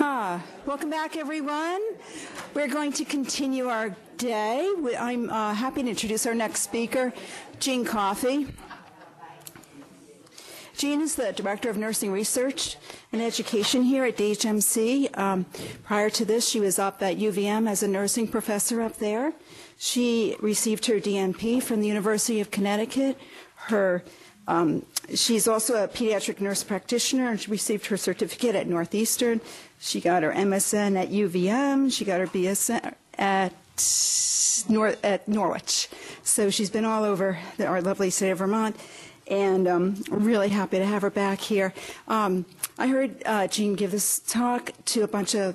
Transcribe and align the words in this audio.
Ah, 0.00 0.42
welcome 0.64 0.88
back, 0.88 1.16
everyone. 1.16 1.80
We're 2.54 2.68
going 2.68 2.92
to 2.94 3.04
continue 3.04 3.68
our 3.68 3.94
day. 4.16 4.72
I'm 4.98 5.28
uh, 5.28 5.52
happy 5.52 5.82
to 5.82 5.90
introduce 5.90 6.24
our 6.26 6.34
next 6.34 6.62
speaker, 6.62 7.12
Jean 7.60 7.84
Coffey. 7.84 8.48
Jean 10.76 11.02
is 11.02 11.14
the 11.14 11.32
Director 11.32 11.68
of 11.68 11.76
Nursing 11.76 12.10
Research 12.10 12.76
and 13.12 13.20
Education 13.20 13.82
here 13.82 14.04
at 14.04 14.16
DHMC. 14.16 15.16
Um, 15.18 15.44
prior 15.84 16.08
to 16.10 16.24
this, 16.24 16.48
she 16.48 16.58
was 16.58 16.78
up 16.78 17.02
at 17.02 17.18
UVM 17.18 17.68
as 17.68 17.82
a 17.82 17.88
nursing 17.88 18.26
professor 18.26 18.80
up 18.80 18.96
there. 18.96 19.34
She 19.76 20.36
received 20.40 20.86
her 20.86 20.94
DNP 20.94 21.62
from 21.62 21.80
the 21.80 21.88
University 21.88 22.40
of 22.40 22.50
Connecticut. 22.50 23.18
Her 23.66 24.02
um, 24.46 24.84
she's 25.14 25.46
also 25.46 25.84
a 25.84 25.88
pediatric 25.88 26.40
nurse 26.40 26.64
practitioner, 26.64 27.30
and 27.30 27.40
she 27.40 27.50
received 27.50 27.86
her 27.86 27.96
certificate 27.96 28.54
at 28.54 28.66
Northeastern. 28.66 29.40
She 29.78 30.00
got 30.00 30.22
her 30.22 30.32
MSN 30.32 31.00
at 31.00 31.10
UVM. 31.10 31.92
She 31.92 32.04
got 32.04 32.20
her 32.20 32.26
BSN 32.26 32.94
at 33.18 33.52
Nor- 34.68 34.96
at 35.02 35.26
Norwich. 35.28 35.88
So 36.22 36.50
she's 36.50 36.70
been 36.70 36.84
all 36.84 37.04
over 37.04 37.38
the, 37.56 37.66
our 37.66 37.80
lovely 37.80 38.10
state 38.10 38.30
of 38.30 38.38
Vermont, 38.38 38.76
and 39.28 39.68
um, 39.68 40.02
really 40.10 40.48
happy 40.48 40.78
to 40.78 40.86
have 40.86 41.02
her 41.02 41.10
back 41.10 41.40
here. 41.40 41.72
Um, 42.08 42.44
I 42.78 42.88
heard 42.88 43.22
uh, 43.24 43.46
Jean 43.46 43.74
give 43.74 43.92
this 43.92 44.18
talk 44.20 44.72
to 44.86 45.02
a 45.02 45.08
bunch 45.08 45.34
of 45.34 45.54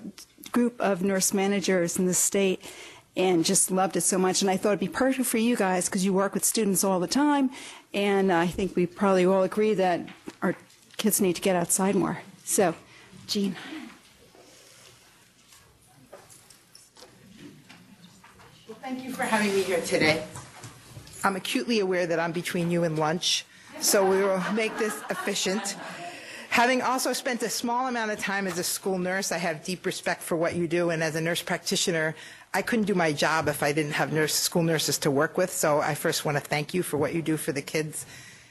group 0.51 0.79
of 0.79 1.01
nurse 1.01 1.33
managers 1.33 1.99
in 1.99 2.05
the 2.05 2.13
state 2.13 2.63
and 3.17 3.43
just 3.43 3.71
loved 3.71 3.97
it 3.97 4.01
so 4.01 4.17
much. 4.17 4.41
And 4.41 4.49
I 4.49 4.57
thought 4.57 4.69
it'd 4.69 4.79
be 4.79 4.87
perfect 4.87 5.27
for 5.27 5.39
you 5.39 5.55
guys 5.55 5.85
because 5.89 6.05
you 6.05 6.13
work 6.13 6.33
with 6.35 6.45
students 6.45 6.83
all 6.83 6.99
the 6.99 7.07
time. 7.07 7.49
And 7.93 8.31
I 8.31 8.47
think 8.47 8.75
we 8.75 8.85
probably 8.85 9.25
all 9.25 9.43
agree 9.43 9.73
that 9.73 10.01
our 10.41 10.55
kids 10.97 11.21
need 11.21 11.35
to 11.35 11.41
get 11.41 11.55
outside 11.55 11.95
more. 11.95 12.19
So, 12.43 12.75
Jean. 13.27 13.55
Well, 18.67 18.77
thank 18.81 19.03
you 19.03 19.13
for 19.13 19.23
having 19.23 19.53
me 19.53 19.63
here 19.63 19.81
today. 19.81 20.23
I'm 21.23 21.35
acutely 21.35 21.79
aware 21.79 22.05
that 22.07 22.19
I'm 22.19 22.31
between 22.31 22.69
you 22.71 22.83
and 22.83 22.97
lunch, 22.97 23.45
so 23.79 24.07
we 24.07 24.23
will 24.23 24.41
make 24.53 24.77
this 24.77 25.01
efficient. 25.09 25.75
Having 26.57 26.81
also 26.81 27.13
spent 27.13 27.43
a 27.43 27.51
small 27.51 27.85
amount 27.85 28.09
of 28.09 28.17
time 28.17 28.47
as 28.47 28.57
a 28.57 28.63
school 28.63 28.97
nurse, 28.97 29.31
I 29.31 29.37
have 29.37 29.63
deep 29.63 29.85
respect 29.85 30.23
for 30.23 30.35
what 30.35 30.55
you 30.55 30.67
do, 30.67 30.89
and 30.89 31.03
as 31.03 31.13
a 31.15 31.21
nurse 31.21 31.39
practitioner, 31.39 32.15
I 32.51 32.63
couldn't 32.63 32.85
do 32.85 32.95
my 32.95 33.13
job 33.13 33.47
if 33.47 33.61
I 33.61 33.71
didn't 33.71 33.91
have 33.91 34.11
nurse, 34.11 34.33
school 34.33 34.63
nurses 34.63 34.97
to 35.05 35.11
work 35.11 35.37
with. 35.37 35.53
So 35.53 35.81
I 35.81 35.93
first 35.93 36.25
want 36.25 36.35
to 36.35 36.41
thank 36.41 36.73
you 36.73 36.81
for 36.81 36.97
what 36.97 37.13
you 37.13 37.21
do 37.21 37.37
for 37.37 37.51
the 37.51 37.61
kids 37.61 38.07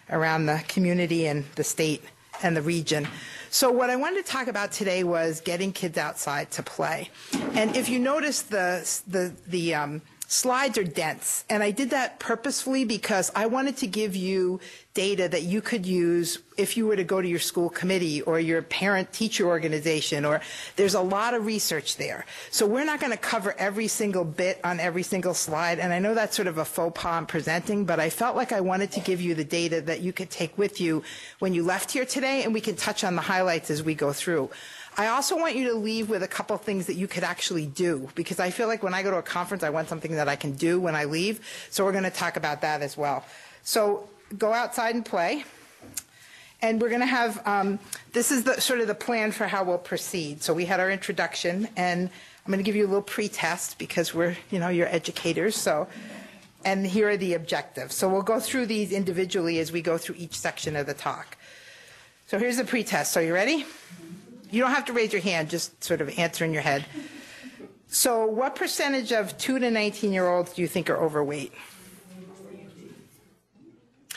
around 0.09 0.47
the 0.47 0.63
community 0.69 1.27
and 1.27 1.47
the 1.57 1.65
state 1.65 2.05
and 2.45 2.57
the 2.57 2.63
region. 2.63 3.09
So 3.51 3.73
what 3.73 3.91
I 3.91 3.97
wanted 3.97 4.25
to 4.25 4.31
talk 4.31 4.47
about 4.47 4.71
today 4.71 5.03
was 5.03 5.41
getting 5.41 5.73
kids 5.73 5.99
outside 5.99 6.53
to 6.53 6.63
play. 6.63 7.11
And 7.55 7.77
if 7.77 7.89
you 7.89 7.99
notice 7.99 8.43
the 8.43 8.89
the 9.09 9.35
the 9.49 9.75
um, 9.75 10.03
slides 10.27 10.77
are 10.79 10.85
dense. 10.85 11.45
And 11.49 11.63
I 11.63 11.71
did 11.71 11.91
that 11.91 12.19
purposefully 12.19 12.85
because 12.85 13.31
I 13.35 13.47
wanted 13.47 13.77
to 13.79 13.87
give 13.87 14.17
you 14.17 14.61
data 14.95 15.29
that 15.29 15.43
you 15.43 15.61
could 15.61 15.85
use 15.85 16.39
if 16.57 16.77
you 16.77 16.87
were 16.87 16.97
to 16.97 17.05
go 17.05 17.21
to 17.21 17.29
your 17.29 17.39
school 17.39 17.69
committee 17.69 18.23
or 18.23 18.41
your 18.41 18.63
parent 18.63 19.13
teacher 19.13 19.47
organization 19.47 20.25
or 20.25 20.41
there's 20.77 20.95
a 20.95 21.01
lot 21.01 21.35
of 21.35 21.45
research 21.45 21.97
there. 21.99 22.25
So 22.51 22.67
we're 22.67 22.87
not 22.87 22.99
going 22.99 23.13
to 23.13 23.19
cover 23.19 23.55
every 23.59 23.89
single 23.89 24.25
bit 24.25 24.59
on 24.65 24.81
every 24.81 25.03
single 25.03 25.35
slide. 25.35 25.79
And 25.79 25.93
I 25.93 25.99
know 25.99 26.15
that's 26.15 26.35
sort 26.35 26.49
of 26.49 26.59
a 26.59 26.65
faux 26.65 26.99
pas 26.99 27.13
I'm 27.13 27.27
presenting, 27.27 27.85
but 27.85 28.01
I 28.01 28.11
felt 28.11 28.37
like 28.37 28.53
I 28.53 28.63
wanted 28.63 28.91
to 28.93 29.01
give 29.01 29.21
you 29.21 29.35
the 29.35 29.45
data 29.45 29.83
that 29.83 30.01
you 30.01 30.13
could 30.13 30.31
take 30.31 30.57
with 30.57 30.81
you 30.81 31.03
when 31.39 31.53
you 31.53 31.63
left 31.63 31.91
here 31.93 32.07
today 32.07 32.43
and 32.43 32.55
we 32.55 32.61
can 32.61 32.75
touch 32.75 33.05
on 33.05 33.17
the 33.17 33.23
highlights 33.23 33.71
as 33.71 33.83
we 33.83 33.95
go 33.95 34.13
through. 34.13 34.51
I 34.99 35.09
also 35.09 35.37
want 35.37 35.57
you 35.57 35.69
to 35.69 35.75
leave 35.75 36.09
with 36.09 36.23
a 36.23 36.29
couple 36.29 36.57
things 36.57 36.87
that 36.87 36.95
you 36.95 37.07
could 37.07 37.25
actually 37.25 37.67
do 37.67 38.09
because 38.15 38.41
I 38.41 38.51
feel 38.51 38.67
like 38.67 38.83
when 38.83 38.95
I 38.95 39.03
go 39.03 39.11
to 39.11 39.19
a 39.19 39.23
conference, 39.23 39.63
I 39.63 39.71
want 39.71 39.89
something 39.89 40.13
that 40.13 40.29
I 40.29 40.37
can 40.37 40.53
do 40.53 40.81
when 40.81 40.95
I 40.95 41.05
leave. 41.05 41.47
So 41.71 41.85
we're 41.85 41.93
going 41.93 42.05
to 42.05 42.11
talk 42.11 42.37
about 42.37 42.63
that 42.63 42.81
as 42.81 42.97
well. 42.97 43.25
So 43.63 44.09
go 44.39 44.53
outside 44.55 44.95
and 44.95 45.05
play. 45.05 45.45
And 46.63 46.81
we're 46.81 46.89
going 46.89 47.03
to 47.03 47.07
have, 47.07 47.47
um, 47.47 47.79
this 48.15 48.33
is 48.33 48.45
the 48.45 48.59
sort 48.61 48.81
of 48.81 48.87
the 48.87 48.95
plan 48.95 49.31
for 49.31 49.47
how 49.47 49.63
we'll 49.63 49.77
proceed. 49.77 50.43
So 50.43 50.55
we 50.55 50.65
had 50.65 50.81
our 50.81 50.91
introduction, 50.91 51.69
and 51.77 52.09
I'm 52.09 52.51
going 52.51 52.59
to 52.59 52.65
give 52.65 52.75
you 52.75 52.87
a 52.87 52.89
little 52.89 53.03
pre-test 53.03 53.79
because 53.79 54.15
we're, 54.15 54.37
you 54.51 54.59
know, 54.59 54.69
you're 54.69 54.89
educators. 54.89 55.55
So, 55.55 55.87
and 56.65 56.87
here 56.87 57.11
are 57.11 57.17
the 57.19 57.35
objectives. 57.35 57.95
So 57.95 58.09
we'll 58.09 58.23
go 58.23 58.41
through 58.41 58.67
these 58.67 58.91
individually 58.91 59.59
as 59.59 59.71
we 59.71 59.83
go 59.83 59.99
through 59.99 60.15
each 60.19 60.39
section 60.39 60.77
of 60.77 60.87
the 60.87 60.95
talk. 60.95 61.37
So 62.27 62.39
here's 62.39 62.57
the 62.57 62.65
pre-test. 62.65 63.15
You 63.17 63.35
ready? 63.35 63.67
You 64.51 64.63
don't 64.63 64.73
have 64.73 64.85
to 64.87 64.93
raise 64.93 65.13
your 65.13 65.23
hand, 65.23 65.51
just 65.51 65.83
sort 65.83 66.01
of 66.01 66.19
answer 66.19 66.45
in 66.45 66.53
your 66.53 66.63
head. 66.63 66.85
So, 67.89 68.27
what 68.27 68.57
percentage 68.57 69.13
of 69.13 69.37
2 69.39 69.59
to 69.59 69.71
19 69.71 70.13
year 70.13 70.29
olds 70.29 70.53
do 70.53 70.63
you 70.63 70.69
think 70.69 70.91
are 70.91 70.97
overweight? 70.97 71.53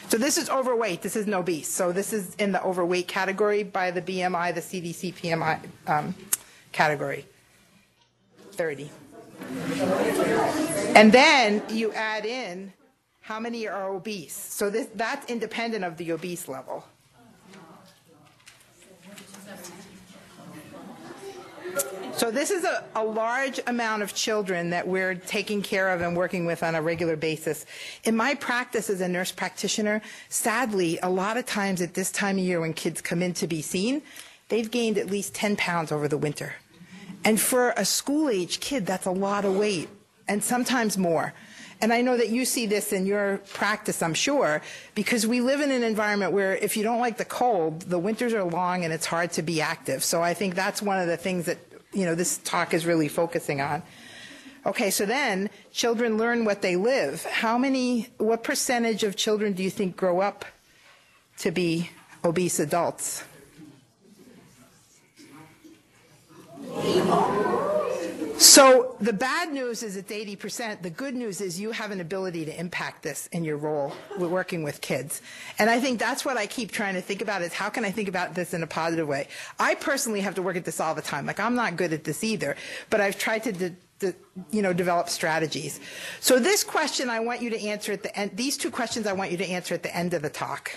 So, 0.10 0.18
this 0.18 0.38
is 0.38 0.50
overweight, 0.50 1.02
this 1.02 1.16
isn't 1.16 1.34
obese. 1.34 1.70
So, 1.70 1.92
this 1.92 2.12
is 2.14 2.36
in 2.36 2.52
the 2.52 2.64
overweight 2.64 3.08
category 3.08 3.64
by 3.64 3.92
the 3.92 4.02
BMI, 4.02 4.54
the 4.56 4.62
CDC 4.62 5.14
BMI 5.16 5.60
um, 5.88 6.16
category 6.72 7.26
30. 8.54 8.90
And 10.96 11.12
then 11.12 11.62
you 11.70 11.94
add 11.94 12.26
in 12.26 12.74
how 13.22 13.40
many 13.40 13.68
are 13.68 13.94
obese. 13.94 14.36
So, 14.36 14.70
this, 14.70 14.88
that's 14.96 15.30
independent 15.30 15.86
of 15.86 15.98
the 15.98 16.12
obese 16.12 16.48
level. 16.48 16.84
So 22.20 22.32
this 22.32 22.52
is 22.52 22.66
a, 22.66 22.84
a, 22.98 23.06
large 23.06 23.62
amount 23.66 24.04
of 24.04 24.14
children 24.14 24.72
that 24.72 24.86
we're 24.86 25.16
taking 25.16 25.62
care 25.62 25.88
of 25.88 26.02
and 26.02 26.18
working 26.18 26.46
with 26.46 26.64
on 26.64 26.76
a 26.76 26.82
regular 26.82 27.16
basis. 27.16 27.66
In 28.04 28.18
my 28.18 28.36
practice 28.36 28.90
as 28.90 29.00
a 29.00 29.08
nurse 29.08 29.32
practitioner, 29.32 30.02
sadly, 30.28 31.00
a 31.02 31.10
lot 31.10 31.38
of 31.38 31.46
times 31.46 31.82
at 31.82 31.94
this 31.94 32.12
time 32.12 32.38
of 32.38 32.44
year 32.44 32.60
when 32.60 32.74
kids 32.74 33.00
come 33.00 33.22
in 33.22 33.34
to 33.36 33.48
be 33.48 33.62
seen, 33.62 34.02
they've 34.50 34.70
gained 34.70 34.98
at 34.98 35.10
least 35.10 35.34
10 35.34 35.56
pounds 35.56 35.94
over 35.94 36.10
the 36.10 36.18
winter. 36.18 36.56
And 37.24 37.40
for 37.40 37.70
a 37.78 37.86
school 37.86 38.28
age 38.28 38.60
kid, 38.60 38.86
that's 38.86 39.06
a 39.06 39.12
lot 39.12 39.46
of 39.46 39.56
weight, 39.56 39.88
and 40.28 40.44
sometimes 40.44 40.98
more. 40.98 41.34
And 41.82 41.94
I 41.94 42.02
know 42.02 42.18
that 42.18 42.28
you 42.28 42.44
see 42.44 42.66
this 42.66 42.92
in 42.92 43.06
your 43.06 43.38
practice, 43.54 44.04
I'm 44.04 44.14
sure, 44.14 44.62
because 44.94 45.26
we 45.26 45.40
live 45.40 45.62
in 45.62 45.72
an 45.72 45.84
environment 45.84 46.34
where 46.34 46.58
if 46.58 46.76
you 46.76 46.84
don't 46.84 47.00
like 47.00 47.16
the 47.16 47.24
cold, 47.24 47.84
the 47.84 47.98
winters 47.98 48.34
are 48.34 48.44
long 48.44 48.84
and 48.84 48.92
it's 48.92 49.06
hard 49.06 49.32
to 49.34 49.42
be 49.42 49.62
active. 49.62 50.04
So 50.04 50.22
I 50.22 50.34
think 50.34 50.56
that's 50.56 50.82
one 50.82 51.00
of 51.00 51.08
the 51.08 51.16
things 51.16 51.46
that 51.46 51.58
you 51.94 52.06
know, 52.06 52.16
this 52.16 52.38
talk 52.40 52.74
is 52.74 52.86
really 52.86 53.08
focusing 53.08 53.62
on. 53.62 53.84
Okay, 54.66 54.90
so 54.90 55.06
then 55.06 55.50
children 55.72 56.18
learn 56.18 56.46
what 56.46 56.62
they 56.62 56.76
live. 56.76 57.24
How 57.26 57.58
many, 57.58 58.10
what 58.18 58.44
percentage 58.44 59.04
of 59.04 59.16
children 59.16 59.54
do 59.54 59.64
you 59.64 59.70
think 59.70 59.96
grow 59.96 60.20
up 60.20 60.46
to 61.40 61.52
be 61.52 61.90
obese 62.24 62.60
adults? 62.60 63.24
So 68.40 68.96
the 69.02 69.12
bad 69.12 69.52
news 69.52 69.84
is 69.84 69.98
it's 69.98 70.10
80%. 70.10 70.82
The 70.82 70.90
good 70.90 71.14
news 71.14 71.42
is 71.42 71.60
you 71.60 71.72
have 71.72 71.92
an 71.92 72.00
ability 72.00 72.46
to 72.46 72.58
impact 72.58 73.04
this 73.04 73.28
in 73.34 73.44
your 73.44 73.58
role 73.58 73.92
with 74.18 74.30
working 74.32 74.64
with 74.64 74.80
kids. 74.80 75.22
And 75.60 75.70
I 75.70 75.82
think 75.82 76.00
that's 76.00 76.24
what 76.24 76.38
I 76.38 76.48
keep 76.48 76.72
trying 76.72 76.94
to 76.94 77.02
think 77.02 77.22
about 77.22 77.42
is 77.42 77.52
how 77.52 77.68
can 77.68 77.84
I 77.84 77.92
think 77.92 78.08
about 78.08 78.36
this 78.36 78.54
in 78.54 78.64
a 78.64 78.68
positive 78.68 79.10
way? 79.10 79.28
I 79.60 79.76
personally 79.76 80.22
have 80.22 80.36
to 80.36 80.42
work 80.42 80.56
at 80.56 80.64
this 80.64 80.80
all 80.80 80.96
the 80.96 81.02
time. 81.02 81.26
Like 81.26 81.42
I'm 81.42 81.54
not 81.54 81.76
good 81.76 81.92
at 81.92 82.06
this 82.06 82.24
either, 82.24 82.56
but 82.90 83.02
I've 83.02 83.20
tried 83.20 83.44
to 83.44 83.52
de- 83.52 84.16
you 84.52 84.62
know, 84.62 84.72
develop 84.72 85.10
strategies. 85.10 85.82
So 86.22 86.40
this 86.40 86.64
question 86.64 87.10
I 87.10 87.20
want 87.20 87.42
you 87.42 87.50
to 87.50 87.62
answer 87.62 87.92
at 87.92 88.04
the 88.04 88.18
end, 88.18 88.38
these 88.38 88.56
two 88.56 88.72
questions 88.72 89.06
I 89.06 89.12
want 89.12 89.32
you 89.32 89.38
to 89.38 89.50
answer 89.50 89.76
at 89.76 89.84
the 89.84 89.94
end 89.94 90.14
of 90.14 90.22
the 90.22 90.30
talk. 90.30 90.72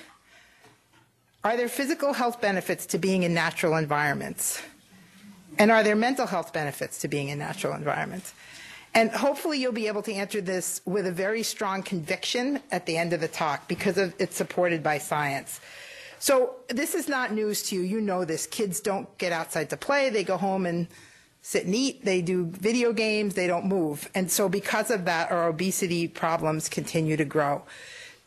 Are 1.44 1.56
there 1.56 1.68
physical 1.68 2.12
health 2.12 2.40
benefits 2.40 2.86
to 2.86 2.98
being 2.98 3.22
in 3.22 3.34
natural 3.34 3.76
environments? 3.76 4.60
And 5.58 5.70
are 5.70 5.82
there 5.82 5.96
mental 5.96 6.26
health 6.26 6.52
benefits 6.52 7.00
to 7.00 7.08
being 7.08 7.28
in 7.28 7.38
natural 7.38 7.74
environments? 7.74 8.32
And 8.94 9.10
hopefully 9.10 9.58
you'll 9.58 9.72
be 9.72 9.86
able 9.86 10.02
to 10.02 10.12
answer 10.12 10.40
this 10.40 10.80
with 10.84 11.06
a 11.06 11.12
very 11.12 11.42
strong 11.42 11.82
conviction 11.82 12.60
at 12.70 12.84
the 12.84 12.96
end 12.98 13.12
of 13.12 13.20
the 13.20 13.28
talk 13.28 13.66
because 13.66 13.96
of, 13.96 14.14
it's 14.18 14.36
supported 14.36 14.82
by 14.82 14.98
science. 14.98 15.60
So 16.18 16.56
this 16.68 16.94
is 16.94 17.08
not 17.08 17.32
news 17.32 17.62
to 17.64 17.76
you. 17.76 17.82
You 17.82 18.00
know 18.00 18.24
this. 18.24 18.46
Kids 18.46 18.80
don't 18.80 19.16
get 19.18 19.32
outside 19.32 19.70
to 19.70 19.76
play. 19.76 20.10
They 20.10 20.24
go 20.24 20.36
home 20.36 20.66
and 20.66 20.88
sit 21.40 21.64
and 21.64 21.74
eat. 21.74 22.04
They 22.04 22.22
do 22.22 22.44
video 22.44 22.92
games. 22.92 23.34
They 23.34 23.46
don't 23.46 23.66
move. 23.66 24.08
And 24.14 24.30
so 24.30 24.48
because 24.48 24.90
of 24.90 25.06
that, 25.06 25.32
our 25.32 25.48
obesity 25.48 26.06
problems 26.06 26.68
continue 26.68 27.16
to 27.16 27.24
grow. 27.24 27.62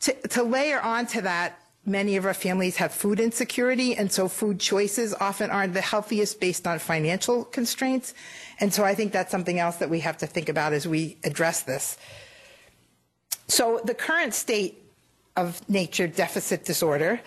To, 0.00 0.12
to 0.28 0.42
layer 0.42 0.80
onto 0.80 1.20
that, 1.22 1.58
Many 1.88 2.16
of 2.16 2.26
our 2.26 2.34
families 2.34 2.76
have 2.76 2.92
food 2.92 3.20
insecurity, 3.20 3.94
and 3.94 4.10
so 4.10 4.28
food 4.28 4.58
choices 4.58 5.14
often 5.14 5.50
aren't 5.50 5.72
the 5.72 5.80
healthiest 5.80 6.40
based 6.40 6.66
on 6.66 6.80
financial 6.80 7.44
constraints. 7.44 8.12
And 8.58 8.74
so 8.74 8.84
I 8.84 8.96
think 8.96 9.12
that's 9.12 9.30
something 9.30 9.60
else 9.60 9.76
that 9.76 9.88
we 9.88 10.00
have 10.00 10.16
to 10.18 10.26
think 10.26 10.48
about 10.48 10.72
as 10.72 10.88
we 10.88 11.16
address 11.22 11.62
this. 11.62 11.96
So 13.46 13.80
the 13.84 13.94
current 13.94 14.34
state 14.34 14.82
of 15.36 15.66
nature 15.68 16.08
deficit 16.08 16.64
disorder 16.64 17.20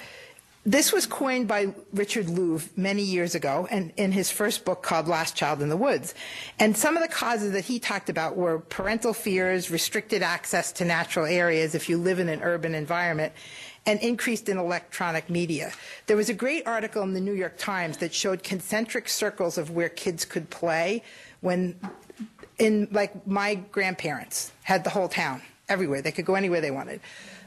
this 0.66 0.92
was 0.92 1.06
coined 1.06 1.48
by 1.48 1.74
Richard 1.94 2.28
Louv 2.28 2.68
many 2.78 3.02
years 3.02 3.34
ago 3.34 3.68
and 3.72 3.94
in 3.96 4.12
his 4.12 4.30
first 4.30 4.66
book 4.66 4.84
called 4.84 5.08
Last 5.08 5.36
Child 5.36 5.62
in 5.62 5.70
the 5.70 5.78
Woods. 5.78 6.14
And 6.60 6.76
some 6.76 6.98
of 6.98 7.02
the 7.02 7.08
causes 7.08 7.54
that 7.54 7.64
he 7.64 7.80
talked 7.80 8.10
about 8.10 8.36
were 8.36 8.60
parental 8.60 9.14
fears, 9.14 9.72
restricted 9.72 10.22
access 10.22 10.74
to 10.74 10.86
natural 10.86 11.26
areas 11.26 11.76
if 11.76 11.88
you 11.88 11.98
live 11.98 12.20
in 12.20 12.28
an 12.28 12.42
urban 12.44 12.76
environment, 12.76 13.32
and 13.86 14.00
increased 14.02 14.50
in 14.50 14.58
electronic 14.58 15.30
media. 15.30 15.72
There 16.08 16.18
was 16.18 16.30
a 16.30 16.34
great 16.34 16.68
article 16.68 17.04
in 17.04 17.14
the 17.14 17.22
New 17.22 17.34
York 17.34 17.58
Times 17.58 17.98
that 17.98 18.14
showed 18.14 18.44
concentric 18.44 19.10
circles 19.10 19.58
of 19.58 19.72
where 19.72 19.90
kids 19.90 20.26
could 20.26 20.50
play 20.50 21.04
when 21.42 21.80
in 22.58 22.88
like 22.92 23.26
my 23.26 23.56
grandparents 23.56 24.52
had 24.64 24.84
the 24.84 24.90
whole 24.90 25.08
town 25.08 25.42
everywhere. 25.68 26.02
They 26.02 26.12
could 26.12 26.26
go 26.26 26.36
anywhere 26.36 26.62
they 26.62 26.72
wanted. 26.72 27.00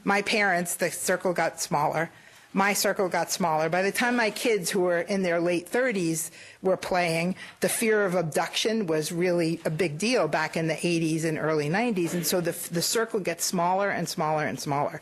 My 0.04 0.22
parents, 0.22 0.76
the 0.76 0.90
circle 0.90 1.32
got 1.32 1.60
smaller 1.60 2.10
my 2.54 2.74
circle 2.74 3.08
got 3.08 3.30
smaller. 3.30 3.68
By 3.68 3.82
the 3.82 3.92
time 3.92 4.16
my 4.16 4.30
kids, 4.30 4.70
who 4.70 4.80
were 4.80 5.00
in 5.00 5.22
their 5.22 5.40
late 5.40 5.70
30s, 5.70 6.30
were 6.60 6.76
playing, 6.76 7.34
the 7.60 7.68
fear 7.68 8.04
of 8.04 8.14
abduction 8.14 8.86
was 8.86 9.10
really 9.10 9.60
a 9.64 9.70
big 9.70 9.98
deal 9.98 10.28
back 10.28 10.56
in 10.56 10.66
the 10.66 10.74
80s 10.74 11.24
and 11.24 11.38
early 11.38 11.70
90s. 11.70 12.12
And 12.12 12.26
so 12.26 12.40
the, 12.40 12.52
the 12.70 12.82
circle 12.82 13.20
gets 13.20 13.44
smaller 13.44 13.88
and 13.88 14.08
smaller 14.08 14.44
and 14.44 14.60
smaller. 14.60 15.00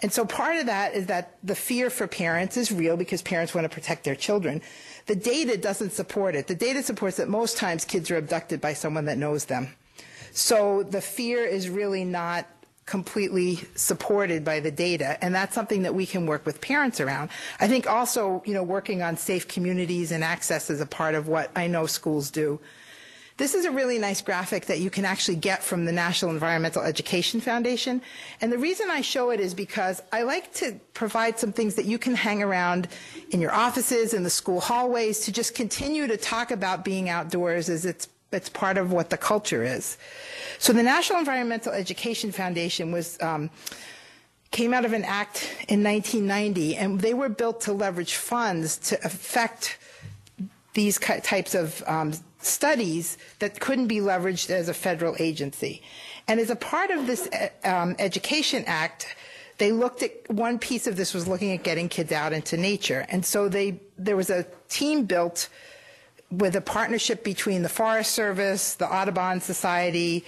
And 0.00 0.12
so 0.12 0.24
part 0.24 0.56
of 0.56 0.66
that 0.66 0.94
is 0.94 1.06
that 1.06 1.36
the 1.42 1.56
fear 1.56 1.90
for 1.90 2.06
parents 2.06 2.56
is 2.56 2.70
real 2.70 2.96
because 2.96 3.20
parents 3.22 3.54
want 3.54 3.64
to 3.64 3.68
protect 3.68 4.04
their 4.04 4.14
children. 4.14 4.62
The 5.06 5.16
data 5.16 5.56
doesn't 5.56 5.90
support 5.90 6.36
it. 6.36 6.46
The 6.46 6.54
data 6.54 6.82
supports 6.82 7.16
that 7.16 7.28
most 7.28 7.56
times 7.56 7.84
kids 7.84 8.10
are 8.10 8.16
abducted 8.16 8.60
by 8.60 8.74
someone 8.74 9.06
that 9.06 9.18
knows 9.18 9.46
them. 9.46 9.74
So 10.32 10.84
the 10.84 11.00
fear 11.00 11.44
is 11.44 11.68
really 11.68 12.04
not 12.04 12.46
completely 12.86 13.60
supported 13.74 14.44
by 14.44 14.60
the 14.60 14.70
data, 14.70 15.22
and 15.22 15.34
that's 15.34 15.54
something 15.54 15.82
that 15.82 15.94
we 15.94 16.06
can 16.06 16.24
work 16.26 16.46
with 16.46 16.60
parents 16.60 17.00
around. 17.00 17.28
I 17.60 17.68
think 17.68 17.86
also, 17.86 18.42
you 18.46 18.54
know, 18.54 18.62
working 18.62 19.02
on 19.02 19.16
safe 19.16 19.46
communities 19.46 20.10
and 20.10 20.24
access 20.24 20.70
is 20.70 20.80
a 20.80 20.86
part 20.86 21.14
of 21.14 21.28
what 21.28 21.50
I 21.54 21.66
know 21.66 21.86
schools 21.86 22.30
do. 22.30 22.60
This 23.38 23.54
is 23.54 23.64
a 23.64 23.70
really 23.70 23.98
nice 24.00 24.20
graphic 24.20 24.66
that 24.66 24.80
you 24.80 24.90
can 24.90 25.04
actually 25.04 25.36
get 25.36 25.62
from 25.62 25.84
the 25.84 25.92
National 25.92 26.32
Environmental 26.32 26.82
Education 26.82 27.40
Foundation. 27.40 28.02
And 28.40 28.50
the 28.50 28.58
reason 28.58 28.90
I 28.90 29.00
show 29.00 29.30
it 29.30 29.38
is 29.38 29.54
because 29.54 30.02
I 30.12 30.22
like 30.22 30.52
to 30.54 30.80
provide 30.92 31.38
some 31.38 31.52
things 31.52 31.76
that 31.76 31.84
you 31.84 31.98
can 31.98 32.16
hang 32.16 32.42
around 32.42 32.88
in 33.30 33.40
your 33.40 33.52
offices, 33.52 34.12
in 34.12 34.24
the 34.24 34.30
school 34.30 34.60
hallways, 34.60 35.20
to 35.20 35.32
just 35.32 35.54
continue 35.54 36.08
to 36.08 36.16
talk 36.16 36.50
about 36.50 36.84
being 36.84 37.08
outdoors 37.08 37.68
as 37.68 37.86
it's 37.86 38.08
it's 38.30 38.48
part 38.50 38.76
of 38.76 38.92
what 38.92 39.08
the 39.08 39.16
culture 39.16 39.62
is. 39.62 39.96
So 40.58 40.72
the 40.74 40.82
National 40.82 41.20
Environmental 41.20 41.72
Education 41.72 42.30
Foundation 42.30 42.92
was 42.92 43.16
um, 43.22 43.50
came 44.50 44.74
out 44.74 44.84
of 44.84 44.92
an 44.92 45.04
act 45.04 45.44
in 45.68 45.82
1990, 45.84 46.76
and 46.76 47.00
they 47.00 47.14
were 47.14 47.28
built 47.28 47.60
to 47.62 47.72
leverage 47.72 48.16
funds 48.16 48.76
to 48.78 49.02
affect 49.02 49.78
these 50.74 50.98
types 50.98 51.54
of 51.54 51.82
um, 51.86 52.12
studies 52.40 53.18
that 53.38 53.58
couldn't 53.60 53.88
be 53.88 53.98
leveraged 53.98 54.50
as 54.50 54.68
a 54.68 54.74
federal 54.74 55.16
agency. 55.18 55.82
And 56.26 56.38
as 56.40 56.50
a 56.50 56.56
part 56.56 56.90
of 56.90 57.06
this 57.06 57.28
um, 57.64 57.96
Education 57.98 58.64
Act, 58.66 59.16
they 59.58 59.72
looked 59.72 60.02
at 60.02 60.12
one 60.30 60.58
piece 60.58 60.86
of 60.86 60.96
this 60.96 61.14
was 61.14 61.26
looking 61.26 61.52
at 61.52 61.62
getting 61.64 61.88
kids 61.88 62.12
out 62.12 62.32
into 62.32 62.56
nature, 62.56 63.04
and 63.08 63.24
so 63.24 63.48
they 63.48 63.80
there 63.96 64.16
was 64.16 64.30
a 64.30 64.46
team 64.68 65.04
built 65.04 65.48
with 66.30 66.54
a 66.54 66.60
partnership 66.60 67.24
between 67.24 67.62
the 67.62 67.68
Forest 67.68 68.12
Service, 68.12 68.74
the 68.74 68.86
Audubon 68.86 69.40
Society, 69.40 70.24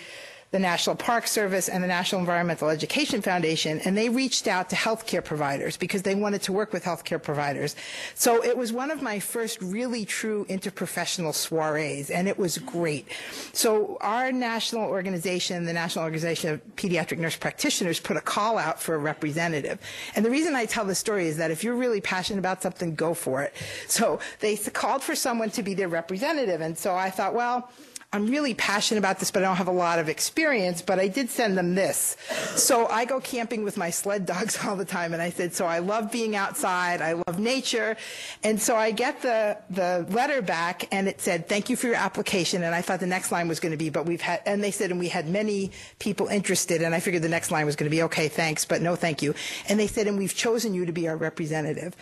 the 0.51 0.59
National 0.59 0.97
Park 0.97 1.29
Service 1.29 1.69
and 1.69 1.83
the 1.83 1.89
National 1.89 2.21
Environmental 2.21 2.69
Education 2.69 3.23
Foundation, 3.23 3.79
and 3.81 3.97
they 3.97 4.09
reached 4.09 4.49
out 4.49 4.69
to 4.71 4.77
healthcare 4.77 5.25
providers 5.25 5.77
because 5.77 6.03
they 6.03 6.17
wanted 6.17 6.43
to 6.43 6.53
work 6.53 6.73
with 6.73 6.83
healthcare 6.83 7.23
providers. 7.23 7.77
So 8.15 8.43
it 8.43 8.57
was 8.57 8.73
one 8.73 8.91
of 8.91 9.01
my 9.01 9.21
first 9.21 9.63
really 9.63 10.05
true 10.05 10.45
interprofessional 10.47 11.35
soirees, 11.35 12.11
and 12.11 12.27
it 12.27 12.37
was 12.37 12.59
great. 12.59 13.07
So 13.53 13.97
our 14.01 14.33
national 14.33 14.89
organization, 14.89 15.65
the 15.67 15.73
National 15.73 16.05
Organization 16.05 16.51
of 16.51 16.61
Pediatric 16.75 17.19
Nurse 17.19 17.37
Practitioners, 17.37 18.01
put 18.01 18.17
a 18.17 18.21
call 18.21 18.59
out 18.59 18.83
for 18.83 18.97
a 18.97 18.99
representative. 18.99 19.79
And 20.17 20.25
the 20.25 20.31
reason 20.31 20.57
I 20.57 20.67
tell 20.67 20.85
this 20.85 20.99
story 20.99 21.29
is 21.29 21.37
that 21.37 21.53
if 21.53 21.63
you're 21.63 21.77
really 21.77 22.01
passionate 22.01 22.41
about 22.41 22.61
something, 22.61 22.97
go 22.97 23.15
for 23.15 23.43
it. 23.43 23.55
So 23.87 24.19
they 24.41 24.57
called 24.57 25.05
for 25.05 25.15
someone 25.15 25.51
to 25.51 25.63
be 25.63 25.75
their 25.75 25.89
representative, 25.89 26.61
and 26.61 26.77
so 26.77 26.97
I 26.97 27.11
thought, 27.11 27.35
well, 27.35 27.71
I'm 28.13 28.27
really 28.27 28.55
passionate 28.55 28.99
about 28.99 29.21
this, 29.21 29.31
but 29.31 29.45
I 29.45 29.47
don't 29.47 29.59
have 29.59 29.69
a 29.69 29.71
lot 29.71 30.01
of 30.01 30.09
experience, 30.09 30.83
but 30.83 30.99
I 30.99 31.07
did 31.07 31.31
send 31.31 31.57
them 31.57 31.77
this. 31.77 32.17
So 32.57 32.89
I 32.89 33.05
go 33.05 33.21
camping 33.21 33.63
with 33.63 33.77
my 33.77 33.91
sled 33.91 34.27
dogs 34.27 34.59
all 34.65 34.75
the 34.75 34.85
time, 34.85 35.13
and 35.13 35.23
I 35.23 35.31
said, 35.31 35.55
so 35.55 35.65
I 35.65 35.79
love 35.79 36.11
being 36.11 36.35
outside, 36.35 37.03
I 37.03 37.13
love 37.13 37.39
nature. 37.39 37.97
And 38.43 38.61
so 38.61 38.75
I 38.75 38.91
get 38.91 39.23
the, 39.23 39.59
the 39.71 40.07
letter 40.11 40.43
back, 40.43 40.89
and 40.91 41.07
it 41.07 41.21
said, 41.21 41.49
thank 41.49 41.71
you 41.71 41.77
for 41.77 41.87
your 41.87 41.95
application. 41.95 42.65
And 42.65 42.75
I 42.75 42.83
thought 42.83 42.99
the 42.99 43.07
next 43.07 43.31
line 43.31 43.47
was 43.47 43.61
going 43.61 43.71
to 43.71 43.79
be, 43.79 43.91
but 43.91 44.07
we've 44.07 44.21
had, 44.21 44.43
and 44.45 44.61
they 44.65 44.73
said, 44.73 44.91
and 44.91 44.99
we 44.99 45.07
had 45.07 45.29
many 45.29 45.71
people 46.01 46.27
interested, 46.27 46.83
and 46.83 46.97
I 46.97 46.99
figured 46.99 47.23
the 47.23 47.29
next 47.29 47.53
line 47.53 47.65
was 47.65 47.77
going 47.77 47.89
to 47.89 47.95
be, 47.95 48.03
okay, 48.03 48.27
thanks, 48.27 48.65
but 48.65 48.83
no 48.83 48.97
thank 48.97 49.23
you. 49.23 49.37
And 49.69 49.79
they 49.79 49.87
said, 49.87 50.09
and 50.09 50.19
we've 50.19 50.35
chosen 50.35 50.75
you 50.75 50.85
to 50.85 50.93
be 50.93 51.07
our 51.07 51.17
representative. 51.17 51.95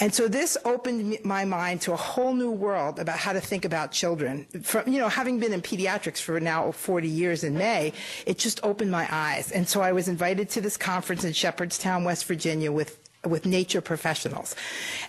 And 0.00 0.12
so 0.12 0.26
this 0.26 0.56
opened 0.64 1.18
my 1.24 1.44
mind 1.44 1.82
to 1.82 1.92
a 1.92 1.96
whole 1.96 2.34
new 2.34 2.50
world 2.50 2.98
about 2.98 3.18
how 3.18 3.32
to 3.32 3.40
think 3.40 3.64
about 3.64 3.92
children. 3.92 4.44
From, 4.64 4.92
you 4.92 4.98
know, 4.98 5.08
having 5.08 5.38
been 5.38 5.51
been 5.52 5.60
in 5.60 5.62
pediatrics 5.62 6.20
for 6.20 6.40
now 6.40 6.72
40 6.72 7.08
years 7.08 7.44
in 7.44 7.56
May, 7.56 7.92
it 8.26 8.38
just 8.38 8.60
opened 8.62 8.90
my 8.90 9.06
eyes. 9.10 9.52
And 9.52 9.68
so 9.68 9.80
I 9.80 9.92
was 9.92 10.08
invited 10.08 10.48
to 10.50 10.60
this 10.60 10.76
conference 10.76 11.24
in 11.24 11.32
Shepherdstown, 11.32 12.04
West 12.04 12.24
Virginia 12.26 12.72
with 12.72 12.98
with 13.24 13.46
nature 13.46 13.80
professionals. 13.80 14.56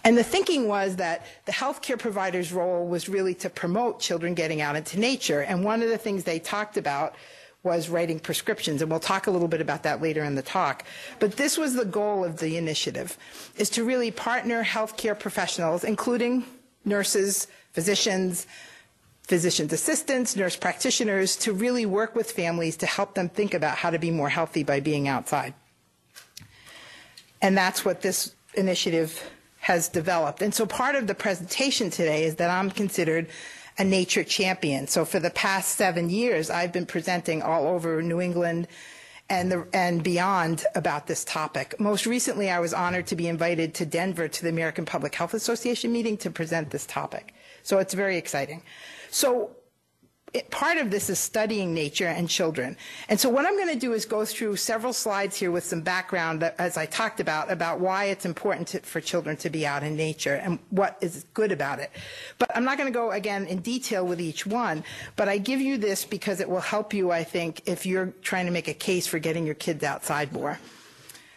And 0.03 0.15
the 0.15 0.23
thinking 0.23 0.67
was 0.67 0.97
that 0.97 1.25
the 1.45 1.51
healthcare 1.51 1.97
provider's 1.97 2.53
role 2.53 2.85
was 2.85 3.09
really 3.09 3.33
to 3.35 3.49
promote 3.49 3.99
children 3.99 4.35
getting 4.35 4.61
out 4.61 4.75
into 4.75 4.99
nature. 4.99 5.41
And 5.41 5.63
one 5.63 5.81
of 5.81 5.89
the 5.89 5.97
things 5.97 6.23
they 6.23 6.37
talked 6.37 6.77
about 6.77 7.15
was 7.63 7.89
writing 7.89 8.19
prescriptions 8.19 8.83
and 8.83 8.91
we'll 8.91 8.99
talk 8.99 9.25
a 9.25 9.31
little 9.31 9.47
bit 9.47 9.61
about 9.61 9.81
that 9.81 9.99
later 9.99 10.23
in 10.23 10.35
the 10.35 10.41
talk 10.41 10.83
but 11.19 11.37
this 11.37 11.57
was 11.57 11.75
the 11.75 11.85
goal 11.85 12.25
of 12.25 12.39
the 12.39 12.57
initiative 12.57 13.17
is 13.55 13.69
to 13.69 13.85
really 13.85 14.11
partner 14.11 14.65
healthcare 14.65 15.17
professionals 15.17 15.85
including 15.85 16.43
nurses 16.83 17.47
physicians 17.71 18.47
physician's 19.23 19.73
assistants, 19.73 20.35
nurse 20.35 20.55
practitioners 20.55 21.35
to 21.37 21.53
really 21.53 21.85
work 21.85 22.15
with 22.15 22.31
families 22.31 22.77
to 22.77 22.85
help 22.85 23.15
them 23.15 23.29
think 23.29 23.53
about 23.53 23.77
how 23.77 23.89
to 23.89 23.99
be 23.99 24.11
more 24.11 24.29
healthy 24.29 24.63
by 24.63 24.79
being 24.79 25.07
outside. 25.07 25.53
And 27.41 27.57
that's 27.57 27.83
what 27.83 28.01
this 28.01 28.35
initiative 28.55 29.29
has 29.59 29.87
developed. 29.87 30.41
And 30.41 30.53
so 30.53 30.65
part 30.65 30.95
of 30.95 31.07
the 31.07 31.15
presentation 31.15 31.89
today 31.89 32.25
is 32.25 32.35
that 32.35 32.49
I'm 32.49 32.69
considered 32.69 33.27
a 33.77 33.83
nature 33.83 34.23
champion. 34.23 34.87
So 34.87 35.05
for 35.05 35.19
the 35.19 35.29
past 35.29 35.75
seven 35.75 36.09
years, 36.09 36.49
I've 36.49 36.71
been 36.71 36.85
presenting 36.85 37.41
all 37.41 37.67
over 37.67 38.01
New 38.01 38.21
England 38.21 38.67
and, 39.29 39.51
the, 39.51 39.67
and 39.73 40.03
beyond 40.03 40.65
about 40.75 41.07
this 41.07 41.23
topic. 41.23 41.79
Most 41.79 42.05
recently, 42.05 42.49
I 42.51 42.59
was 42.59 42.73
honored 42.73 43.07
to 43.07 43.15
be 43.15 43.27
invited 43.27 43.73
to 43.75 43.85
Denver 43.85 44.27
to 44.27 44.43
the 44.43 44.49
American 44.49 44.85
Public 44.85 45.15
Health 45.15 45.33
Association 45.33 45.91
meeting 45.91 46.17
to 46.17 46.29
present 46.29 46.69
this 46.69 46.85
topic. 46.85 47.33
So 47.63 47.79
it's 47.79 47.93
very 47.93 48.17
exciting. 48.17 48.61
So 49.13 49.51
it, 50.33 50.49
part 50.49 50.77
of 50.77 50.89
this 50.89 51.07
is 51.11 51.19
studying 51.19 51.75
nature 51.75 52.07
and 52.07 52.27
children. 52.27 52.75
And 53.07 53.19
so 53.19 53.29
what 53.29 53.45
I'm 53.45 53.55
going 53.55 53.71
to 53.71 53.79
do 53.79 53.93
is 53.93 54.05
go 54.05 54.25
through 54.25 54.55
several 54.55 54.91
slides 54.91 55.37
here 55.37 55.51
with 55.51 55.63
some 55.63 55.81
background 55.81 56.41
that, 56.41 56.55
as 56.57 56.77
I 56.77 56.87
talked 56.87 57.19
about, 57.19 57.51
about 57.51 57.79
why 57.79 58.05
it's 58.05 58.25
important 58.25 58.69
to, 58.69 58.79
for 58.79 58.99
children 58.99 59.37
to 59.37 59.51
be 59.51 59.67
out 59.67 59.83
in 59.83 59.95
nature 59.95 60.33
and 60.33 60.57
what 60.71 60.97
is 61.01 61.27
good 61.35 61.51
about 61.51 61.77
it. 61.77 61.91
But 62.39 62.49
I'm 62.57 62.63
not 62.63 62.79
going 62.79 62.91
to 62.91 62.97
go 62.97 63.11
again 63.11 63.45
in 63.45 63.59
detail 63.59 64.03
with 64.07 64.19
each 64.19 64.47
one, 64.47 64.83
but 65.15 65.29
I 65.29 65.37
give 65.37 65.61
you 65.61 65.77
this 65.77 66.03
because 66.03 66.39
it 66.39 66.49
will 66.49 66.59
help 66.59 66.91
you, 66.91 67.11
I 67.11 67.23
think, 67.23 67.61
if 67.67 67.85
you're 67.85 68.13
trying 68.23 68.47
to 68.47 68.51
make 68.51 68.67
a 68.67 68.73
case 68.73 69.05
for 69.05 69.19
getting 69.19 69.45
your 69.45 69.55
kids 69.55 69.83
outside 69.83 70.33
more. 70.33 70.57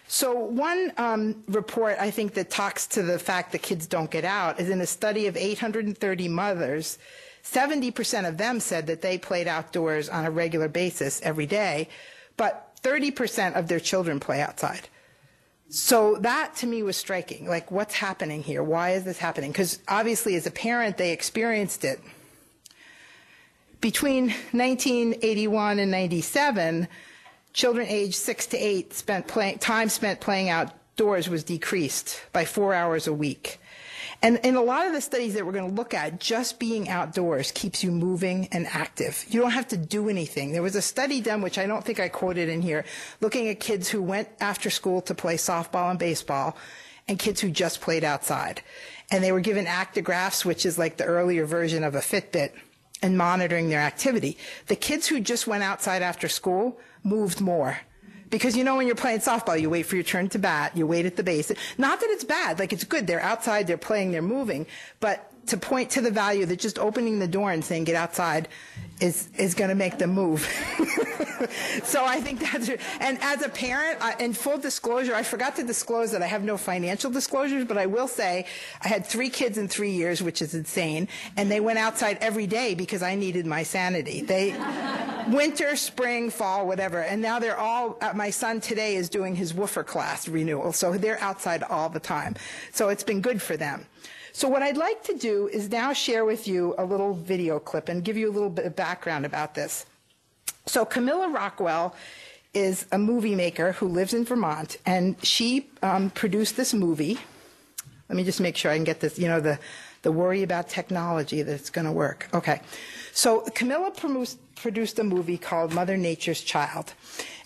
So 0.09 0.33
one 0.33 0.93
um, 0.97 1.43
report 1.49 1.97
I 2.01 2.11
think 2.11 2.33
that 2.35 2.49
talks 2.49 2.87
to 2.89 3.03
the 3.03 3.19
fact 3.19 3.53
that 3.53 3.61
kids 3.61 3.87
don't 3.87 4.11
get 4.11 4.25
out 4.25 4.59
is 4.59 4.71
in 4.71 4.81
a 4.81 4.87
study 4.87 5.27
of 5.27 5.37
830 5.37 6.29
mothers 6.29 6.99
70% 7.53 8.29
of 8.29 8.39
them 8.39 8.59
said 8.61 8.89
that 8.89 9.03
they 9.03 9.19
played 9.19 9.47
outdoors 9.47 10.09
on 10.09 10.25
a 10.25 10.31
regular 10.31 10.69
basis 10.69 11.21
every 11.23 11.47
day, 11.47 11.89
but 12.37 12.77
30% 12.83 13.55
of 13.55 13.69
their 13.69 13.81
children 13.81 14.19
play 14.19 14.41
outside. 14.41 14.89
So 15.69 16.17
that 16.21 16.57
to 16.57 16.67
me 16.67 16.83
was 16.83 16.97
striking. 16.97 17.49
Like, 17.49 17.71
what's 17.71 17.95
happening 17.95 18.43
here? 18.43 18.63
Why 18.63 18.91
is 18.91 19.05
this 19.05 19.19
happening? 19.19 19.53
Because 19.53 19.81
obviously, 19.89 20.35
as 20.37 20.47
a 20.47 20.51
parent, 20.51 20.97
they 20.97 21.13
experienced 21.13 21.85
it. 21.85 22.01
Between 23.81 24.29
1981 24.53 25.79
and 25.79 25.91
97, 25.91 26.89
children 27.53 27.87
aged 27.89 28.15
six 28.15 28.47
to 28.47 28.57
eight 28.57 28.93
spent 28.93 29.27
play, 29.29 29.57
time 29.57 29.89
spent 29.89 30.21
playing 30.21 30.49
outdoors 30.49 31.29
was 31.29 31.45
decreased 31.45 32.21
by 32.33 32.45
four 32.45 32.75
hours 32.75 33.07
a 33.07 33.13
week. 33.13 33.61
And 34.23 34.39
in 34.43 34.57
a 34.57 34.63
lot 34.63 34.87
of 34.87 34.93
the 34.93 35.01
studies 35.01 35.35
that 35.35 35.45
we're 35.45 35.53
going 35.53 35.69
to 35.69 35.75
look 35.75 35.95
at, 35.95 36.21
just 36.21 36.59
being 36.59 36.89
outdoors 36.89 37.53
keeps 37.53 37.83
you 37.85 37.91
moving 37.91 38.49
and 38.53 38.67
active. 38.67 39.25
You 39.29 39.41
don't 39.41 39.51
have 39.51 39.69
to 39.69 39.77
do 39.77 40.09
anything. 40.09 40.53
There 40.53 40.63
was 40.63 40.77
a 40.77 40.83
study 40.83 41.21
done, 41.21 41.43
which 41.43 41.59
I 41.59 41.67
don't 41.67 41.85
think 41.85 42.01
I 42.01 42.09
quoted 42.09 42.49
in 42.49 42.63
here, 42.63 42.85
looking 43.21 43.49
at 43.49 43.61
kids 43.61 43.89
who 43.89 44.03
went 44.03 44.29
after 44.41 44.71
school 44.71 45.01
to 45.03 45.15
play 45.15 45.37
softball 45.37 45.91
and 45.91 45.99
baseball 45.99 46.57
and 47.09 47.19
kids 47.19 47.41
who 47.41 47.51
just 47.51 47.81
played 47.81 48.05
outside. 48.05 48.63
And 49.11 49.23
they 49.23 49.33
were 49.33 49.41
given 49.41 49.67
actigraphs, 49.67 50.45
which 50.45 50.67
is 50.67 50.79
like 50.79 50.97
the 50.97 51.05
earlier 51.05 51.47
version 51.47 51.85
of 51.85 51.95
a 51.95 52.01
Fitbit, 52.01 52.53
and 53.03 53.17
monitoring 53.17 53.69
their 53.69 53.81
activity. 53.81 54.39
The 54.67 54.77
kids 54.77 55.07
who 55.07 55.21
just 55.21 55.47
went 55.47 55.63
outside 55.63 56.03
after 56.03 56.29
school 56.29 56.81
moved 57.05 57.41
more. 57.41 57.79
Because 58.31 58.57
you 58.57 58.65
know 58.65 58.77
when 58.77 58.87
you're 58.87 58.97
playing 58.97 59.21
softball, 59.21 59.61
you 59.61 59.71
wait 59.71 59.85
for 59.85 59.95
your 59.95 60.05
turn 60.05 60.29
to 60.31 60.39
bat, 60.39 60.77
you 60.77 60.87
wait 60.87 61.07
at 61.07 61.17
the 61.17 61.23
base. 61.23 61.53
Not 61.79 62.01
that 62.01 62.11
it's 62.11 62.25
bad, 62.25 62.59
like 62.59 62.73
it's 62.73 62.85
good. 62.85 63.07
They're 63.07 63.21
outside, 63.21 63.67
they're 63.67 63.79
playing, 63.79 64.11
they're 64.11 64.23
moving. 64.23 64.67
But 65.01 65.33
to 65.47 65.57
point 65.57 65.91
to 65.91 66.01
the 66.01 66.11
value 66.11 66.45
that 66.47 66.59
just 66.59 66.79
opening 66.79 67.19
the 67.19 67.29
door 67.29 67.53
and 67.53 67.65
saying 67.65 67.85
get 67.85 67.95
outside 67.95 68.49
is 69.01 69.29
is 69.37 69.55
going 69.55 69.69
to 69.69 69.75
make 69.75 69.99
them 69.99 70.11
move. 70.11 70.41
so 71.85 72.05
I 72.05 72.21
think 72.21 72.41
that's 72.41 72.69
and 73.01 73.19
as 73.21 73.43
a 73.43 73.49
parent, 73.49 73.99
I, 74.01 74.15
in 74.19 74.33
full 74.33 74.59
disclosure, 74.59 75.15
I 75.15 75.23
forgot 75.23 75.57
to 75.57 75.65
disclose 75.65 76.13
that 76.13 76.23
I 76.23 76.27
have 76.27 76.43
no 76.43 76.57
financial 76.57 77.11
disclosures, 77.11 77.65
but 77.65 77.79
I 77.79 77.87
will 77.87 78.09
say 78.09 78.47
I 78.83 78.89
had 78.89 79.07
three 79.07 79.29
kids 79.29 79.59
in 79.59 79.69
three 79.69 79.93
years, 79.93 80.23
which 80.23 80.41
is 80.41 80.55
insane, 80.55 81.09
and 81.37 81.51
they 81.51 81.61
went 81.61 81.79
outside 81.79 82.19
every 82.21 82.47
day 82.47 82.75
because 82.75 83.03
I 83.03 83.15
needed 83.15 83.47
my 83.47 83.63
sanity. 83.63 84.23
They 84.23 84.53
winter, 85.29 85.77
spring, 85.77 86.31
fall, 86.31 86.67
whatever, 86.67 87.01
and 87.01 87.21
now 87.21 87.39
they're 87.39 87.59
all. 87.59 87.99
Uh, 88.01 88.13
my 88.15 88.31
son 88.31 88.61
today 88.61 88.97
is 88.97 89.09
doing 89.09 89.35
his 89.35 89.55
woofer 89.55 89.85
class 89.85 90.29
renewal, 90.29 90.73
so 90.73 90.93
they're 90.97 91.21
outside 91.21 91.63
all 91.63 91.89
the 91.89 92.01
time. 92.01 92.35
So 92.73 92.89
it's 92.89 93.05
been 93.05 93.21
good 93.21 93.41
for 93.43 93.57
them. 93.57 93.87
So 94.33 94.49
what 94.49 94.63
I'd 94.63 94.77
like 94.77 95.03
to 95.05 95.15
do 95.15 95.49
is 95.49 95.71
now 95.71 95.95
share 95.95 96.25
with 96.25 96.47
you 96.47 96.75
a 96.77 96.85
little 96.85 97.15
video 97.15 97.59
clip 97.59 97.89
and 97.89 98.05
give 98.05 98.17
you 98.19 98.31
a 98.31 98.35
little 98.35 98.51
bit 98.51 98.67
of 98.67 98.77
background 98.77 99.25
about 99.25 99.55
this. 99.55 99.87
So 100.67 100.85
Camilla 100.85 101.31
Rockwell 101.31 101.95
is 102.53 102.87
a 102.93 102.99
movie 102.99 103.35
maker 103.35 103.73
who 103.73 103.89
lives 103.89 104.13
in 104.13 104.25
Vermont, 104.25 104.77
and 104.85 105.17
she 105.25 105.69
um, 105.83 106.11
produced 106.11 106.57
this 106.57 106.75
movie. 106.75 107.19
Let 108.09 108.17
me 108.17 108.25
just 108.25 108.41
make 108.41 108.57
sure 108.57 108.71
I 108.71 108.77
can 108.77 108.85
get 108.85 109.01
this, 109.01 109.19
you 109.19 109.29
know, 109.29 109.41
the, 109.41 109.59
the 110.03 110.13
worry 110.13 110.43
about 110.43 110.69
technology 110.69 111.43
that 111.43 111.53
it's 111.53 111.71
going 111.71 111.87
to 111.87 111.93
work. 111.93 112.29
Okay. 112.35 112.61
So 113.13 113.41
Camilla 113.55 113.91
produced 113.91 114.39
a 114.65 115.05
movie 115.05 115.39
called 115.39 115.73
Mother 115.73 115.97
Nature's 115.97 116.41
Child. 116.41 116.95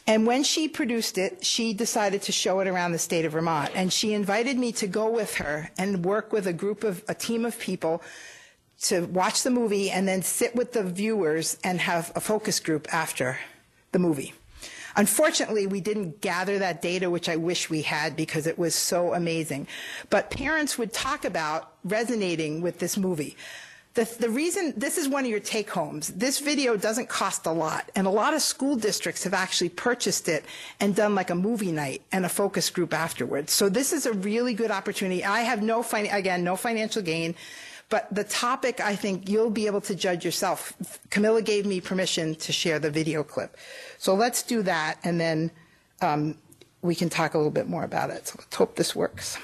And 0.07 0.27
when 0.27 0.43
she 0.43 0.69
produced 0.69 1.19
it, 1.19 1.45
she 1.45 1.73
decided 1.73 2.23
to 2.23 2.33
show 2.33 2.61
it 2.61 2.67
around 2.67 2.93
the 2.93 2.99
state 2.99 3.25
of 3.25 3.33
Vermont. 3.33 3.71
And 3.75 3.93
she 3.93 4.13
invited 4.15 4.59
me 4.59 4.73
to 4.73 4.87
go 4.87 5.11
with 5.11 5.37
her 5.37 5.71
and 5.79 6.05
work 6.05 6.33
with 6.33 6.47
a 6.47 6.53
group 6.53 6.83
of, 6.83 7.05
a 7.09 7.15
team 7.15 7.45
of 7.45 7.59
people 7.59 8.03
to 8.83 9.05
watch 9.07 9.43
the 9.43 9.51
movie 9.51 9.91
and 9.91 10.09
then 10.09 10.23
sit 10.23 10.57
with 10.57 10.73
the 10.73 10.83
viewers 10.83 11.59
and 11.63 11.81
have 11.81 12.11
a 12.15 12.21
focus 12.21 12.59
group 12.61 12.93
after 12.93 13.39
the 13.93 13.99
movie. 13.99 14.33
Unfortunately, 14.97 15.67
we 15.67 15.81
didn't 15.81 16.21
gather 16.21 16.59
that 16.59 16.83
data, 16.83 17.09
which 17.11 17.29
I 17.29 17.37
wish 17.37 17.71
we 17.71 17.83
had 17.83 18.17
because 18.17 18.47
it 18.47 18.59
was 18.59 18.75
so 18.75 19.15
amazing. 19.15 19.69
But 20.09 20.31
parents 20.31 20.79
would 20.79 20.93
talk 20.93 21.25
about 21.25 21.75
resonating 21.85 22.61
with 22.63 22.79
this 22.79 22.97
movie. 22.97 23.37
The, 23.95 24.05
the 24.21 24.31
reason 24.31 24.73
this 24.77 24.99
is 24.99 25.09
one 25.09 25.25
of 25.25 25.31
your 25.31 25.41
take 25.41 25.71
homes, 25.71 26.09
this 26.09 26.39
video 26.39 26.77
doesn't 26.77 27.09
cost 27.09 27.47
a 27.47 27.51
lot. 27.51 27.91
And 27.97 28.07
a 28.07 28.11
lot 28.11 28.35
of 28.35 28.43
school 28.43 28.77
districts 28.77 29.25
have 29.25 29.35
actually 29.35 29.71
purchased 29.71 30.29
it 30.29 30.45
and 30.79 30.95
done 30.95 31.15
like 31.15 31.31
a 31.31 31.35
movie 31.35 31.73
night 31.73 32.03
and 32.13 32.25
a 32.25 32.29
focus 32.29 32.71
group 32.71 32.95
afterwards. 32.95 33.53
So 33.53 33.69
this 33.69 33.93
is 33.93 34.07
a 34.07 34.13
really 34.13 34.55
good 34.55 34.71
opportunity. 34.71 35.25
I 35.25 35.41
have 35.41 35.63
no, 35.63 35.85
again, 35.93 36.45
no 36.45 36.55
financial 36.55 37.03
gain. 37.03 37.35
But 37.89 38.07
the 38.15 38.23
topic, 38.23 38.81
I 38.81 38.95
think 38.95 39.29
you'll 39.29 39.51
be 39.51 39.67
able 39.67 39.81
to 39.83 39.97
judge 39.97 40.25
yourself. 40.25 40.73
Camilla 41.11 41.43
gave 41.43 41.67
me 41.67 41.81
permission 41.81 42.37
to 42.37 42.53
share 42.53 42.79
the 42.79 42.91
video 42.91 43.25
clip. 43.25 43.57
So 43.99 44.15
let's 44.15 44.45
do 44.45 44.63
that, 44.63 44.99
and 45.03 45.21
then 45.21 45.51
um, 46.01 46.37
we 46.83 46.95
can 46.95 47.11
talk 47.11 47.35
a 47.35 47.39
little 47.39 47.51
bit 47.51 47.69
more 47.69 47.83
about 47.83 48.11
it. 48.11 48.29
So 48.29 48.37
let's 48.39 48.55
hope 48.55 48.77
this 48.77 48.95
works. 48.95 49.39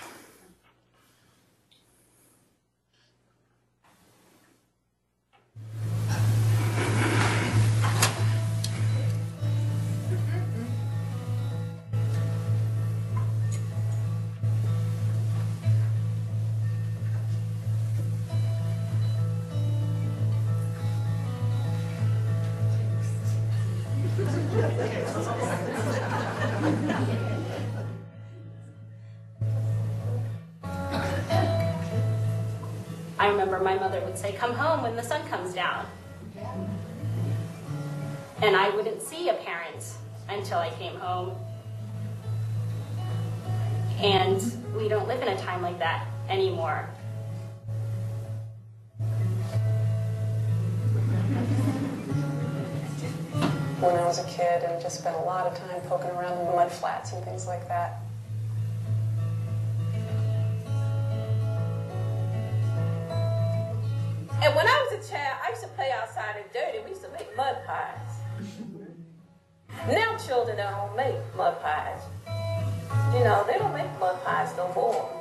I 33.26 33.30
remember 33.30 33.58
my 33.58 33.74
mother 33.74 34.00
would 34.02 34.16
say, 34.16 34.34
Come 34.34 34.54
home 34.54 34.84
when 34.84 34.94
the 34.94 35.02
sun 35.02 35.26
comes 35.26 35.52
down. 35.52 35.84
And 38.40 38.54
I 38.54 38.70
wouldn't 38.70 39.02
see 39.02 39.30
a 39.30 39.34
parent 39.34 39.94
until 40.28 40.58
I 40.58 40.70
came 40.78 40.94
home. 40.94 41.36
And 43.98 44.40
we 44.76 44.86
don't 44.86 45.08
live 45.08 45.22
in 45.22 45.26
a 45.26 45.36
time 45.38 45.60
like 45.60 45.76
that 45.80 46.06
anymore. 46.28 46.88
When 53.80 53.96
I 53.96 54.04
was 54.04 54.20
a 54.20 54.28
kid 54.28 54.62
and 54.62 54.80
just 54.80 55.00
spent 55.00 55.16
a 55.16 55.22
lot 55.22 55.48
of 55.48 55.58
time 55.58 55.80
poking 55.88 56.10
around 56.10 56.46
in 56.46 56.54
mud 56.54 56.70
flats 56.70 57.12
and 57.12 57.24
things 57.24 57.48
like 57.48 57.66
that. 57.66 58.05
A 64.96 65.08
child, 65.08 65.38
I 65.44 65.50
used 65.50 65.62
to 65.62 65.68
play 65.68 65.90
outside 65.92 66.36
and 66.40 66.84
we 66.84 66.90
used 66.90 67.02
to 67.02 67.10
make 67.10 67.28
mud 67.36 67.56
pies. 67.66 68.00
now 69.88 70.16
children 70.16 70.56
don't 70.56 70.96
make 70.96 71.16
mud 71.36 71.60
pies. 71.60 72.00
You 73.12 73.24
know, 73.24 73.44
they 73.46 73.58
don't 73.58 73.74
make 73.74 73.92
mud 74.00 74.22
pies 74.24 74.56
no 74.56 74.72
more. 74.72 75.12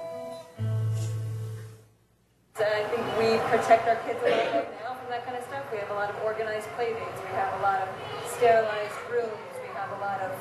So 2.55 2.63
I 2.63 2.87
think 2.87 3.03
we 3.19 3.35
protect 3.51 3.87
our 3.87 3.97
kids 4.07 4.19
a 4.23 4.31
little 4.31 4.53
bit 4.63 4.71
now 4.79 4.95
from 4.95 5.09
that 5.09 5.25
kind 5.25 5.35
of 5.35 5.43
stuff. 5.43 5.65
We 5.71 5.77
have 5.79 5.91
a 5.91 5.95
lot 5.95 6.09
of 6.09 6.15
organized 6.23 6.67
playdates. 6.79 7.19
We 7.19 7.35
have 7.35 7.59
a 7.59 7.61
lot 7.61 7.81
of 7.81 7.89
sterilized 8.31 8.95
rooms. 9.11 9.51
We 9.59 9.67
have 9.75 9.91
a 9.91 9.99
lot 9.99 10.21
of 10.23 10.31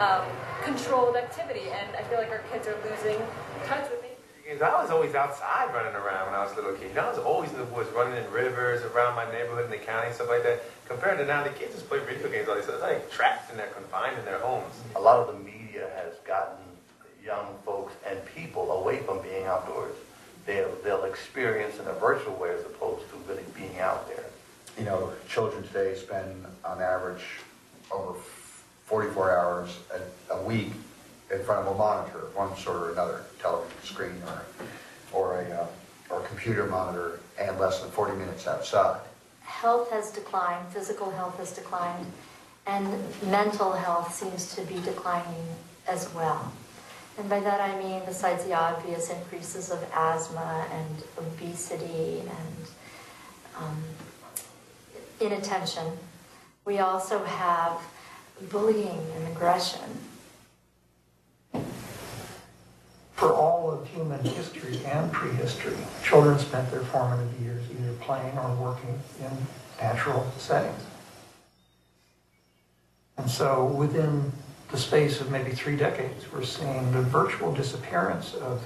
um, 0.00 0.24
controlled 0.64 1.16
activity. 1.16 1.68
And 1.68 1.94
I 1.96 2.02
feel 2.04 2.16
like 2.16 2.30
our 2.30 2.44
kids 2.50 2.66
are 2.66 2.78
losing 2.88 3.20
touch 3.66 3.90
with 3.90 4.13
games. 4.44 4.62
I 4.62 4.80
was 4.80 4.90
always 4.90 5.14
outside 5.14 5.72
running 5.74 5.94
around 5.94 6.26
when 6.26 6.34
I 6.34 6.44
was 6.44 6.52
a 6.52 6.56
little 6.56 6.74
kid. 6.74 6.88
You 6.90 6.94
know, 6.94 7.06
I 7.06 7.10
was 7.10 7.18
always 7.18 7.50
in 7.50 7.58
the 7.58 7.64
woods, 7.64 7.90
running 7.90 8.22
in 8.22 8.30
rivers 8.30 8.82
around 8.82 9.16
my 9.16 9.30
neighborhood 9.32 9.64
in 9.64 9.70
the 9.70 9.78
county, 9.78 10.12
stuff 10.12 10.28
like 10.28 10.42
that. 10.42 10.62
Compared 10.86 11.18
to 11.18 11.26
now, 11.26 11.42
the 11.42 11.50
kids 11.50 11.74
just 11.74 11.88
play 11.88 11.98
video 12.00 12.28
games 12.28 12.48
all 12.48 12.56
these. 12.56 12.66
They're 12.66 12.78
like 12.78 13.10
trapped 13.10 13.50
and 13.50 13.58
they're 13.58 13.68
confined 13.68 14.18
in 14.18 14.24
their 14.24 14.38
homes. 14.38 14.74
A 14.96 15.00
lot 15.00 15.18
of 15.18 15.34
the 15.34 15.40
media 15.42 15.88
has 15.96 16.14
gotten 16.26 16.58
young 17.24 17.46
folks 17.64 17.94
and 18.06 18.18
people 18.34 18.70
away 18.72 18.98
from 18.98 19.22
being 19.22 19.44
outdoors. 19.44 19.94
They'll, 20.46 20.74
they'll 20.84 21.04
experience 21.04 21.78
in 21.78 21.86
a 21.86 21.94
virtual 21.94 22.34
way 22.34 22.50
as 22.50 22.64
opposed 22.66 23.08
to 23.10 23.16
really 23.26 23.44
being 23.56 23.78
out 23.78 24.06
there. 24.08 24.26
You 24.78 24.84
know, 24.84 25.12
children 25.28 25.62
today 25.62 25.94
spend 25.94 26.44
on 26.64 26.82
average 26.82 27.24
over 27.90 28.18
44 28.84 29.38
hours 29.38 29.78
a, 30.30 30.34
a 30.34 30.42
week 30.42 30.72
in 31.34 31.44
front 31.44 31.66
of 31.66 31.74
a 31.74 31.78
monitor 31.78 32.18
of 32.18 32.36
one 32.36 32.56
sort 32.56 32.76
or 32.76 32.92
another, 32.92 33.24
television 33.40 33.82
screen 33.82 34.22
or, 34.26 34.42
or 35.12 35.40
a, 35.40 35.50
uh, 35.50 35.66
or 36.10 36.20
computer 36.20 36.66
monitor, 36.66 37.20
and 37.38 37.58
less 37.58 37.80
than 37.80 37.90
40 37.90 38.16
minutes 38.16 38.46
outside. 38.46 39.00
Health 39.40 39.90
has 39.90 40.10
declined, 40.10 40.66
physical 40.68 41.10
health 41.10 41.36
has 41.38 41.52
declined, 41.52 42.06
and 42.66 42.86
mental 43.26 43.72
health 43.72 44.14
seems 44.14 44.54
to 44.54 44.62
be 44.62 44.80
declining 44.82 45.46
as 45.86 46.12
well. 46.14 46.52
And 47.18 47.28
by 47.28 47.40
that 47.40 47.60
I 47.60 47.78
mean, 47.78 48.02
besides 48.06 48.44
the 48.44 48.54
obvious 48.54 49.10
increases 49.10 49.70
of 49.70 49.84
asthma 49.94 50.66
and 50.72 51.04
obesity 51.18 52.20
and 52.20 52.66
um, 53.56 53.84
inattention, 55.20 55.92
we 56.64 56.78
also 56.78 57.22
have 57.24 57.80
bullying 58.50 59.06
and 59.16 59.28
aggression 59.28 59.80
for 63.24 63.32
all 63.32 63.70
of 63.70 63.88
human 63.88 64.22
history 64.22 64.78
and 64.84 65.10
prehistory, 65.10 65.78
children 66.02 66.38
spent 66.38 66.70
their 66.70 66.82
formative 66.82 67.40
years 67.40 67.62
either 67.70 67.94
playing 67.94 68.36
or 68.36 68.54
working 68.56 69.00
in 69.18 69.30
natural 69.80 70.30
settings. 70.36 70.82
And 73.16 73.30
so 73.30 73.64
within 73.64 74.30
the 74.70 74.76
space 74.76 75.22
of 75.22 75.30
maybe 75.30 75.52
three 75.52 75.74
decades, 75.74 76.30
we're 76.30 76.44
seeing 76.44 76.92
the 76.92 77.00
virtual 77.00 77.50
disappearance 77.50 78.34
of 78.34 78.62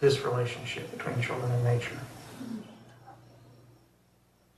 this 0.00 0.24
relationship 0.24 0.90
between 0.96 1.20
children 1.20 1.52
and 1.52 1.62
nature. 1.62 1.98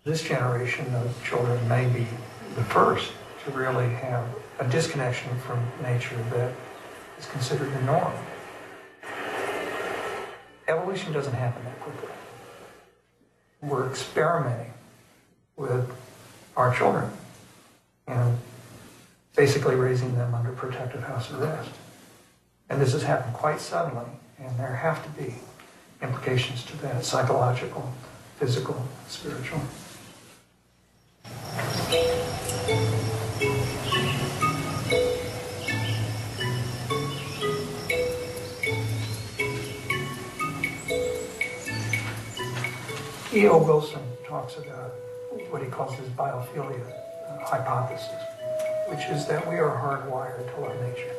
This 0.04 0.22
generation 0.22 0.94
of 0.94 1.24
children 1.24 1.68
may 1.68 1.88
be 1.88 2.06
the 2.54 2.62
first 2.62 3.10
to 3.44 3.50
really 3.50 3.88
have 3.88 4.28
a 4.60 4.68
disconnection 4.68 5.36
from 5.40 5.60
nature 5.82 6.24
that 6.30 6.52
is 7.18 7.26
considered 7.26 7.72
the 7.74 7.82
norm. 7.82 8.12
Evolution 10.68 11.12
doesn't 11.12 11.34
happen 11.34 11.64
that 11.64 11.80
quickly. 11.80 12.08
We're 13.62 13.88
experimenting 13.88 14.72
with 15.56 15.90
our 16.56 16.74
children 16.74 17.10
and 18.06 18.38
basically 19.36 19.74
raising 19.74 20.14
them 20.14 20.34
under 20.34 20.52
protective 20.52 21.02
house 21.02 21.30
arrest. 21.32 21.70
And 22.68 22.80
this 22.80 22.92
has 22.92 23.02
happened 23.02 23.34
quite 23.34 23.60
suddenly, 23.60 24.06
and 24.38 24.58
there 24.58 24.74
have 24.74 25.02
to 25.04 25.22
be 25.22 25.34
implications 26.02 26.64
to 26.64 26.76
that 26.78 27.04
psychological, 27.04 27.92
physical, 28.38 28.86
spiritual. 29.08 29.60
E.O. 43.34 43.58
Wilson 43.58 44.00
talks 44.26 44.56
about 44.58 44.92
what 45.50 45.60
he 45.62 45.68
calls 45.68 45.94
his 45.94 46.08
biophilia 46.10 46.80
uh, 47.28 47.44
hypothesis, 47.44 48.08
which 48.88 49.04
is 49.06 49.26
that 49.26 49.44
we 49.48 49.56
are 49.56 49.70
hardwired 49.76 50.54
to 50.54 50.60
love 50.60 50.80
nature. 50.82 51.12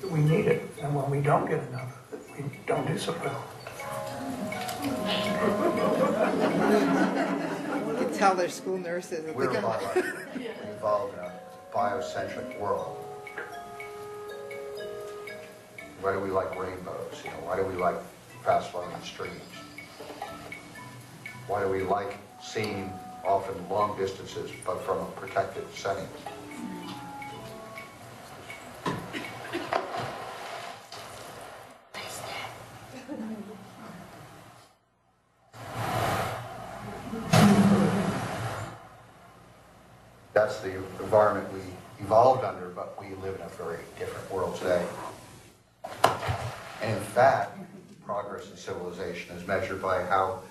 That 0.00 0.10
we 0.10 0.20
need 0.20 0.46
it, 0.46 0.62
and 0.80 0.94
when 0.94 1.10
we 1.10 1.20
don't 1.20 1.46
get 1.46 1.62
enough 1.68 1.92
of 2.12 2.20
we 2.38 2.44
don't 2.66 2.86
do 2.86 2.96
so 2.98 3.14
well. 3.22 3.44
You 7.90 8.06
can 8.06 8.14
tell 8.14 8.34
they're 8.34 8.48
school 8.48 8.78
nurses. 8.78 9.26
and 9.26 9.34
We're 9.36 9.52
think 9.52 9.62
of- 9.64 9.78
biological. 9.78 10.12
We 10.36 10.44
evolved 10.46 11.14
in 11.18 11.20
a 11.24 11.32
biocentric 11.74 12.58
world. 12.58 12.96
Why 16.00 16.12
do 16.14 16.20
we 16.20 16.30
like 16.30 16.58
rainbows? 16.58 17.20
You 17.22 17.30
know, 17.30 17.36
why 17.44 17.56
do 17.56 17.64
we 17.64 17.74
like 17.74 17.96
fast 18.42 18.70
flowing 18.70 18.88
streams? 19.04 19.34
Why 21.50 21.64
do 21.64 21.68
we 21.68 21.82
like 21.82 22.16
seeing 22.40 22.92
often 23.24 23.68
long 23.68 23.98
distances 23.98 24.52
but 24.64 24.80
from 24.82 24.98
a 24.98 25.06
protected 25.16 25.64
setting? 25.74 26.06
That's 40.32 40.60
the 40.60 40.76
environment 41.00 41.52
we 41.52 41.58
evolved 41.98 42.44
under, 42.44 42.68
but 42.68 42.96
we 43.00 43.08
live 43.24 43.34
in 43.34 43.40
a 43.40 43.48
very 43.48 43.80
different 43.98 44.30
world 44.30 44.54
today. 44.54 44.86
And 46.80 46.96
in 46.96 47.02
fact, 47.02 47.58
progress 48.06 48.48
in 48.48 48.56
civilization 48.56 49.36
is 49.36 49.44
measured 49.48 49.82
by 49.82 50.04
how 50.04 50.42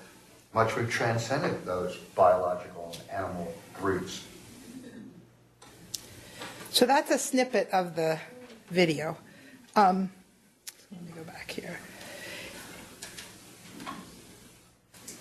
much 0.54 0.76
we've 0.76 0.90
transcended 0.90 1.66
those 1.66 1.96
biological 2.16 2.96
and 3.00 3.10
animal 3.10 3.54
roots. 3.82 4.26
So 6.72 6.86
that's 6.86 7.12
a 7.12 7.18
snippet 7.18 7.70
of 7.72 7.96
the 7.96 8.20
video. 8.70 9.18
Um, 9.76 10.12
let 10.92 11.02
me 11.02 11.12
go 11.16 11.24
back 11.24 11.52
here. 11.52 11.80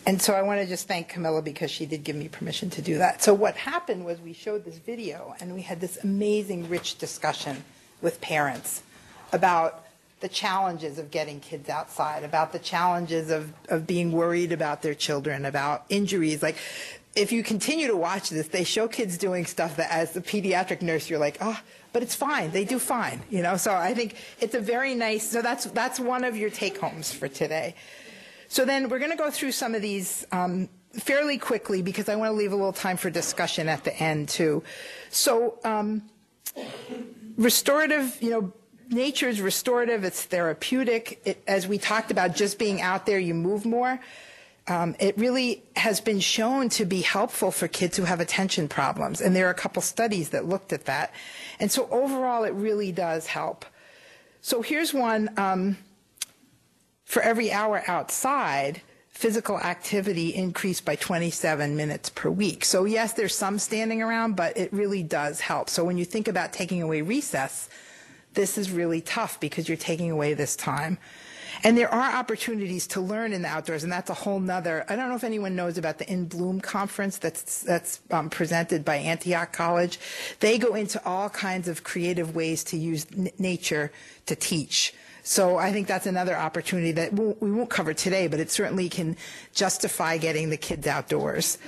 And 0.07 0.23
so 0.23 0.33
I 0.33 0.41
want 0.41 0.61
to 0.63 0.67
just 0.67 0.89
thank 0.89 1.11
Camilla 1.11 1.43
because 1.43 1.71
she 1.71 1.85
did 1.85 2.03
give 2.03 2.17
me 2.17 2.29
permission 2.29 2.71
to 2.71 2.81
do 2.81 2.97
that. 2.97 3.23
So 3.23 3.35
what 3.35 3.57
happened 3.57 4.07
was 4.07 4.19
we 4.21 4.33
showed 4.33 4.65
this 4.65 4.79
video 4.79 5.35
and 5.39 5.55
we 5.55 5.61
had 5.61 5.81
this 5.81 5.99
amazing, 6.03 6.71
rich 6.71 6.97
discussion 6.97 7.63
with 8.01 8.19
parents 8.23 8.83
about 9.33 9.85
the 10.21 10.29
challenges 10.29 10.99
of 10.99 11.11
getting 11.11 11.41
kids 11.41 11.69
outside, 11.69 12.25
about 12.25 12.53
the 12.53 12.59
challenges 12.59 13.31
of, 13.31 13.53
of 13.69 13.87
being 13.87 14.13
worried 14.13 14.53
about 14.53 14.83
their 14.83 14.95
children, 14.95 15.45
about 15.45 15.85
injuries. 15.89 16.43
Like, 16.43 16.57
if 17.15 17.33
you 17.33 17.43
continue 17.43 17.87
to 17.87 17.97
watch 17.97 18.31
this, 18.31 18.49
they 18.49 18.65
show 18.65 18.89
kids 18.89 19.19
doing 19.19 19.47
stuff 19.47 19.77
that 19.77 19.91
as 19.91 20.17
a 20.17 20.21
pediatric 20.21 20.83
nurse, 20.83 21.09
you're 21.09 21.19
like, 21.19 21.39
oh, 21.41 21.59
but 21.93 22.03
it's 22.03 22.15
fine. 22.15 22.51
They 22.51 22.65
do 22.65 22.79
fine, 22.79 23.23
you 23.31 23.43
know? 23.43 23.57
So 23.57 23.75
I 23.75 23.95
think 23.95 24.17
it's 24.41 24.55
a 24.55 24.61
very 24.61 24.95
nice, 24.95 25.29
so 25.29 25.43
that's, 25.43 25.67
that's 25.67 25.99
one 25.99 26.25
of 26.25 26.37
your 26.37 26.51
take 26.51 26.79
homes 26.79 27.13
for 27.13 27.29
today. 27.29 27.75
So 28.49 28.65
then 28.65 28.89
we're 28.89 28.99
going 28.99 29.11
to 29.11 29.17
go 29.17 29.31
through 29.31 29.53
some 29.53 29.75
of 29.75 29.83
these 29.83 30.27
um, 30.33 30.69
fairly 30.93 31.39
quickly 31.39 31.83
because 31.83 32.09
I 32.09 32.17
want 32.17 32.31
to 32.31 32.37
leave 32.37 32.53
a 32.53 32.57
little 32.57 32.73
time 32.73 32.97
for 32.97 33.11
discussion 33.11 33.69
at 33.69 33.85
the 33.85 33.97
end 33.97 34.29
too. 34.29 34.63
So 35.11 35.59
um, 35.65 36.03
restorative, 37.37 38.17
you 38.21 38.31
know, 38.31 38.53
nature 38.89 39.29
is 39.29 39.41
restorative. 39.41 40.05
It's 40.05 40.25
therapeutic. 40.25 41.21
It, 41.25 41.43
as 41.47 41.67
we 41.67 41.79
talked 41.79 42.11
about, 42.11 42.35
just 42.35 42.59
being 42.59 42.81
out 42.81 43.07
there, 43.07 43.19
you 43.19 43.35
move 43.35 43.65
more. 43.65 44.01
Um, 44.67 44.97
it 45.01 45.17
really 45.17 45.63
has 45.77 46.01
been 46.01 46.21
shown 46.21 46.69
to 46.71 46.85
be 46.85 47.01
helpful 47.01 47.51
for 47.51 47.69
kids 47.69 47.97
who 47.97 48.05
have 48.05 48.21
attention 48.21 48.69
problems, 48.69 49.23
and 49.23 49.35
there 49.35 49.47
are 49.47 49.51
a 49.51 49.55
couple 49.55 49.81
studies 49.81 50.31
that 50.31 50.45
looked 50.45 50.75
at 50.75 50.85
that. 50.85 51.15
And 51.59 51.73
so 51.73 51.89
overall, 51.91 52.45
it 52.45 52.53
really 52.53 52.93
does 52.93 53.27
help. 53.27 53.65
So 54.43 54.61
here's 54.61 54.93
one. 54.93 55.31
Um, 55.39 55.79
for 57.05 57.23
every 57.23 57.51
hour 57.51 57.83
outside, 57.87 58.83
physical 59.09 59.59
activity 59.59 60.35
increased 60.35 60.85
by 60.85 60.95
27 60.95 61.75
minutes 61.75 62.11
per 62.11 62.29
week. 62.29 62.67
So 62.67 62.85
yes, 62.85 63.15
there's 63.15 63.35
some 63.35 63.59
standing 63.59 64.03
around, 64.03 64.37
but 64.37 64.57
it 64.59 64.71
really 64.73 65.03
does 65.03 65.41
help. 65.41 65.71
So 65.71 65.83
when 65.83 65.97
you 65.97 66.05
think 66.05 66.29
about 66.29 66.53
taking 66.53 66.83
away 66.83 67.01
recess, 67.01 67.71
this 68.35 68.59
is 68.59 68.71
really 68.71 69.01
tough 69.01 69.41
because 69.41 69.69
you're 69.69 69.77
taking 69.77 70.11
away 70.11 70.35
this 70.35 70.57
time. 70.57 70.99
And 71.65 71.77
there 71.77 71.93
are 71.93 72.17
opportunities 72.17 72.87
to 72.89 73.01
learn 73.01 73.33
in 73.33 73.43
the 73.43 73.49
outdoors, 73.49 73.83
and 73.83 73.93
that's 73.93 74.11
a 74.11 74.15
whole 74.15 74.39
nother. 74.39 74.85
I 74.89 74.97
don't 74.97 75.09
know 75.09 75.17
if 75.17 75.25
anyone 75.25 75.57
knows 75.57 75.77
about 75.77 75.99
the 75.99 76.11
In 76.11 76.27
Bloom 76.27 76.61
conference 76.61 77.19
that's 77.19 77.63
that's 77.63 78.01
um, 78.11 78.31
presented 78.31 78.85
by 78.85 78.97
Antioch 78.97 79.53
College. 79.53 79.99
They 80.41 80.59
go 80.59 80.75
into 80.75 81.05
all 81.05 81.29
kinds 81.29 81.67
of 81.67 81.83
creative 81.83 82.37
ways 82.37 82.63
to 82.65 82.77
use 82.77 83.07
nature 83.39 83.91
to 84.27 84.37
teach. 84.37 84.95
So 85.23 85.57
I 85.57 85.73
think 85.73 85.89
that's 85.89 86.07
another 86.07 86.37
opportunity 86.37 86.93
that 86.93 87.13
we'll, 87.13 87.37
we 87.41 87.51
won't 87.51 87.71
cover 87.71 87.93
today, 87.93 88.29
but 88.29 88.41
it 88.41 88.51
certainly 88.51 88.89
can 88.89 89.17
justify 89.53 90.17
getting 90.17 90.51
the 90.51 90.57
kids 90.57 90.87
outdoors. 90.87 91.59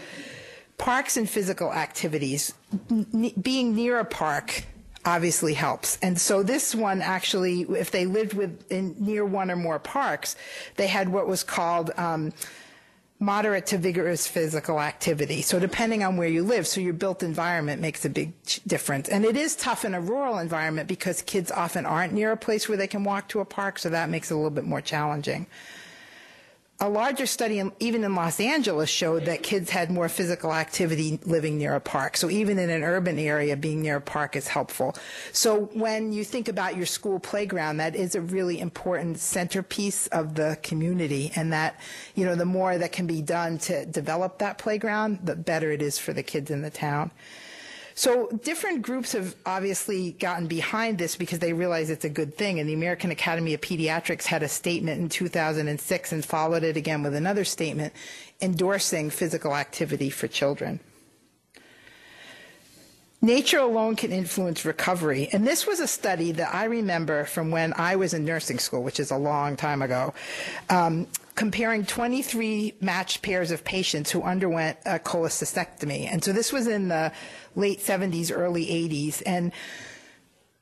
Parks 0.78 1.16
and 1.18 1.28
physical 1.28 1.72
activities. 1.72 2.54
N- 2.90 3.32
being 3.40 3.74
near 3.74 3.98
a 3.98 4.04
park 4.04 4.64
obviously 5.04 5.54
helps. 5.54 5.98
And 6.02 6.20
so 6.20 6.42
this 6.42 6.74
one 6.74 7.00
actually, 7.00 7.62
if 7.62 7.90
they 7.90 8.06
lived 8.06 8.34
with 8.34 8.70
in, 8.70 8.96
near 8.98 9.24
one 9.24 9.50
or 9.50 9.56
more 9.56 9.78
parks, 9.78 10.36
they 10.76 10.86
had 10.86 11.08
what 11.08 11.26
was 11.26 11.42
called 11.42 11.90
um, 11.96 12.32
moderate 13.18 13.66
to 13.66 13.78
vigorous 13.78 14.26
physical 14.26 14.80
activity. 14.80 15.42
So 15.42 15.58
depending 15.58 16.02
on 16.02 16.16
where 16.16 16.28
you 16.28 16.42
live, 16.42 16.66
so 16.66 16.80
your 16.80 16.94
built 16.94 17.22
environment 17.22 17.80
makes 17.80 18.04
a 18.04 18.10
big 18.10 18.32
difference. 18.66 19.08
And 19.08 19.24
it 19.24 19.36
is 19.36 19.56
tough 19.56 19.84
in 19.84 19.94
a 19.94 20.00
rural 20.00 20.38
environment 20.38 20.88
because 20.88 21.22
kids 21.22 21.50
often 21.50 21.86
aren't 21.86 22.12
near 22.12 22.32
a 22.32 22.36
place 22.36 22.68
where 22.68 22.78
they 22.78 22.86
can 22.86 23.04
walk 23.04 23.28
to 23.28 23.40
a 23.40 23.44
park, 23.44 23.78
so 23.78 23.90
that 23.90 24.08
makes 24.08 24.30
it 24.30 24.34
a 24.34 24.36
little 24.36 24.50
bit 24.50 24.64
more 24.64 24.80
challenging 24.80 25.46
a 26.82 26.88
larger 26.88 27.26
study, 27.26 27.58
in, 27.58 27.72
even 27.78 28.04
in 28.04 28.14
Los 28.14 28.40
Angeles, 28.40 28.88
showed 28.88 29.26
that 29.26 29.42
kids 29.42 29.68
had 29.68 29.90
more 29.90 30.08
physical 30.08 30.54
activity 30.54 31.20
living 31.24 31.58
near 31.58 31.74
a 31.74 31.80
park. 31.80 32.16
So 32.16 32.30
even 32.30 32.58
in 32.58 32.70
an 32.70 32.82
urban 32.82 33.18
area, 33.18 33.54
being 33.54 33.82
near 33.82 33.96
a 33.96 34.00
park 34.00 34.34
is 34.34 34.48
helpful. 34.48 34.96
So 35.32 35.66
when 35.74 36.14
you 36.14 36.24
think 36.24 36.48
about 36.48 36.76
your 36.76 36.86
school 36.86 37.20
playground, 37.20 37.76
that 37.76 37.94
is 37.94 38.14
a 38.14 38.22
really 38.22 38.60
important 38.60 39.18
centerpiece 39.18 40.06
of 40.06 40.34
the 40.36 40.58
community, 40.62 41.32
and 41.36 41.52
that 41.52 41.78
you 42.14 42.24
know 42.24 42.34
the 42.34 42.46
more 42.46 42.78
that 42.78 42.92
can 42.92 43.06
be 43.06 43.20
done 43.20 43.58
to 43.58 43.84
develop 43.84 44.38
that 44.38 44.56
playground, 44.56 45.20
the 45.22 45.36
better 45.36 45.70
it 45.72 45.82
is 45.82 45.98
for 45.98 46.14
the 46.14 46.22
kids 46.22 46.50
in 46.50 46.62
the 46.62 46.70
town. 46.70 47.10
So 48.00 48.28
different 48.28 48.80
groups 48.80 49.12
have 49.12 49.36
obviously 49.44 50.12
gotten 50.12 50.46
behind 50.46 50.96
this 50.96 51.16
because 51.16 51.38
they 51.38 51.52
realize 51.52 51.90
it's 51.90 52.06
a 52.06 52.08
good 52.08 52.34
thing. 52.34 52.58
And 52.58 52.66
the 52.66 52.72
American 52.72 53.10
Academy 53.10 53.52
of 53.52 53.60
Pediatrics 53.60 54.24
had 54.24 54.42
a 54.42 54.48
statement 54.48 55.02
in 55.02 55.10
2006 55.10 56.12
and 56.12 56.24
followed 56.24 56.62
it 56.62 56.78
again 56.78 57.02
with 57.02 57.14
another 57.14 57.44
statement 57.44 57.92
endorsing 58.40 59.10
physical 59.10 59.54
activity 59.54 60.08
for 60.08 60.28
children. 60.28 60.80
Nature 63.20 63.58
alone 63.58 63.96
can 63.96 64.12
influence 64.12 64.64
recovery. 64.64 65.28
And 65.30 65.46
this 65.46 65.66
was 65.66 65.78
a 65.78 65.86
study 65.86 66.32
that 66.32 66.54
I 66.54 66.64
remember 66.64 67.26
from 67.26 67.50
when 67.50 67.74
I 67.74 67.96
was 67.96 68.14
in 68.14 68.24
nursing 68.24 68.60
school, 68.60 68.82
which 68.82 68.98
is 68.98 69.10
a 69.10 69.18
long 69.18 69.58
time 69.58 69.82
ago, 69.82 70.14
um, 70.70 71.06
comparing 71.40 71.86
23 71.86 72.74
matched 72.82 73.22
pairs 73.22 73.50
of 73.50 73.64
patients 73.64 74.10
who 74.10 74.20
underwent 74.22 74.76
a 74.84 74.98
cholecystectomy. 74.98 76.06
And 76.06 76.22
so 76.22 76.34
this 76.34 76.52
was 76.52 76.66
in 76.66 76.88
the 76.88 77.12
late 77.56 77.78
70s, 77.78 78.30
early 78.30 78.66
80s. 78.66 79.22
And 79.24 79.50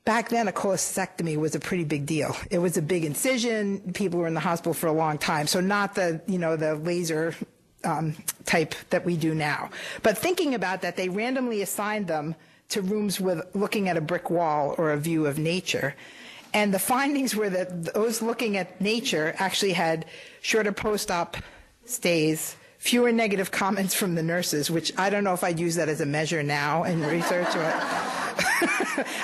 back 0.05 0.29
then 0.29 0.47
a 0.47 0.53
cholecystectomy 0.53 1.37
was 1.37 1.57
a 1.57 1.59
pretty 1.59 1.83
big 1.83 2.07
deal. 2.07 2.37
It 2.49 2.59
was 2.59 2.77
a 2.77 2.83
big 2.83 3.05
incision. 3.05 3.93
People 3.93 4.21
were 4.21 4.29
in 4.29 4.35
the 4.35 4.41
hospital 4.41 4.73
for 4.73 4.87
a 4.87 4.93
long 4.93 5.19
time. 5.19 5.49
So 5.49 5.61
not 5.61 5.97
the, 5.97 6.23
you 6.29 6.39
know, 6.39 6.55
the 6.55 6.77
laser 6.77 7.35
um, 7.83 8.15
type 8.45 8.77
that 8.91 9.05
we 9.05 9.17
do 9.17 9.35
now. 9.35 9.71
But 10.05 10.17
thinking 10.17 10.55
about 10.55 10.83
that, 10.83 10.95
they 10.95 11.09
randomly 11.09 11.61
assigned 11.61 12.07
them 12.07 12.37
to 12.69 12.83
rooms 12.83 13.19
with 13.19 13.45
looking 13.53 13.89
at 13.89 13.97
a 13.97 14.01
brick 14.01 14.31
wall 14.31 14.77
or 14.79 14.93
a 14.93 14.97
view 14.97 15.27
of 15.27 15.41
nature. 15.41 15.97
And 16.59 16.75
the 16.75 16.81
findings 16.81 17.37
were 17.37 17.49
that 17.51 17.95
those 17.95 18.21
looking 18.21 18.57
at 18.57 18.81
nature 18.81 19.33
actually 19.39 19.75
had 19.75 20.07
shorter 20.41 20.73
post-op 20.73 21.37
stays, 21.85 22.57
fewer 22.79 23.13
negative 23.13 23.53
comments 23.53 23.95
from 23.95 24.17
the 24.17 24.25
nurses, 24.25 24.69
which 24.69 24.93
I 24.99 25.09
don't 25.09 25.23
know 25.23 25.35
if 25.35 25.45
I'd 25.45 25.61
use 25.61 25.77
that 25.77 25.89
as 25.89 26.01
a 26.01 26.07
measure 26.07 26.43
now 26.43 26.83
in 26.83 27.01
research. 27.07 27.47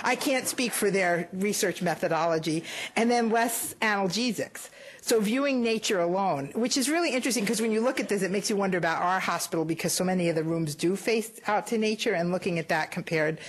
I 0.05 0.17
can't 0.21 0.47
speak 0.47 0.71
for 0.71 0.93
their 0.93 1.29
research 1.33 1.83
methodology. 1.83 2.63
And 2.95 3.11
then 3.11 3.31
less 3.31 3.75
analgesics. 3.83 4.69
So 5.01 5.19
viewing 5.19 5.61
nature 5.61 5.99
alone, 5.99 6.53
which 6.55 6.77
is 6.77 6.89
really 6.89 7.11
interesting 7.11 7.43
because 7.43 7.61
when 7.61 7.73
you 7.73 7.81
look 7.81 7.99
at 7.99 8.09
this, 8.09 8.23
it 8.23 8.31
makes 8.31 8.49
you 8.49 8.55
wonder 8.55 8.79
about 8.79 9.03
our 9.03 9.19
hospital 9.19 9.65
because 9.65 9.93
so 9.93 10.05
many 10.05 10.29
of 10.29 10.37
the 10.37 10.45
rooms 10.45 10.77
do 10.77 10.95
face 10.95 11.41
out 11.49 11.67
to 11.67 11.79
nature 11.79 12.15
and 12.15 12.31
looking 12.31 12.61
at 12.61 12.69
that 12.69 12.93
compared. 12.93 13.41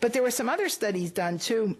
But 0.00 0.14
there 0.14 0.22
were 0.22 0.30
some 0.30 0.48
other 0.48 0.70
studies 0.70 1.10
done 1.10 1.38
too 1.38 1.76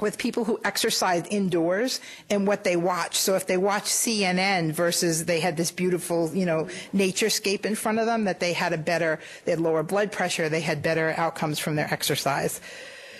with 0.00 0.16
people 0.16 0.44
who 0.44 0.60
exercise 0.64 1.24
indoors 1.30 2.00
and 2.30 2.46
what 2.46 2.64
they 2.64 2.76
watch. 2.76 3.16
So 3.16 3.34
if 3.34 3.46
they 3.46 3.56
watch 3.56 3.84
CNN 3.84 4.72
versus 4.72 5.24
they 5.24 5.40
had 5.40 5.56
this 5.56 5.70
beautiful, 5.70 6.34
you 6.34 6.46
know, 6.46 6.68
naturescape 6.94 7.66
in 7.66 7.74
front 7.74 7.98
of 7.98 8.06
them, 8.06 8.24
that 8.24 8.38
they 8.38 8.52
had 8.52 8.72
a 8.72 8.78
better, 8.78 9.18
they 9.44 9.52
had 9.52 9.60
lower 9.60 9.82
blood 9.82 10.12
pressure, 10.12 10.48
they 10.48 10.60
had 10.60 10.82
better 10.82 11.14
outcomes 11.16 11.58
from 11.58 11.74
their 11.74 11.92
exercise. 11.92 12.60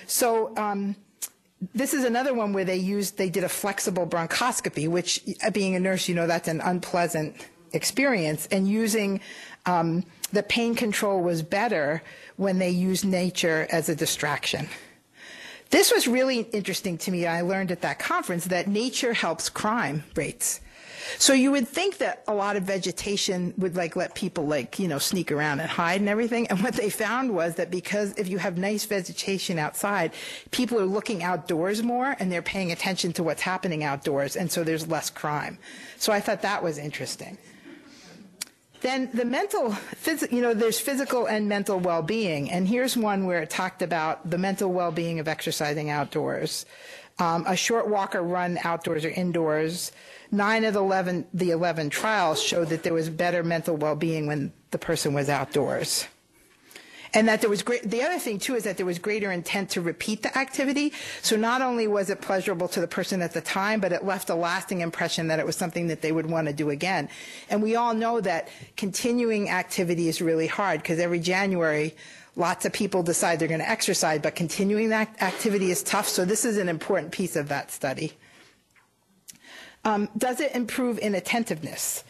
So, 0.07 0.57
um, 0.57 0.97
this 1.75 1.93
is 1.93 2.05
another 2.05 2.35
one 2.35 2.53
where 2.53 2.65
they 2.65 2.77
used, 2.77 3.19
they 3.19 3.29
did 3.29 3.43
a 3.43 3.49
flexible 3.49 4.07
bronchoscopy, 4.07 4.89
which 4.89 5.21
uh, 5.45 5.51
being 5.51 5.75
a 5.75 5.81
nurse, 5.81 6.09
you 6.09 6.15
know, 6.15 6.29
that's 6.29 6.47
an 6.47 6.61
unpleasant 6.61 7.35
experience. 7.73 8.47
And 8.53 8.69
using, 8.69 9.21
um, 9.67 10.05
the 10.33 10.45
pain 10.45 10.77
control 10.77 11.21
was 11.21 11.43
better 11.43 12.03
when 12.37 12.61
they 12.61 12.71
used 12.71 13.05
nature 13.05 13.67
as 13.73 13.89
a 13.89 13.97
distraction. 13.97 14.69
This 15.71 15.93
was 15.93 16.09
really 16.09 16.41
interesting 16.41 16.97
to 16.99 17.11
me. 17.11 17.27
I 17.27 17.43
learned 17.43 17.71
at 17.71 17.83
that 17.83 17.99
conference 17.99 18.47
that 18.47 18.69
nature 18.69 19.13
helps 19.13 19.49
crime 19.49 20.05
rates. 20.15 20.61
So 21.17 21.33
you 21.33 21.51
would 21.53 21.67
think 21.67 21.99
that 21.99 22.23
a 22.29 22.35
lot 22.35 22.57
of 22.57 22.65
vegetation 22.65 23.55
would 23.57 23.77
like 23.77 23.97
let 23.97 24.15
people 24.15 24.47
like, 24.47 24.79
you 24.79 24.89
know, 24.89 24.99
sneak 24.99 25.33
around 25.33 25.61
and 25.61 25.71
hide 25.71 26.01
and 26.01 26.09
everything. 26.09 26.47
And 26.49 26.63
what 26.63 26.75
they 26.75 26.91
found 26.91 27.35
was 27.35 27.55
that 27.55 27.71
because 27.71 28.17
if 28.19 28.29
you 28.29 28.39
have 28.39 28.59
nice 28.59 28.85
vegetation 28.85 29.59
outside, 29.59 30.13
people 30.51 30.79
are 30.79 30.87
looking 30.87 31.23
outdoors 31.23 31.83
more 31.83 32.17
and 32.19 32.31
they're 32.31 32.43
paying 32.43 32.73
attention 32.73 33.13
to 33.15 33.23
what's 33.23 33.43
happening 33.43 33.85
outdoors. 33.85 34.37
And 34.37 34.51
so 34.51 34.65
there's 34.65 34.87
less 34.87 35.09
crime. 35.09 35.59
So 35.99 36.13
I 36.13 36.21
thought 36.21 36.43
that 36.43 36.63
was 36.63 36.79
interesting. 36.79 37.39
Then 38.81 39.11
the 39.13 39.25
mental, 39.25 39.71
phys- 39.71 40.31
you 40.31 40.41
know, 40.41 40.55
there's 40.55 40.79
physical 40.79 41.27
and 41.27 41.49
mental 41.49 41.79
well-being, 41.81 42.51
and 42.51 42.69
here's 42.69 42.97
one 42.97 43.27
where 43.27 43.43
it 43.43 43.51
talked 43.51 43.83
about 43.83 44.29
the 44.29 44.39
mental 44.39 44.73
well-being 44.73 45.19
of 45.19 45.29
exercising 45.29 45.91
outdoors. 45.91 46.65
Um, 47.19 47.45
a 47.49 47.57
short 47.57 47.89
walk 47.89 48.15
or 48.15 48.23
run 48.23 48.59
outdoors 48.63 49.05
or 49.05 49.11
indoors. 49.11 49.91
Nine 50.31 50.65
of 50.65 50.75
the 50.75 50.81
11, 50.81 51.27
the 51.35 51.51
11 51.51 51.91
trials 51.91 52.41
showed 52.41 52.69
that 52.69 52.85
there 52.85 52.95
was 52.95 53.11
better 53.11 53.43
mental 53.43 53.77
well-being 53.77 54.27
when 54.29 54.53
the 54.71 54.79
person 54.79 55.15
was 55.15 55.29
outdoors 55.29 56.07
and 57.15 57.29
that 57.29 57.41
there 57.41 57.51
was 57.51 57.63
great 57.63 57.83
the 57.83 58.03
other 58.03 58.19
thing 58.19 58.39
too 58.39 58.55
is 58.55 58.65
that 58.65 58.77
there 58.77 58.87
was 58.87 58.99
greater 58.99 59.31
intent 59.31 59.71
to 59.71 59.81
repeat 59.81 60.23
the 60.23 60.37
activity. 60.37 60.93
So 61.23 61.37
not 61.37 61.63
only 61.63 61.87
was 61.87 62.11
it 62.11 62.21
pleasurable 62.21 62.69
to 62.69 62.81
the 62.81 62.89
person 62.89 63.23
at 63.23 63.33
the 63.33 63.41
time 63.41 63.81
but 63.81 63.93
it 63.93 64.05
left 64.05 64.31
a 64.31 64.35
lasting 64.35 64.81
impression 64.81 65.29
that 65.29 65.39
it 65.39 65.47
was 65.47 65.57
something 65.57 65.89
that 65.89 66.03
they 66.03 66.13
would 66.13 66.27
want 66.27 66.47
to 66.49 66.53
do 66.53 66.71
again. 66.71 67.09
And 67.51 67.63
we 67.63 67.77
all 67.77 67.95
know 67.95 68.21
that 68.21 68.49
continuing 68.77 69.51
activity 69.51 70.09
is 70.09 70.21
really 70.21 70.47
hard 70.47 70.83
because 70.83 70.99
every 70.99 71.21
january 71.21 71.95
lots 72.37 72.65
of 72.65 72.73
people 72.73 73.03
decide 73.03 73.39
they're 73.39 73.49
going 73.49 73.61
to 73.61 73.69
exercise 73.69 74.21
but 74.21 74.35
continuing 74.35 74.91
that 74.91 75.21
activity 75.23 75.71
is 75.71 75.83
tough. 75.83 76.09
So 76.09 76.25
this 76.25 76.45
is 76.45 76.57
an 76.57 76.69
important 76.69 77.13
piece 77.13 77.37
of 77.37 77.49
that 77.49 77.71
study. 77.71 78.13
Um, 79.85 80.09
does 80.19 80.41
it 80.41 80.55
improve 80.55 80.99
in 80.99 81.15
attentiveness 81.15 82.05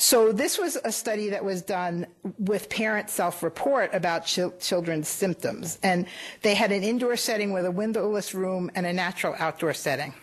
so 0.00 0.30
this 0.30 0.58
was 0.58 0.76
a 0.84 0.92
study 0.92 1.30
that 1.30 1.44
was 1.44 1.60
done 1.60 2.06
with 2.38 2.70
parent 2.70 3.10
self-report 3.10 3.92
about 3.92 4.26
ch- 4.26 4.56
children's 4.60 5.08
symptoms. 5.08 5.80
And 5.82 6.06
they 6.42 6.54
had 6.54 6.70
an 6.70 6.84
indoor 6.84 7.16
setting 7.16 7.52
with 7.52 7.66
a 7.66 7.70
windowless 7.72 8.32
room 8.32 8.70
and 8.76 8.86
a 8.86 8.92
natural 8.92 9.34
outdoor 9.40 9.74
setting. 9.74 10.14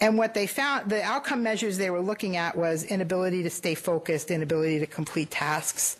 And 0.00 0.16
what 0.16 0.32
they 0.32 0.46
found, 0.46 0.90
the 0.90 1.02
outcome 1.02 1.42
measures 1.42 1.76
they 1.76 1.90
were 1.90 2.00
looking 2.00 2.38
at 2.38 2.56
was 2.56 2.84
inability 2.84 3.42
to 3.42 3.50
stay 3.50 3.74
focused, 3.74 4.30
inability 4.30 4.78
to 4.78 4.86
complete 4.86 5.30
tasks, 5.30 5.98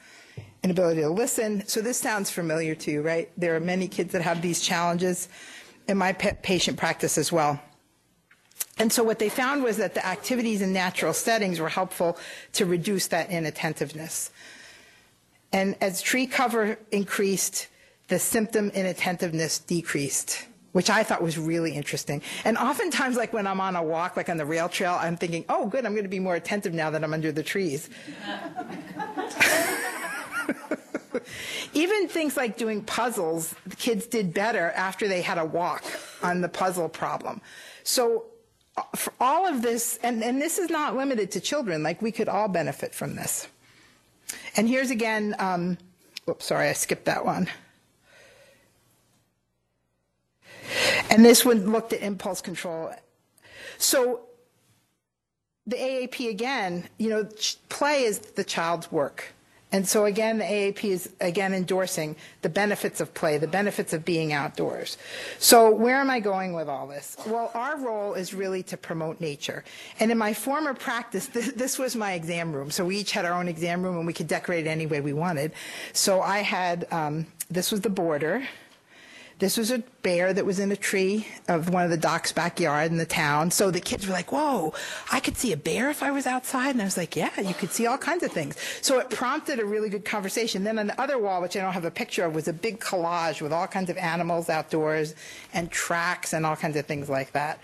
inability 0.63 1.03
to 1.03 1.11
listen. 1.11 1.67
So 1.67 1.83
this 1.83 1.99
sounds 1.99 2.31
familiar 2.31 2.75
to 2.77 2.91
you, 2.91 3.03
right? 3.03 3.31
There 3.37 3.55
are 3.55 3.61
many 3.61 3.87
kids 3.87 4.13
that 4.13 4.23
have 4.23 4.41
these 4.41 4.63
challenges 4.63 5.29
in 5.89 5.99
my 5.99 6.15
patient 6.15 6.79
practice 6.79 7.19
as 7.19 7.31
well. 7.31 7.61
And 8.79 8.93
so 8.93 9.05
what 9.05 9.19
they 9.19 9.29
found 9.29 9.63
was 9.63 9.77
that 9.77 9.95
the 9.95 10.05
activities 10.05 10.63
in 10.63 10.73
natural 10.73 11.13
settings 11.13 11.61
were 11.61 11.69
helpful 11.69 12.17
to 12.55 12.67
reduce 12.67 13.07
that 13.09 13.31
inattentiveness. 13.31 14.31
And 15.53 15.77
as 15.81 16.01
tree 16.01 16.27
cover 16.27 16.79
increased, 16.91 17.69
the 18.09 18.19
symptom 18.19 18.71
inattentiveness 18.71 19.59
decreased, 19.59 20.47
which 20.73 20.89
I 20.91 21.03
thought 21.03 21.23
was 21.23 21.39
really 21.39 21.73
interesting. 21.73 22.23
And 22.45 22.57
oftentimes, 22.57 23.17
like 23.17 23.33
when 23.33 23.47
I'm 23.47 23.61
on 23.61 23.77
a 23.77 23.83
walk, 23.83 24.17
like 24.17 24.29
on 24.29 24.39
the 24.39 24.47
rail 24.47 24.69
trail, 24.69 24.99
I'm 24.99 25.17
thinking, 25.17 25.45
oh, 25.49 25.67
good, 25.67 25.85
I'm 25.85 25.93
going 25.93 26.05
to 26.05 26.11
be 26.11 26.19
more 26.19 26.35
attentive 26.35 26.73
now 26.75 26.91
that 26.91 27.05
I'm 27.05 27.13
under 27.13 27.31
the 27.31 27.43
trees. 27.43 27.91
Even 31.75 32.09
things 32.09 32.37
like 32.37 32.57
doing 32.57 32.83
puzzles, 32.83 33.55
the 33.67 33.77
kids 33.77 34.07
did 34.07 34.35
better 34.35 34.71
after 34.71 35.07
they 35.09 35.23
had 35.23 35.39
a 35.39 35.45
walk 35.45 35.85
on 36.23 36.41
the 36.41 36.49
puzzle 36.49 36.89
problem. 36.89 37.41
So 37.85 38.25
for 38.97 39.13
all 39.21 39.47
of 39.47 39.63
this, 39.63 39.99
and, 40.03 40.23
and 40.23 40.41
this 40.41 40.59
is 40.59 40.71
not 40.71 40.97
limited 40.97 41.31
to 41.33 41.41
children, 41.41 41.83
like 41.83 42.01
we 42.01 42.13
could 42.13 42.29
all 42.29 42.49
benefit 42.49 42.95
from 42.95 43.17
this. 43.17 43.49
And 44.57 44.69
here's 44.69 44.91
again, 44.91 45.35
um, 45.39 45.79
oops, 46.29 46.47
sorry, 46.47 46.69
I 46.69 46.73
skipped 46.73 47.05
that 47.07 47.25
one. 47.25 47.49
And 51.11 51.25
this 51.25 51.45
one 51.45 51.71
looked 51.71 51.93
at 51.93 52.01
impulse 52.01 52.41
control. 52.41 52.93
So 53.77 54.21
the 55.67 55.77
AAP 55.77 56.31
again, 56.31 56.89
you 56.99 57.11
know, 57.11 57.29
play 57.69 58.05
is 58.05 58.19
the 58.19 58.45
child's 58.45 58.91
work. 58.91 59.35
And 59.73 59.89
so 59.89 60.05
again, 60.05 60.39
the 60.39 60.45
AAP 60.45 60.85
is 60.85 61.11
again 61.21 61.55
endorsing 61.55 62.15
the 62.43 62.51
benefits 62.51 63.01
of 63.01 63.15
play, 63.15 63.39
the 63.39 63.49
benefits 63.49 63.95
of 63.95 64.05
being 64.05 64.33
outdoors. 64.33 64.99
So 65.39 65.71
where 65.71 65.97
am 65.97 66.11
I 66.11 66.21
going 66.21 66.53
with 66.53 66.69
all 66.69 66.87
this? 66.87 67.17
Well, 67.27 67.51
our 67.55 67.79
role 67.79 68.13
is 68.13 68.35
really 68.35 68.63
to 68.65 68.77
promote 68.77 69.21
nature. 69.21 69.65
And 69.99 70.13
in 70.13 70.19
my 70.19 70.35
former 70.35 70.75
practice, 70.75 71.27
this, 71.33 71.53
this 71.53 71.79
was 71.79 71.97
my 71.97 72.13
exam 72.13 72.53
room. 72.53 72.71
So 72.71 72.85
we 72.85 72.99
each 72.99 73.13
had 73.13 73.25
our 73.25 73.33
own 73.33 73.49
exam 73.49 73.83
room 73.83 73.97
and 73.97 74.07
we 74.07 74.13
could 74.13 74.29
decorate 74.29 74.67
it 74.67 74.71
any 74.71 74.87
way 74.87 75.01
we 75.01 75.15
wanted. 75.15 75.53
So 75.95 76.21
I 76.21 76.41
had, 76.41 76.87
um, 76.91 77.27
this 77.51 77.73
was 77.73 77.81
the 77.81 77.91
border. 77.91 78.47
This 79.43 79.57
was 79.57 79.73
a 79.73 79.81
bear 80.05 80.33
that 80.33 80.47
was 80.47 80.61
in 80.61 80.71
a 80.71 80.77
tree 80.77 81.27
of 81.49 81.69
one 81.69 81.83
of 81.83 81.91
the 81.91 81.97
doc's 81.97 82.31
backyard 82.31 82.93
in 82.93 82.97
the 82.97 83.05
town. 83.05 83.51
So 83.51 83.73
the 83.73 83.81
kids 83.81 84.07
were 84.07 84.13
like, 84.13 84.31
whoa, 84.31 84.73
I 85.11 85.19
could 85.19 85.37
see 85.37 85.53
a 85.53 85.57
bear 85.57 85.91
if 85.91 86.01
I 86.01 86.13
was 86.13 86.29
outside. 86.29 86.71
And 86.71 86.81
I 86.81 86.85
was 86.85 86.97
like, 86.97 87.17
yeah, 87.17 87.41
you 87.41 87.53
could 87.53 87.73
see 87.73 87.85
all 87.89 87.99
kinds 87.99 88.23
of 88.23 88.31
things. 88.31 88.55
So 88.83 89.01
it 89.01 89.11
prompted 89.11 89.59
a 89.59 89.65
really 89.65 89.89
good 89.89 90.05
conversation. 90.05 90.63
Then 90.63 90.79
on 90.79 90.87
the 90.87 91.01
other 91.01 91.19
wall, 91.19 91.43
which 91.43 91.57
I 91.57 91.61
don't 91.61 91.73
have 91.73 91.85
a 91.85 91.91
picture 91.91 92.25
of, 92.25 92.37
was 92.37 92.47
a 92.47 92.53
big 92.53 92.79
collage 92.79 93.43
with 93.43 93.53
all 93.53 93.67
kinds 93.67 93.91
of 93.91 93.97
animals 93.97 94.49
outdoors 94.49 95.17
and 95.53 95.73
tracks 95.73 96.33
and 96.33 96.47
all 96.47 96.55
kinds 96.55 96.77
of 96.77 96.87
things 96.87 97.09
like 97.09 97.33
that. 97.33 97.59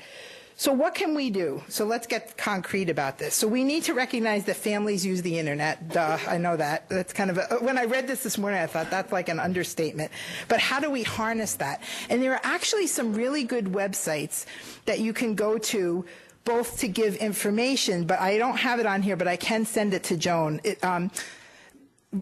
So 0.60 0.72
what 0.72 0.96
can 0.96 1.14
we 1.14 1.30
do? 1.30 1.62
So 1.68 1.84
let's 1.84 2.08
get 2.08 2.36
concrete 2.36 2.90
about 2.90 3.16
this. 3.16 3.36
So 3.36 3.46
we 3.46 3.62
need 3.62 3.84
to 3.84 3.94
recognize 3.94 4.44
that 4.46 4.56
families 4.56 5.06
use 5.06 5.22
the 5.22 5.38
internet. 5.38 5.88
Duh, 5.90 6.18
I 6.26 6.36
know 6.36 6.56
that. 6.56 6.88
That's 6.88 7.12
kind 7.12 7.30
of 7.30 7.38
a, 7.38 7.58
when 7.60 7.78
I 7.78 7.84
read 7.84 8.08
this 8.08 8.24
this 8.24 8.36
morning, 8.36 8.58
I 8.58 8.66
thought 8.66 8.90
that's 8.90 9.12
like 9.12 9.28
an 9.28 9.38
understatement. 9.38 10.10
But 10.48 10.58
how 10.58 10.80
do 10.80 10.90
we 10.90 11.04
harness 11.04 11.54
that? 11.54 11.80
And 12.10 12.20
there 12.20 12.32
are 12.32 12.40
actually 12.42 12.88
some 12.88 13.14
really 13.14 13.44
good 13.44 13.66
websites 13.66 14.46
that 14.86 14.98
you 14.98 15.12
can 15.12 15.36
go 15.36 15.58
to 15.58 16.04
both 16.44 16.80
to 16.80 16.88
give 16.88 17.14
information, 17.16 18.04
but 18.04 18.18
I 18.18 18.36
don't 18.36 18.56
have 18.56 18.80
it 18.80 18.86
on 18.86 19.00
here, 19.00 19.14
but 19.14 19.28
I 19.28 19.36
can 19.36 19.64
send 19.64 19.94
it 19.94 20.02
to 20.04 20.16
Joan. 20.16 20.60
It, 20.64 20.82
um, 20.82 21.12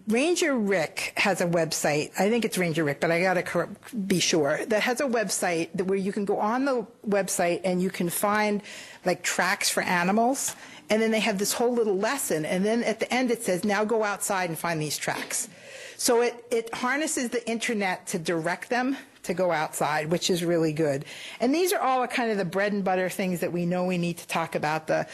Ranger 0.07 0.57
Rick 0.57 1.13
has 1.15 1.39
a 1.39 1.47
website. 1.47 2.11
I 2.19 2.29
think 2.29 2.43
it's 2.43 2.57
Ranger 2.57 2.83
Rick, 2.83 2.99
but 2.99 3.09
I 3.09 3.21
got 3.21 3.35
to 3.35 3.69
be 3.95 4.19
sure. 4.19 4.65
That 4.65 4.81
has 4.81 4.99
a 4.99 5.05
website 5.05 5.69
that 5.75 5.85
where 5.85 5.97
you 5.97 6.11
can 6.11 6.25
go 6.25 6.39
on 6.39 6.65
the 6.65 6.85
website 7.07 7.61
and 7.63 7.81
you 7.81 7.89
can 7.89 8.09
find 8.09 8.61
like 9.05 9.23
tracks 9.23 9.69
for 9.69 9.81
animals. 9.81 10.57
And 10.89 11.01
then 11.01 11.11
they 11.11 11.21
have 11.21 11.37
this 11.37 11.53
whole 11.53 11.73
little 11.73 11.97
lesson. 11.97 12.45
And 12.45 12.65
then 12.65 12.83
at 12.83 12.99
the 12.99 13.13
end 13.13 13.31
it 13.31 13.43
says, 13.43 13.63
now 13.63 13.85
go 13.85 14.03
outside 14.03 14.49
and 14.49 14.59
find 14.59 14.81
these 14.81 14.97
tracks. 14.97 15.47
So 15.95 16.21
it, 16.21 16.45
it 16.51 16.73
harnesses 16.73 17.29
the 17.29 17.47
internet 17.49 18.07
to 18.07 18.19
direct 18.19 18.69
them 18.69 18.97
to 19.23 19.33
go 19.33 19.51
outside, 19.51 20.11
which 20.11 20.29
is 20.29 20.43
really 20.43 20.73
good. 20.73 21.05
And 21.39 21.55
these 21.55 21.71
are 21.71 21.79
all 21.79 22.05
kind 22.07 22.29
of 22.29 22.37
the 22.37 22.45
bread 22.45 22.73
and 22.73 22.83
butter 22.83 23.09
things 23.09 23.39
that 23.39 23.53
we 23.53 23.65
know 23.65 23.85
we 23.85 23.97
need 23.97 24.17
to 24.17 24.27
talk 24.27 24.55
about 24.55 24.87
the, 24.87 25.07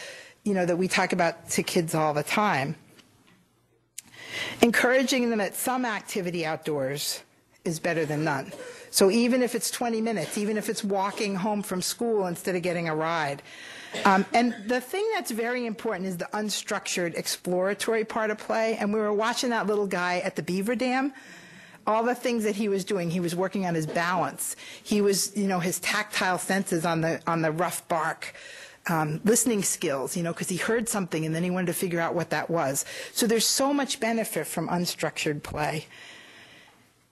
you 0.43 0.55
know, 0.55 0.65
that 0.65 0.77
we 0.77 0.87
talk 0.87 1.13
about 1.13 1.49
to 1.51 1.63
kids 1.63 1.93
all 1.93 2.15
the 2.15 2.23
time. 2.23 2.75
Encouraging 4.61 5.29
them 5.29 5.41
at 5.41 5.55
some 5.55 5.85
activity 5.85 6.45
outdoors 6.45 7.23
is 7.65 7.79
better 7.79 8.05
than 8.05 8.23
none. 8.23 8.51
So 8.89 9.09
even 9.09 9.41
if 9.41 9.55
it's 9.55 9.71
20 9.71 10.01
minutes, 10.01 10.37
even 10.37 10.57
if 10.57 10.69
it's 10.69 10.83
walking 10.83 11.35
home 11.35 11.63
from 11.63 11.81
school 11.81 12.27
instead 12.27 12.55
of 12.55 12.61
getting 12.61 12.89
a 12.89 12.95
ride. 12.95 13.41
Um, 14.05 14.25
and 14.33 14.55
the 14.67 14.81
thing 14.81 15.07
that's 15.13 15.31
very 15.31 15.65
important 15.65 16.07
is 16.07 16.17
the 16.17 16.29
unstructured 16.33 17.15
exploratory 17.15 18.03
part 18.05 18.31
of 18.31 18.37
play. 18.37 18.75
And 18.75 18.93
we 18.93 18.99
were 18.99 19.13
watching 19.13 19.51
that 19.51 19.67
little 19.67 19.87
guy 19.87 20.19
at 20.19 20.35
the 20.35 20.43
beaver 20.43 20.75
dam 20.75 21.13
all 21.85 22.03
the 22.03 22.15
things 22.15 22.43
that 22.43 22.55
he 22.55 22.69
was 22.69 22.85
doing. 22.85 23.09
He 23.09 23.19
was 23.19 23.35
working 23.35 23.65
on 23.65 23.75
his 23.75 23.85
balance. 23.85 24.55
He 24.83 25.01
was, 25.01 25.35
you 25.35 25.47
know, 25.47 25.59
his 25.59 25.79
tactile 25.79 26.37
senses 26.37 26.85
on 26.85 27.01
the 27.01 27.21
on 27.27 27.41
the 27.41 27.51
rough 27.51 27.87
bark. 27.87 28.33
Um, 28.87 29.21
listening 29.23 29.63
skills, 29.63 30.17
you 30.17 30.23
know, 30.23 30.33
because 30.33 30.49
he 30.49 30.57
heard 30.57 30.89
something 30.89 31.25
and 31.25 31.33
then 31.33 31.43
he 31.43 31.49
wanted 31.49 31.67
to 31.67 31.73
figure 31.73 32.01
out 32.01 32.15
what 32.15 32.31
that 32.31 32.49
was. 32.49 32.83
So 33.13 33.25
there's 33.25 33.47
so 33.47 33.73
much 33.73 34.01
benefit 34.01 34.45
from 34.45 34.67
unstructured 34.67 35.41
play. 35.41 35.85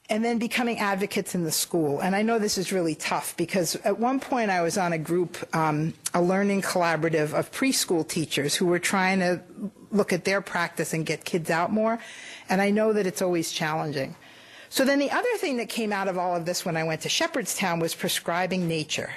And 0.10 0.26
then 0.26 0.40
becoming 0.40 0.80
advocates 0.80 1.34
in 1.34 1.46
the 1.46 1.52
school. 1.54 2.02
And 2.02 2.14
I 2.14 2.22
know 2.22 2.38
this 2.38 2.58
is 2.58 2.74
really 2.74 2.96
tough 2.96 3.38
because 3.38 3.78
at 3.86 3.98
one 3.98 4.20
point 4.20 4.52
I 4.52 4.62
was 4.62 4.78
on 4.78 4.92
a 4.92 4.98
group, 4.98 5.38
um, 5.56 5.94
a 6.14 6.22
learning 6.22 6.64
collaborative 6.64 7.32
of 7.32 7.50
preschool 7.54 8.06
teachers 8.06 8.54
who 8.56 8.66
were 8.66 8.80
trying 8.80 9.20
to 9.20 9.42
look 9.92 10.12
at 10.12 10.26
their 10.26 10.42
practice 10.42 10.94
and 10.94 11.06
get 11.06 11.24
kids 11.24 11.50
out 11.50 11.72
more. 11.72 12.00
And 12.50 12.62
I 12.62 12.72
know 12.72 12.92
that 12.92 13.08
it's 13.08 13.22
always 13.22 13.54
challenging. 13.54 14.16
So 14.70 14.86
then 14.86 15.00
the 15.00 15.12
other 15.12 15.38
thing 15.38 15.58
that 15.58 15.70
came 15.70 15.94
out 15.94 16.08
of 16.08 16.18
all 16.18 16.36
of 16.36 16.46
this 16.46 16.66
when 16.66 16.76
I 16.76 16.84
went 16.84 17.02
to 17.02 17.10
Shepherdstown 17.10 17.80
was 17.80 17.94
prescribing 17.94 18.68
nature. 18.68 19.12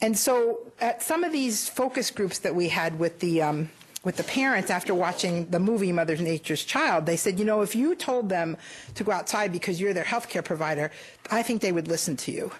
And 0.00 0.18
so 0.18 0.60
at 0.80 1.02
some 1.02 1.24
of 1.24 1.32
these 1.32 1.68
focus 1.68 2.10
groups 2.10 2.40
that 2.40 2.54
we 2.54 2.68
had 2.68 2.98
with 2.98 3.20
the 3.20 3.42
um, 3.42 3.70
with 4.04 4.16
the 4.16 4.24
parents 4.24 4.70
after 4.70 4.94
watching 4.94 5.46
the 5.46 5.58
movie 5.58 5.90
Mother 5.90 6.16
Nature's 6.16 6.62
Child, 6.64 7.06
they 7.06 7.16
said, 7.16 7.38
you 7.38 7.44
know, 7.44 7.62
if 7.62 7.74
you 7.74 7.94
told 7.94 8.28
them 8.28 8.56
to 8.94 9.04
go 9.04 9.12
outside 9.12 9.50
because 9.50 9.80
you're 9.80 9.94
their 9.94 10.04
healthcare 10.04 10.44
provider, 10.44 10.90
I 11.30 11.42
think 11.42 11.62
they 11.62 11.72
would 11.72 11.88
listen 11.88 12.16
to 12.18 12.30
you. 12.30 12.52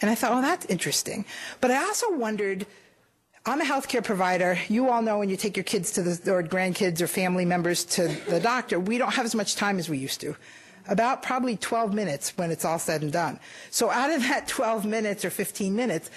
And 0.00 0.10
I 0.10 0.14
thought, 0.14 0.32
oh, 0.32 0.40
that's 0.40 0.66
interesting. 0.66 1.24
But 1.60 1.70
I 1.70 1.78
also 1.78 2.16
wondered, 2.16 2.66
I'm 3.46 3.60
a 3.60 3.64
healthcare 3.64 4.04
provider. 4.04 4.58
You 4.68 4.88
all 4.88 5.02
know 5.02 5.18
when 5.18 5.28
you 5.28 5.36
take 5.36 5.56
your 5.56 5.64
kids 5.64 5.90
to 5.92 6.02
the, 6.02 6.32
or 6.32 6.42
grandkids 6.42 7.00
or 7.00 7.06
family 7.06 7.44
members 7.44 7.84
to 7.96 8.08
the 8.28 8.40
doctor, 8.40 8.78
we 8.78 8.98
don't 8.98 9.14
have 9.14 9.24
as 9.24 9.34
much 9.34 9.56
time 9.56 9.78
as 9.78 9.88
we 9.88 9.98
used 9.98 10.20
to. 10.20 10.36
About 10.86 11.22
probably 11.22 11.56
12 11.56 11.94
minutes 11.94 12.36
when 12.36 12.50
it's 12.50 12.64
all 12.64 12.78
said 12.78 13.02
and 13.02 13.10
done. 13.10 13.40
So 13.70 13.90
out 13.90 14.10
of 14.10 14.20
that 14.22 14.46
12 14.48 14.84
minutes 14.84 15.24
or 15.24 15.30
15 15.30 15.74
minutes, 15.74 16.10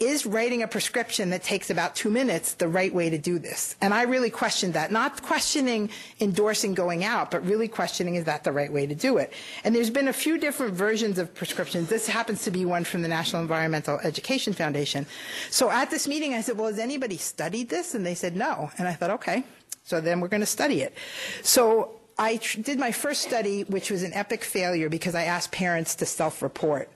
is 0.00 0.24
writing 0.24 0.62
a 0.62 0.68
prescription 0.68 1.30
that 1.30 1.42
takes 1.42 1.68
about 1.68 1.94
two 1.94 2.10
minutes 2.10 2.54
the 2.54 2.66
right 2.66 2.92
way 2.92 3.10
to 3.10 3.18
do 3.18 3.38
this? 3.38 3.76
And 3.80 3.92
I 3.92 4.02
really 4.02 4.30
questioned 4.30 4.72
that. 4.74 4.90
Not 4.90 5.22
questioning 5.22 5.90
endorsing 6.20 6.74
going 6.74 7.04
out, 7.04 7.30
but 7.30 7.44
really 7.44 7.68
questioning 7.68 8.14
is 8.14 8.24
that 8.24 8.42
the 8.42 8.50
right 8.50 8.72
way 8.72 8.86
to 8.86 8.94
do 8.94 9.18
it? 9.18 9.32
And 9.62 9.74
there's 9.74 9.90
been 9.90 10.08
a 10.08 10.12
few 10.12 10.38
different 10.38 10.72
versions 10.72 11.18
of 11.18 11.34
prescriptions. 11.34 11.88
This 11.90 12.06
happens 12.08 12.42
to 12.44 12.50
be 12.50 12.64
one 12.64 12.84
from 12.84 13.02
the 13.02 13.08
National 13.08 13.42
Environmental 13.42 13.98
Education 13.98 14.54
Foundation. 14.54 15.06
So 15.50 15.70
at 15.70 15.90
this 15.90 16.08
meeting, 16.08 16.32
I 16.32 16.40
said, 16.40 16.56
well, 16.56 16.68
has 16.68 16.78
anybody 16.78 17.18
studied 17.18 17.68
this? 17.68 17.94
And 17.94 18.04
they 18.04 18.14
said 18.14 18.34
no. 18.34 18.70
And 18.78 18.88
I 18.88 18.94
thought, 18.94 19.10
okay, 19.10 19.44
so 19.84 20.00
then 20.00 20.20
we're 20.20 20.28
going 20.28 20.40
to 20.40 20.46
study 20.46 20.80
it. 20.80 20.94
So 21.42 22.00
I 22.18 22.36
did 22.36 22.78
my 22.78 22.92
first 22.92 23.22
study, 23.22 23.64
which 23.64 23.90
was 23.90 24.02
an 24.02 24.12
epic 24.14 24.44
failure 24.44 24.88
because 24.88 25.14
I 25.14 25.24
asked 25.24 25.52
parents 25.52 25.94
to 25.96 26.06
self-report 26.06 26.88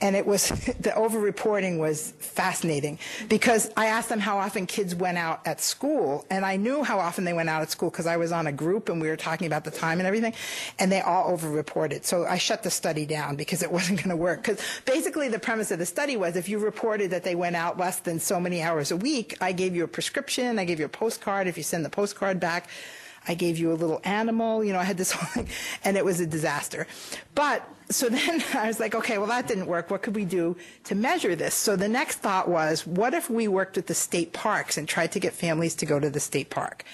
and 0.00 0.16
it 0.16 0.26
was 0.26 0.48
the 0.80 0.94
over-reporting 0.94 1.78
was 1.78 2.12
fascinating 2.18 2.98
because 3.28 3.70
I 3.76 3.86
asked 3.86 4.08
them 4.08 4.20
how 4.20 4.38
often 4.38 4.66
kids 4.66 4.94
went 4.94 5.18
out 5.18 5.46
at 5.46 5.60
school, 5.60 6.26
and 6.30 6.44
I 6.44 6.56
knew 6.56 6.82
how 6.82 6.98
often 6.98 7.24
they 7.24 7.32
went 7.32 7.48
out 7.48 7.62
at 7.62 7.70
school 7.70 7.90
because 7.90 8.06
I 8.06 8.16
was 8.16 8.32
on 8.32 8.46
a 8.46 8.52
group 8.52 8.88
and 8.88 9.00
we 9.00 9.08
were 9.08 9.16
talking 9.16 9.46
about 9.46 9.64
the 9.64 9.70
time 9.70 9.98
and 9.98 10.06
everything, 10.06 10.34
and 10.78 10.90
they 10.90 11.00
all 11.00 11.30
over-reported. 11.30 12.04
So 12.04 12.24
I 12.24 12.38
shut 12.38 12.62
the 12.62 12.70
study 12.70 13.06
down 13.06 13.36
because 13.36 13.62
it 13.62 13.70
wasn't 13.80 13.98
going 13.98 14.10
to 14.10 14.16
work. 14.16 14.42
Because 14.42 14.60
basically 14.84 15.28
the 15.28 15.38
premise 15.38 15.70
of 15.70 15.78
the 15.78 15.86
study 15.86 16.16
was 16.16 16.36
if 16.36 16.48
you 16.48 16.58
reported 16.58 17.10
that 17.10 17.24
they 17.24 17.34
went 17.34 17.56
out 17.56 17.78
less 17.78 18.00
than 18.00 18.18
so 18.20 18.40
many 18.40 18.62
hours 18.62 18.90
a 18.90 18.96
week, 18.96 19.36
I 19.40 19.52
gave 19.52 19.74
you 19.74 19.84
a 19.84 19.88
prescription, 19.88 20.58
I 20.58 20.64
gave 20.64 20.78
you 20.78 20.86
a 20.86 20.90
postcard. 20.90 21.46
If 21.46 21.56
you 21.56 21.62
send 21.62 21.84
the 21.84 21.90
postcard 21.90 22.40
back, 22.40 22.68
I 23.28 23.34
gave 23.34 23.58
you 23.58 23.72
a 23.72 23.74
little 23.74 24.00
animal. 24.04 24.64
You 24.64 24.72
know, 24.72 24.78
I 24.78 24.84
had 24.84 24.96
this 24.96 25.12
whole 25.16 25.28
thing, 25.28 25.48
and 25.84 25.96
it 25.96 26.04
was 26.04 26.20
a 26.20 26.26
disaster. 26.26 26.86
But 27.34 27.68
so 27.90 28.08
then 28.08 28.42
I 28.54 28.66
was 28.66 28.80
like, 28.80 28.94
okay, 28.94 29.18
well, 29.18 29.26
that 29.28 29.46
didn't 29.46 29.66
work. 29.66 29.90
What 29.90 30.02
could 30.02 30.14
we 30.14 30.24
do 30.24 30.56
to 30.84 30.94
measure 30.94 31.34
this? 31.34 31.54
So 31.54 31.76
the 31.76 31.88
next 31.88 32.16
thought 32.16 32.48
was, 32.48 32.86
what 32.86 33.14
if 33.14 33.28
we 33.28 33.48
worked 33.48 33.76
with 33.76 33.86
the 33.86 33.94
state 33.94 34.32
parks 34.32 34.78
and 34.78 34.88
tried 34.88 35.12
to 35.12 35.20
get 35.20 35.32
families 35.32 35.74
to 35.76 35.86
go 35.86 36.00
to 36.00 36.10
the 36.10 36.20
state 36.20 36.50
park? 36.50 36.84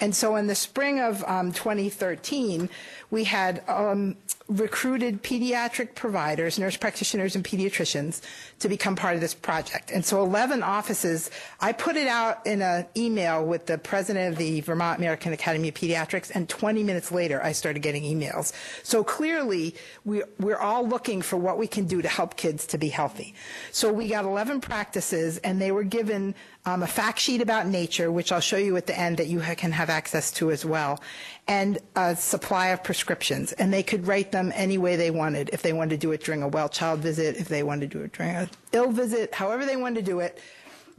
And 0.00 0.14
so 0.14 0.36
in 0.36 0.46
the 0.46 0.54
spring 0.54 1.00
of 1.00 1.24
um, 1.24 1.52
2013, 1.52 2.68
we 3.10 3.24
had 3.24 3.62
um, 3.68 4.16
recruited 4.48 5.22
pediatric 5.22 5.94
providers, 5.94 6.58
nurse 6.58 6.76
practitioners, 6.76 7.34
and 7.34 7.44
pediatricians 7.44 8.20
to 8.58 8.68
become 8.68 8.94
part 8.94 9.14
of 9.14 9.20
this 9.20 9.34
project. 9.34 9.90
And 9.90 10.04
so 10.04 10.22
11 10.22 10.62
offices, 10.62 11.30
I 11.60 11.72
put 11.72 11.96
it 11.96 12.06
out 12.06 12.46
in 12.46 12.62
an 12.62 12.86
email 12.96 13.44
with 13.44 13.66
the 13.66 13.78
president 13.78 14.32
of 14.32 14.38
the 14.38 14.60
Vermont 14.60 14.98
American 14.98 15.32
Academy 15.32 15.68
of 15.68 15.74
Pediatrics, 15.74 16.30
and 16.34 16.48
20 16.48 16.82
minutes 16.82 17.10
later, 17.10 17.42
I 17.42 17.52
started 17.52 17.80
getting 17.80 18.02
emails. 18.02 18.52
So 18.82 19.02
clearly, 19.02 19.74
we, 20.04 20.22
we're 20.38 20.58
all 20.58 20.86
looking 20.86 21.22
for 21.22 21.36
what 21.36 21.58
we 21.58 21.66
can 21.66 21.86
do 21.86 22.02
to 22.02 22.08
help 22.08 22.36
kids 22.36 22.66
to 22.66 22.78
be 22.78 22.88
healthy. 22.88 23.34
So 23.72 23.92
we 23.92 24.08
got 24.08 24.24
11 24.24 24.60
practices, 24.60 25.38
and 25.38 25.60
they 25.60 25.72
were 25.72 25.84
given 25.84 26.34
um, 26.66 26.82
a 26.82 26.86
fact 26.86 27.20
sheet 27.20 27.40
about 27.40 27.68
nature, 27.68 28.10
which 28.10 28.32
I'll 28.32 28.40
show 28.40 28.56
you 28.56 28.76
at 28.76 28.86
the 28.86 28.98
end 28.98 29.18
that 29.18 29.28
you 29.28 29.40
can 29.40 29.70
have 29.70 29.88
access 29.88 30.32
to 30.32 30.50
as 30.50 30.64
well, 30.64 31.00
and 31.46 31.78
a 31.94 32.16
supply 32.16 32.68
of 32.68 32.82
prescriptions. 32.82 33.52
And 33.52 33.72
they 33.72 33.84
could 33.84 34.06
write 34.06 34.32
them 34.32 34.52
any 34.54 34.76
way 34.76 34.96
they 34.96 35.12
wanted. 35.12 35.48
If 35.52 35.62
they 35.62 35.72
wanted 35.72 36.00
to 36.00 36.06
do 36.06 36.12
it 36.12 36.24
during 36.24 36.42
a 36.42 36.48
well 36.48 36.68
child 36.68 37.00
visit, 37.00 37.36
if 37.36 37.48
they 37.48 37.62
wanted 37.62 37.92
to 37.92 37.98
do 37.98 38.04
it 38.04 38.12
during 38.12 38.34
an 38.34 38.50
ill 38.72 38.90
visit, 38.90 39.32
however 39.32 39.64
they 39.64 39.76
wanted 39.76 40.04
to 40.04 40.10
do 40.10 40.18
it, 40.18 40.40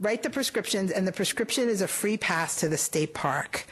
write 0.00 0.22
the 0.22 0.30
prescriptions, 0.30 0.90
and 0.90 1.06
the 1.06 1.12
prescription 1.12 1.68
is 1.68 1.82
a 1.82 1.88
free 1.88 2.16
pass 2.16 2.56
to 2.56 2.68
the 2.68 2.78
state 2.78 3.12
park. 3.12 3.66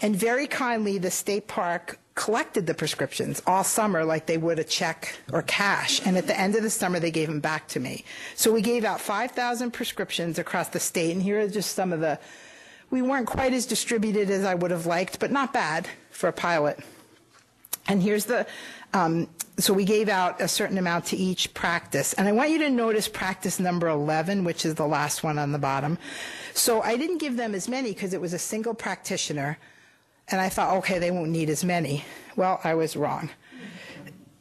And 0.00 0.14
very 0.14 0.46
kindly, 0.46 0.98
the 0.98 1.10
state 1.10 1.48
park 1.48 1.98
collected 2.14 2.66
the 2.66 2.74
prescriptions 2.74 3.42
all 3.46 3.64
summer 3.64 4.04
like 4.04 4.26
they 4.26 4.38
would 4.38 4.58
a 4.58 4.64
check 4.64 5.16
or 5.32 5.42
cash. 5.42 6.00
And 6.06 6.16
at 6.16 6.26
the 6.26 6.38
end 6.38 6.54
of 6.54 6.62
the 6.62 6.70
summer, 6.70 7.00
they 7.00 7.10
gave 7.10 7.28
them 7.28 7.40
back 7.40 7.66
to 7.68 7.80
me. 7.80 8.04
So 8.36 8.52
we 8.52 8.62
gave 8.62 8.84
out 8.84 9.00
5,000 9.00 9.72
prescriptions 9.72 10.38
across 10.38 10.68
the 10.68 10.80
state. 10.80 11.12
And 11.12 11.22
here 11.22 11.40
are 11.40 11.48
just 11.48 11.74
some 11.74 11.92
of 11.92 12.00
the, 12.00 12.20
we 12.90 13.02
weren't 13.02 13.26
quite 13.26 13.52
as 13.52 13.66
distributed 13.66 14.30
as 14.30 14.44
I 14.44 14.54
would 14.54 14.70
have 14.70 14.86
liked, 14.86 15.18
but 15.18 15.32
not 15.32 15.52
bad 15.52 15.88
for 16.10 16.28
a 16.28 16.32
pilot. 16.32 16.78
And 17.88 18.00
here's 18.00 18.26
the, 18.26 18.46
um, 18.92 19.28
so 19.58 19.74
we 19.74 19.84
gave 19.84 20.08
out 20.08 20.40
a 20.40 20.46
certain 20.46 20.78
amount 20.78 21.06
to 21.06 21.16
each 21.16 21.52
practice. 21.52 22.12
And 22.12 22.28
I 22.28 22.32
want 22.32 22.50
you 22.50 22.58
to 22.60 22.70
notice 22.70 23.08
practice 23.08 23.58
number 23.58 23.88
11, 23.88 24.44
which 24.44 24.64
is 24.64 24.76
the 24.76 24.86
last 24.86 25.24
one 25.24 25.38
on 25.38 25.50
the 25.50 25.58
bottom. 25.58 25.98
So 26.54 26.80
I 26.80 26.96
didn't 26.96 27.18
give 27.18 27.36
them 27.36 27.56
as 27.56 27.68
many 27.68 27.92
because 27.92 28.14
it 28.14 28.20
was 28.20 28.32
a 28.32 28.38
single 28.38 28.72
practitioner 28.72 29.58
and 30.28 30.40
I 30.40 30.48
thought, 30.48 30.76
okay, 30.78 30.98
they 30.98 31.10
won't 31.10 31.30
need 31.30 31.50
as 31.50 31.64
many. 31.64 32.04
Well, 32.36 32.60
I 32.64 32.74
was 32.74 32.96
wrong. 32.96 33.30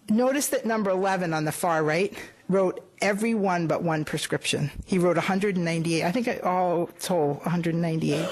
Notice 0.10 0.48
that 0.50 0.66
number 0.66 0.90
11 0.90 1.34
on 1.34 1.46
the 1.46 1.52
far 1.52 1.84
right 1.84 2.14
wrote 2.50 2.86
every 3.02 3.34
one 3.34 3.68
but 3.68 3.84
one 3.84 4.06
prescription. 4.06 4.72
He 4.86 4.98
wrote 4.98 5.16
198. 5.16 6.04
I 6.04 6.12
think 6.12 6.28
all 6.44 6.88
told 7.00 7.38
198. 7.38 8.28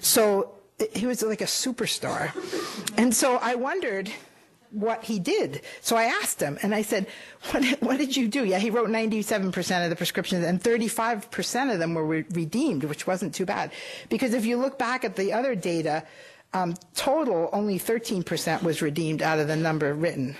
So 0.00 0.52
he 0.92 1.06
was 1.06 1.22
like 1.22 1.40
a 1.40 1.44
superstar. 1.44 2.32
And 2.96 3.14
so 3.14 3.36
I 3.36 3.54
wondered 3.54 4.10
what 4.70 5.04
he 5.04 5.18
did. 5.18 5.62
So 5.80 5.96
I 5.96 6.04
asked 6.04 6.40
him 6.40 6.58
and 6.62 6.74
I 6.74 6.82
said, 6.82 7.06
what, 7.50 7.64
what 7.82 7.98
did 7.98 8.16
you 8.16 8.28
do? 8.28 8.44
Yeah, 8.44 8.58
he 8.58 8.70
wrote 8.70 8.88
97% 8.88 9.84
of 9.84 9.90
the 9.90 9.96
prescriptions 9.96 10.44
and 10.44 10.62
35% 10.62 11.72
of 11.72 11.78
them 11.78 11.94
were 11.94 12.06
re- 12.06 12.24
redeemed, 12.30 12.84
which 12.84 13.06
wasn't 13.06 13.34
too 13.34 13.46
bad. 13.46 13.72
Because 14.08 14.32
if 14.32 14.44
you 14.44 14.56
look 14.56 14.78
back 14.78 15.04
at 15.04 15.16
the 15.16 15.32
other 15.32 15.54
data, 15.54 16.04
um, 16.52 16.74
total, 16.94 17.48
only 17.52 17.78
13% 17.78 18.62
was 18.62 18.82
redeemed 18.82 19.22
out 19.22 19.38
of 19.38 19.46
the 19.46 19.56
number 19.56 19.94
written. 19.94 20.36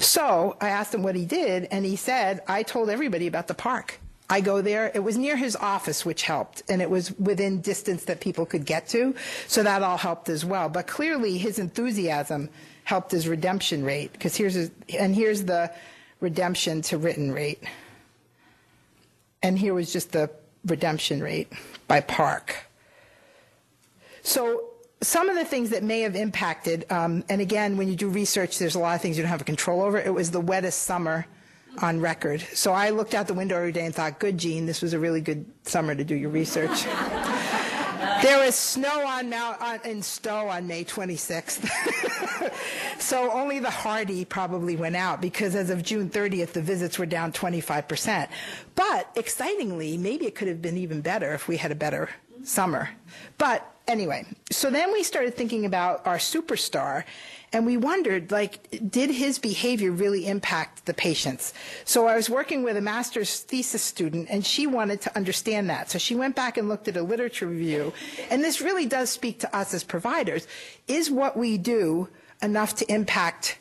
So 0.00 0.56
I 0.60 0.70
asked 0.70 0.94
him 0.94 1.02
what 1.02 1.14
he 1.14 1.24
did, 1.24 1.68
and 1.70 1.84
he 1.84 1.96
said, 1.96 2.42
I 2.48 2.62
told 2.62 2.90
everybody 2.90 3.26
about 3.26 3.46
the 3.46 3.54
park. 3.54 4.00
I 4.30 4.40
go 4.40 4.60
there. 4.60 4.90
It 4.94 4.98
was 4.98 5.16
near 5.16 5.36
his 5.36 5.56
office, 5.56 6.04
which 6.04 6.22
helped, 6.22 6.62
and 6.68 6.82
it 6.82 6.90
was 6.90 7.12
within 7.18 7.60
distance 7.60 8.04
that 8.04 8.20
people 8.20 8.44
could 8.44 8.66
get 8.66 8.88
to, 8.88 9.14
so 9.46 9.62
that 9.62 9.82
all 9.82 9.96
helped 9.96 10.28
as 10.28 10.44
well. 10.44 10.68
But 10.68 10.86
clearly, 10.86 11.38
his 11.38 11.58
enthusiasm 11.58 12.50
helped 12.84 13.10
his 13.10 13.28
redemption 13.28 13.84
rate, 13.84 14.12
because 14.12 14.36
here's 14.36 14.54
his, 14.54 14.70
and 14.98 15.14
here's 15.14 15.44
the 15.44 15.72
redemption 16.20 16.82
to 16.82 16.98
written 16.98 17.32
rate, 17.32 17.62
and 19.42 19.58
here 19.58 19.72
was 19.72 19.92
just 19.92 20.12
the 20.12 20.30
redemption 20.66 21.22
rate 21.22 21.50
by 21.86 22.00
park. 22.00 22.67
So 24.28 24.64
some 25.00 25.30
of 25.30 25.36
the 25.36 25.44
things 25.46 25.70
that 25.70 25.82
may 25.82 26.02
have 26.02 26.14
impacted, 26.14 26.84
um, 26.90 27.24
and 27.30 27.40
again, 27.40 27.78
when 27.78 27.88
you 27.88 27.96
do 27.96 28.10
research, 28.10 28.58
there's 28.58 28.74
a 28.74 28.78
lot 28.78 28.94
of 28.94 29.00
things 29.00 29.16
you 29.16 29.22
don't 29.22 29.30
have 29.30 29.40
a 29.40 29.44
control 29.44 29.80
over. 29.80 29.98
It 29.98 30.12
was 30.12 30.30
the 30.30 30.40
wettest 30.40 30.82
summer 30.82 31.26
on 31.80 31.98
record. 32.00 32.42
So 32.52 32.74
I 32.74 32.90
looked 32.90 33.14
out 33.14 33.26
the 33.26 33.32
window 33.32 33.56
every 33.56 33.72
day 33.72 33.86
and 33.86 33.94
thought, 33.94 34.18
good, 34.18 34.36
Jean, 34.36 34.66
this 34.66 34.82
was 34.82 34.92
a 34.92 34.98
really 34.98 35.22
good 35.22 35.46
summer 35.62 35.94
to 35.94 36.04
do 36.04 36.14
your 36.14 36.28
research. 36.28 36.86
There 38.22 38.44
was 38.44 38.56
snow 38.56 39.06
on 39.06 39.30
Mount, 39.30 39.60
on, 39.60 39.80
in 39.84 40.02
Stowe 40.02 40.48
on 40.48 40.66
May 40.66 40.84
26th. 40.84 41.68
so 43.00 43.30
only 43.30 43.60
the 43.60 43.70
hardy 43.70 44.24
probably 44.24 44.74
went 44.74 44.96
out 44.96 45.20
because 45.20 45.54
as 45.54 45.70
of 45.70 45.84
June 45.84 46.10
30th, 46.10 46.52
the 46.52 46.60
visits 46.60 46.98
were 46.98 47.06
down 47.06 47.32
25%. 47.32 48.28
But 48.74 49.08
excitingly, 49.14 49.96
maybe 49.98 50.26
it 50.26 50.34
could 50.34 50.48
have 50.48 50.60
been 50.60 50.76
even 50.76 51.00
better 51.00 51.32
if 51.32 51.46
we 51.46 51.58
had 51.58 51.70
a 51.70 51.76
better 51.76 52.10
summer. 52.48 52.90
But 53.36 53.64
anyway, 53.86 54.26
so 54.50 54.70
then 54.70 54.92
we 54.92 55.02
started 55.02 55.34
thinking 55.34 55.64
about 55.64 56.06
our 56.06 56.18
superstar 56.18 57.04
and 57.52 57.64
we 57.64 57.76
wondered 57.76 58.30
like 58.30 58.90
did 58.90 59.10
his 59.10 59.38
behavior 59.38 59.90
really 59.90 60.26
impact 60.26 60.84
the 60.84 60.92
patients? 60.94 61.54
So 61.84 62.06
i 62.06 62.14
was 62.14 62.28
working 62.28 62.62
with 62.62 62.76
a 62.76 62.80
master's 62.80 63.40
thesis 63.40 63.82
student 63.82 64.28
and 64.30 64.44
she 64.44 64.66
wanted 64.66 65.00
to 65.02 65.16
understand 65.16 65.70
that. 65.70 65.90
So 65.90 65.98
she 65.98 66.14
went 66.14 66.36
back 66.36 66.56
and 66.58 66.68
looked 66.68 66.88
at 66.88 66.96
a 66.96 67.02
literature 67.02 67.46
review 67.46 67.92
and 68.30 68.44
this 68.44 68.60
really 68.60 68.86
does 68.86 69.10
speak 69.10 69.40
to 69.40 69.56
us 69.56 69.72
as 69.72 69.84
providers. 69.84 70.46
Is 70.86 71.10
what 71.10 71.36
we 71.36 71.58
do 71.58 72.08
enough 72.42 72.76
to 72.76 72.92
impact 72.92 73.58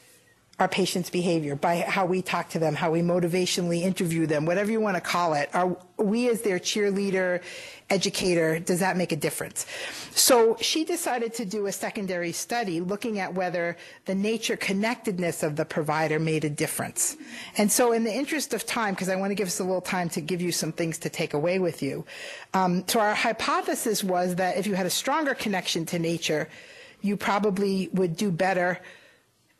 our 0.60 0.68
patients' 0.68 1.12
behavior 1.12 1.56
by 1.56 1.82
how 1.82 2.04
we 2.04 2.24
talk 2.24 2.50
to 2.50 2.58
them, 2.58 2.74
how 2.74 2.90
we 2.90 3.02
motivationally 3.02 3.82
interview 3.82 4.26
them, 4.26 4.44
whatever 4.44 4.72
you 4.72 4.82
want 4.82 4.96
to 4.96 5.02
call 5.02 5.36
it. 5.36 5.50
Are 5.54 5.78
we 5.98 6.30
as 6.30 6.42
their 6.42 6.58
cheerleader, 6.58 7.44
educator, 7.92 8.58
does 8.58 8.80
that 8.80 8.98
make 8.98 9.12
a 9.12 9.16
difference? 9.16 9.68
So 10.12 10.58
she 10.60 10.84
decided 10.84 11.36
to 11.36 11.46
do 11.46 11.68
a 11.68 11.72
secondary 11.72 12.32
study 12.32 12.82
looking 12.82 13.20
at 13.20 13.36
whether 13.36 13.78
the 14.06 14.16
nature 14.16 14.58
connectedness 14.58 15.44
of 15.44 15.58
the 15.58 15.66
provider 15.66 16.18
made 16.18 16.44
a 16.44 16.50
difference. 16.50 17.18
And 17.58 17.72
so 17.72 17.92
in 17.92 18.04
the 18.04 18.14
interest 18.14 18.56
of 18.56 18.66
time, 18.66 18.96
because 18.96 19.10
I 19.10 19.16
want 19.16 19.30
to 19.30 19.36
give 19.36 19.48
us 19.48 19.60
a 19.60 19.64
little 19.64 19.80
time 19.80 20.10
to 20.10 20.22
give 20.22 20.42
you 20.42 20.52
some 20.52 20.72
things 20.72 20.98
to 21.00 21.10
take 21.10 21.36
away 21.36 21.60
with 21.60 21.84
you. 21.84 22.04
Um, 22.56 22.84
so 22.88 23.00
our 23.00 23.14
hypothesis 23.14 24.04
was 24.04 24.36
that 24.36 24.58
if 24.58 24.66
you 24.66 24.74
had 24.74 24.88
a 24.88 24.92
stronger 24.92 25.36
connection 25.36 25.86
to 25.88 26.00
nature, 26.00 26.50
you 27.04 27.16
probably 27.16 27.90
would 27.94 28.18
do 28.18 28.32
better 28.32 28.82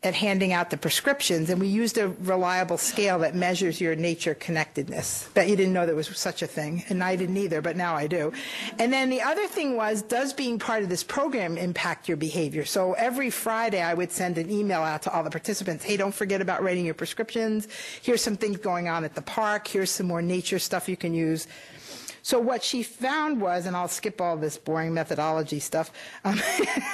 at 0.04 0.14
handing 0.14 0.52
out 0.52 0.70
the 0.70 0.76
prescriptions, 0.76 1.50
and 1.50 1.60
we 1.60 1.66
used 1.66 1.98
a 1.98 2.08
reliable 2.20 2.78
scale 2.78 3.18
that 3.18 3.34
measures 3.34 3.80
your 3.80 3.96
nature 3.96 4.32
connectedness. 4.32 5.28
Bet 5.34 5.48
you 5.48 5.56
didn't 5.56 5.72
know 5.72 5.86
there 5.86 5.96
was 5.96 6.06
such 6.16 6.40
a 6.40 6.46
thing, 6.46 6.84
and 6.88 7.02
I 7.02 7.16
didn't 7.16 7.36
either, 7.36 7.60
but 7.60 7.76
now 7.76 7.96
I 7.96 8.06
do. 8.06 8.32
And 8.78 8.92
then 8.92 9.10
the 9.10 9.22
other 9.22 9.48
thing 9.48 9.76
was, 9.76 10.02
does 10.02 10.32
being 10.32 10.60
part 10.60 10.84
of 10.84 10.88
this 10.88 11.02
program 11.02 11.58
impact 11.58 12.06
your 12.06 12.16
behavior? 12.16 12.64
So 12.64 12.92
every 12.92 13.28
Friday, 13.30 13.82
I 13.82 13.94
would 13.94 14.12
send 14.12 14.38
an 14.38 14.48
email 14.50 14.82
out 14.82 15.02
to 15.02 15.12
all 15.12 15.24
the 15.24 15.30
participants. 15.30 15.82
Hey, 15.82 15.96
don't 15.96 16.14
forget 16.14 16.40
about 16.40 16.62
writing 16.62 16.84
your 16.84 16.94
prescriptions. 16.94 17.66
Here's 18.00 18.22
some 18.22 18.36
things 18.36 18.58
going 18.58 18.86
on 18.88 19.02
at 19.02 19.16
the 19.16 19.22
park. 19.22 19.66
Here's 19.66 19.90
some 19.90 20.06
more 20.06 20.22
nature 20.22 20.60
stuff 20.60 20.88
you 20.88 20.96
can 20.96 21.12
use. 21.12 21.48
So 22.22 22.38
what 22.38 22.62
she 22.62 22.84
found 22.84 23.40
was, 23.40 23.66
and 23.66 23.74
I'll 23.74 23.88
skip 23.88 24.20
all 24.20 24.36
this 24.36 24.58
boring 24.58 24.94
methodology 24.94 25.58
stuff, 25.58 25.90
um, 26.24 26.40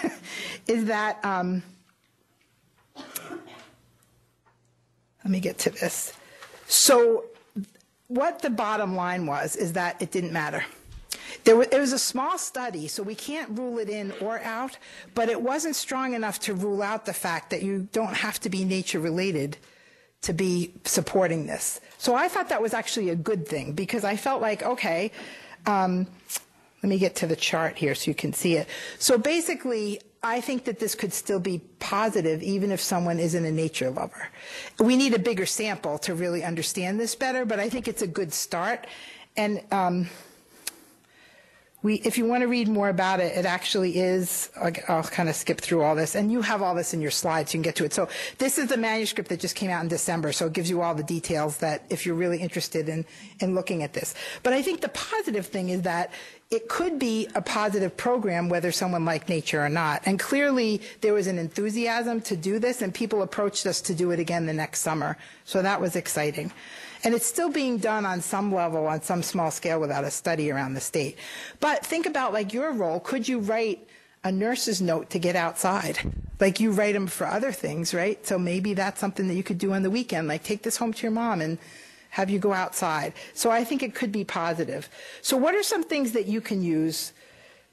is 0.67 0.87
that. 0.87 1.23
Um, 1.23 1.63
let 2.97 3.07
me 5.25 5.41
get 5.41 5.59
to 5.59 5.71
this. 5.71 6.13
So, 6.67 7.25
what 8.09 8.43
the 8.43 8.51
bottom 8.51 8.95
line 8.95 9.27
was 9.27 9.57
is 9.57 9.73
that 9.73 10.01
it 10.01 10.11
didn't 10.11 10.33
matter. 10.33 10.65
There 11.45 11.57
was, 11.57 11.69
it 11.69 11.79
was 11.79 11.93
a 11.93 11.99
small 11.99 12.39
study, 12.39 12.89
so 12.89 13.03
we 13.03 13.15
can't 13.15 13.59
rule 13.59 13.79
it 13.79 13.89
in 13.89 14.13
or 14.21 14.39
out, 14.41 14.79
but 15.15 15.29
it 15.29 15.41
wasn't 15.41 15.77
strong 15.77 16.15
enough 16.15 16.39
to 16.41 16.55
rule 16.55 16.83
out 16.83 17.07
the 17.07 17.13
fact 17.13 17.51
that 17.51 17.63
you 17.63 17.89
don't 17.93 18.15
have 18.15 18.41
to 18.41 18.51
be 18.51 18.65
nature 18.65 19.01
related 19.01 19.57
to 20.23 20.33
be 20.33 20.73
supporting 20.85 21.47
this. 21.47 21.81
So 21.99 22.15
I 22.15 22.29
thought 22.29 22.49
that 22.49 22.63
was 22.63 22.73
actually 22.73 23.11
a 23.11 23.17
good 23.17 23.47
thing 23.47 23.73
because 23.73 24.05
I 24.05 24.17
felt 24.17 24.41
like, 24.41 24.63
okay, 24.63 25.13
um, 25.67 26.07
let 26.83 26.89
me 26.89 26.99
get 26.99 27.17
to 27.17 27.27
the 27.27 27.37
chart 27.37 27.77
here 27.77 27.95
so 27.95 28.11
you 28.11 28.15
can 28.15 28.33
see 28.33 28.57
it. 28.57 28.67
So 28.99 29.19
basically, 29.19 30.01
I 30.25 30.41
think 30.41 30.65
that 30.65 30.79
this 30.79 30.95
could 30.95 31.13
still 31.13 31.39
be 31.39 31.59
positive 31.81 32.43
even 32.43 32.73
if 32.73 32.81
someone 32.81 33.21
isn't 33.21 33.45
a 33.45 33.53
nature 33.53 33.91
lover. 33.91 34.31
We 34.81 34.97
need 34.97 35.13
a 35.13 35.19
bigger 35.19 35.45
sample 35.45 35.99
to 35.99 36.15
really 36.15 36.43
understand 36.43 36.99
this 36.99 37.15
better, 37.15 37.45
but 37.45 37.61
I 37.61 37.69
think 37.69 37.89
it's 37.89 38.01
a 38.01 38.07
good 38.07 38.33
start. 38.33 38.87
And 39.37 39.63
um, 39.71 40.09
we, 41.85 41.97
if 41.97 42.17
you 42.17 42.25
want 42.25 42.41
to 42.41 42.49
read 42.49 42.67
more 42.67 42.89
about 42.89 43.21
it, 43.21 43.37
it 43.37 43.45
actually 43.45 43.99
is, 43.99 44.51
I'll, 44.89 45.03
kind 45.03 45.29
of 45.29 45.37
skip 45.37 45.61
through 45.61 45.83
all 45.83 45.95
this, 45.95 46.15
and 46.15 46.33
you 46.33 46.41
have 46.41 46.63
all 46.63 46.75
this 46.75 46.95
in 46.95 47.03
your 47.03 47.11
slides, 47.11 47.53
you 47.53 47.59
can 47.59 47.63
get 47.63 47.77
to 47.77 47.85
it. 47.85 47.93
So 47.93 48.09
this 48.39 48.57
is 48.57 48.71
the 48.71 48.79
manuscript 48.79 49.29
that 49.29 49.39
just 49.39 49.55
came 49.55 49.69
out 49.69 49.83
in 49.83 49.89
December, 49.89 50.33
so 50.33 50.47
it 50.47 50.55
gives 50.55 50.71
you 50.71 50.81
all 50.81 50.95
the 50.95 51.03
details 51.03 51.59
that 51.59 51.85
if 51.91 52.07
you're 52.07 52.15
really 52.15 52.39
interested 52.39 52.89
in, 52.89 53.05
in 53.41 53.55
looking 53.55 53.83
at 53.83 53.93
this. 53.93 54.15
But 54.43 54.55
I 54.55 54.63
think 54.63 54.81
the 54.81 54.89
positive 54.89 55.47
thing 55.47 55.69
is 55.69 55.83
that 55.83 56.11
it 56.51 56.71
could 56.71 56.99
be 56.99 57.29
a 57.35 57.43
positive 57.43 57.95
program 57.99 58.49
whether 58.49 58.73
someone 58.73 59.05
liked 59.05 59.29
nature 59.29 59.63
or 59.63 59.69
not. 59.69 60.01
And 60.07 60.19
clearly 60.19 60.81
there 61.03 61.13
was 61.13 61.27
an 61.27 61.39
enthusiasm 61.39 62.23
to 62.23 62.37
do 62.37 62.59
this, 62.59 62.81
and 62.81 62.95
people 62.95 63.21
approached 63.21 63.67
us 63.67 63.83
to 63.83 63.95
do 63.95 64.11
it 64.11 64.19
again 64.19 64.47
the 64.47 64.55
next 64.55 64.81
summer. 64.81 65.19
So 65.45 65.61
that 65.61 65.83
was 65.83 65.97
exciting. 65.97 66.51
And 67.05 67.15
it's 67.15 67.27
still 67.27 67.51
being 67.51 67.77
done 67.79 68.07
on 68.07 68.23
some 68.23 68.53
level, 68.53 68.87
on 68.87 69.03
some 69.03 69.23
small 69.23 69.51
scale 69.51 69.79
without 69.79 70.05
a 70.05 70.11
study 70.11 70.51
around 70.51 70.75
the 70.75 70.81
state. 70.81 71.19
But 71.61 71.85
think 71.85 72.07
about 72.07 72.33
like 72.33 72.55
your 72.55 72.73
role. 72.73 72.99
Could 72.99 73.29
you 73.29 73.41
write 73.41 73.87
a 74.25 74.33
nurse's 74.33 74.81
note 74.81 75.11
to 75.11 75.19
get 75.19 75.37
outside? 75.37 75.99
Like 76.41 76.61
you 76.61 76.73
write 76.73 76.95
them 76.95 77.07
for 77.07 77.27
other 77.27 77.53
things, 77.53 77.93
right? 77.93 78.27
So 78.27 78.39
maybe 78.39 78.73
that's 78.73 78.99
something 78.99 79.29
that 79.29 79.35
you 79.35 79.43
could 79.43 79.59
do 79.59 79.75
on 79.75 79.83
the 79.83 79.91
weekend. 79.91 80.29
Like 80.29 80.43
take 80.43 80.63
this 80.63 80.79
home 80.79 80.95
to 80.95 81.03
your 81.03 81.13
mom 81.13 81.43
and 81.43 81.59
have 82.11 82.31
you 82.31 82.39
go 82.39 82.53
outside. 82.53 83.13
So 83.35 83.51
I 83.51 83.65
think 83.65 83.83
it 83.83 83.95
could 83.95 84.13
be 84.13 84.25
positive. 84.25 84.89
So 85.21 85.37
what 85.37 85.55
are 85.55 85.63
some 85.63 85.83
things 85.83 86.13
that 86.13 86.27
you 86.27 86.41
can 86.41 86.63
use? 86.63 87.13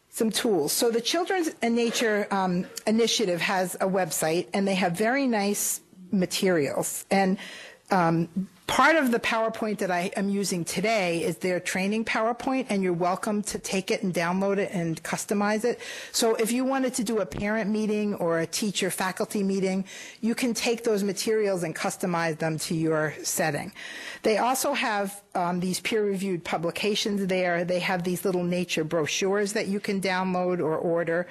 Some 0.09 0.29
tools. 0.29 0.73
So 0.73 0.91
the 0.91 0.99
Children's 0.99 1.51
and 1.61 1.73
Nature 1.73 2.27
um, 2.31 2.65
Initiative 2.85 3.39
has 3.39 3.75
a 3.75 3.87
website, 3.87 4.47
and 4.53 4.67
they 4.67 4.75
have 4.75 4.91
very 4.91 5.25
nice 5.25 5.79
materials. 6.11 7.05
And 7.09 7.37
um, 7.91 8.27
part 8.71 8.95
of 8.95 9.11
the 9.11 9.19
PowerPoint 9.19 9.79
that 9.79 9.91
I 9.91 10.11
am 10.15 10.29
using 10.29 10.63
today 10.63 11.25
is 11.25 11.39
their 11.39 11.59
training 11.59 12.05
PowerPoint, 12.05 12.67
and 12.69 12.81
you're 12.81 12.93
welcome 12.93 13.43
to 13.43 13.59
take 13.59 13.91
it 13.91 14.01
and 14.01 14.13
download 14.13 14.59
it 14.59 14.71
and 14.71 15.03
customize 15.03 15.65
it. 15.65 15.81
So 16.13 16.35
if 16.35 16.53
you 16.53 16.63
wanted 16.63 16.93
to 16.93 17.03
do 17.03 17.19
a 17.19 17.25
parent 17.25 17.69
meeting 17.69 18.15
or 18.15 18.39
a 18.39 18.47
teacher 18.47 18.89
faculty 18.89 19.43
meeting, 19.43 19.83
you 20.21 20.35
can 20.35 20.53
take 20.53 20.85
those 20.85 21.03
materials 21.03 21.63
and 21.63 21.75
customize 21.75 22.37
them 22.37 22.57
to 22.59 22.73
your 22.73 23.13
setting. 23.23 23.73
They 24.23 24.37
also 24.37 24.71
have 24.71 25.21
um, 25.35 25.59
these 25.59 25.81
peer-reviewed 25.81 26.45
publications 26.45 27.27
there. 27.27 27.65
They 27.65 27.79
have 27.79 28.03
these 28.03 28.23
little 28.23 28.43
nature 28.45 28.85
brochures 28.85 29.51
that 29.51 29.67
you 29.67 29.81
can 29.81 29.99
download 29.99 30.59
or 30.59 30.77
order. 30.77 31.27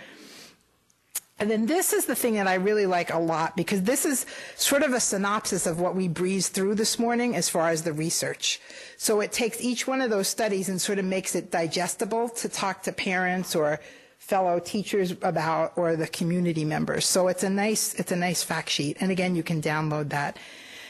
And 1.40 1.50
then 1.50 1.64
this 1.64 1.94
is 1.94 2.05
the 2.05 2.14
thing 2.14 2.35
that 2.35 2.46
I 2.46 2.55
really 2.57 2.85
like 2.85 3.11
a 3.11 3.18
lot 3.18 3.57
because 3.57 3.83
this 3.83 4.05
is 4.05 4.26
sort 4.57 4.83
of 4.83 4.92
a 4.92 5.00
synopsis 5.00 5.66
of 5.66 5.81
what 5.81 5.96
we 5.96 6.07
breezed 6.07 6.53
through 6.53 6.74
this 6.74 6.98
morning 6.98 7.35
as 7.35 7.48
far 7.48 7.70
as 7.70 7.83
the 7.83 7.94
research. 7.94 8.61
So 8.98 9.20
it 9.20 9.33
takes 9.33 9.59
each 9.62 9.87
one 9.87 10.03
of 10.03 10.11
those 10.11 10.29
studies 10.29 10.68
and 10.68 10.79
sort 10.79 10.98
of 10.98 11.07
makes 11.07 11.35
it 11.35 11.50
digestible 11.50 12.29
to 12.29 12.48
talk 12.50 12.83
to 12.83 12.92
parents 12.92 13.57
or 13.57 13.81
fellow 14.18 14.61
teachers 14.61 15.12
about 15.22 15.72
or 15.76 15.96
the 15.96 16.07
community 16.07 16.64
members. 16.66 17.07
So 17.07 17.29
it's 17.29 17.42
a 17.42 17.48
nice 17.48 17.94
it's 17.94 18.12
a 18.12 18.16
nice 18.16 18.42
fact 18.42 18.68
sheet. 18.68 18.98
And 19.00 19.11
again, 19.11 19.35
you 19.35 19.42
can 19.42 19.62
download 19.62 20.11
that. 20.11 20.37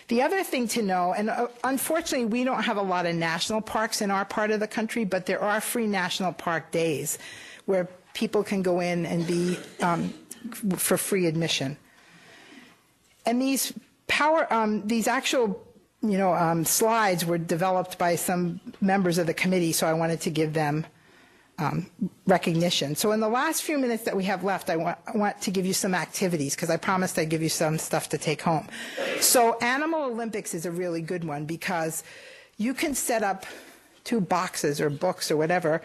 The 0.08 0.22
other 0.22 0.42
thing 0.42 0.66
to 0.68 0.82
know, 0.82 1.14
and 1.16 1.30
uh, 1.30 1.46
unfortunately, 1.62 2.26
we 2.26 2.42
don't 2.42 2.64
have 2.64 2.76
a 2.76 2.82
lot 2.82 3.06
of 3.06 3.14
national 3.14 3.60
parks 3.60 4.02
in 4.02 4.10
our 4.10 4.24
part 4.24 4.50
of 4.50 4.58
the 4.58 4.66
country, 4.66 5.04
but 5.04 5.26
there 5.26 5.40
are 5.40 5.60
free 5.60 5.86
national 5.86 6.32
park 6.32 6.72
days 6.72 7.18
where 7.66 7.88
people 8.12 8.42
can 8.42 8.62
go 8.62 8.80
in 8.80 9.06
and 9.06 9.24
be 9.24 9.56
um, 9.80 10.12
for 10.76 10.96
free 10.96 11.26
admission. 11.26 11.76
And 13.26 13.40
these 13.40 13.72
power, 14.07 14.53
um, 14.53 14.87
these 14.87 15.07
actual, 15.07 15.64
you 16.03 16.18
know, 16.18 16.33
um, 16.35 16.64
slides 16.64 17.24
were 17.24 17.38
developed 17.38 17.98
by 17.98 18.16
some 18.16 18.61
members 18.81 19.18
of 19.18 19.26
the 19.26 19.35
committee, 19.35 19.72
so 19.72 19.87
I 19.87 19.92
wanted 19.92 20.20
to 20.22 20.31
give 20.31 20.53
them 20.55 20.87
um, 21.59 21.87
recognition. 22.26 22.96
So 22.96 23.12
in 23.12 23.20
the 23.20 23.29
last 23.29 23.62
few 23.62 23.79
minutes 23.79 24.05
that 24.05 24.16
we 24.16 24.24
have 24.24 24.42
left, 24.42 24.70
I 24.70 24.76
want, 24.76 24.98
I 25.07 25.16
want 25.16 25.40
to 25.42 25.50
give 25.50 25.66
you 25.66 25.74
some 25.74 25.94
activities 25.94 26.55
because 26.55 26.70
I 26.70 26.79
promised 26.79 27.18
I'd 27.18 27.29
give 27.29 27.42
you 27.42 27.50
some 27.50 27.79
stuff 27.79 28.09
to 28.11 28.18
take 28.18 28.40
home. 28.40 28.66
So 29.20 29.59
Animal 29.59 30.05
Olympics 30.05 30.55
is 30.55 30.64
a 30.64 30.70
really 30.70 31.03
good 31.03 31.24
one 31.24 31.44
because 31.44 32.03
you 32.57 32.72
can 32.74 32.94
set 32.94 33.22
up 33.22 33.44
two 34.05 34.20
boxes 34.20 34.80
or 34.80 34.88
books 34.88 35.30
or 35.30 35.36
whatever, 35.36 35.82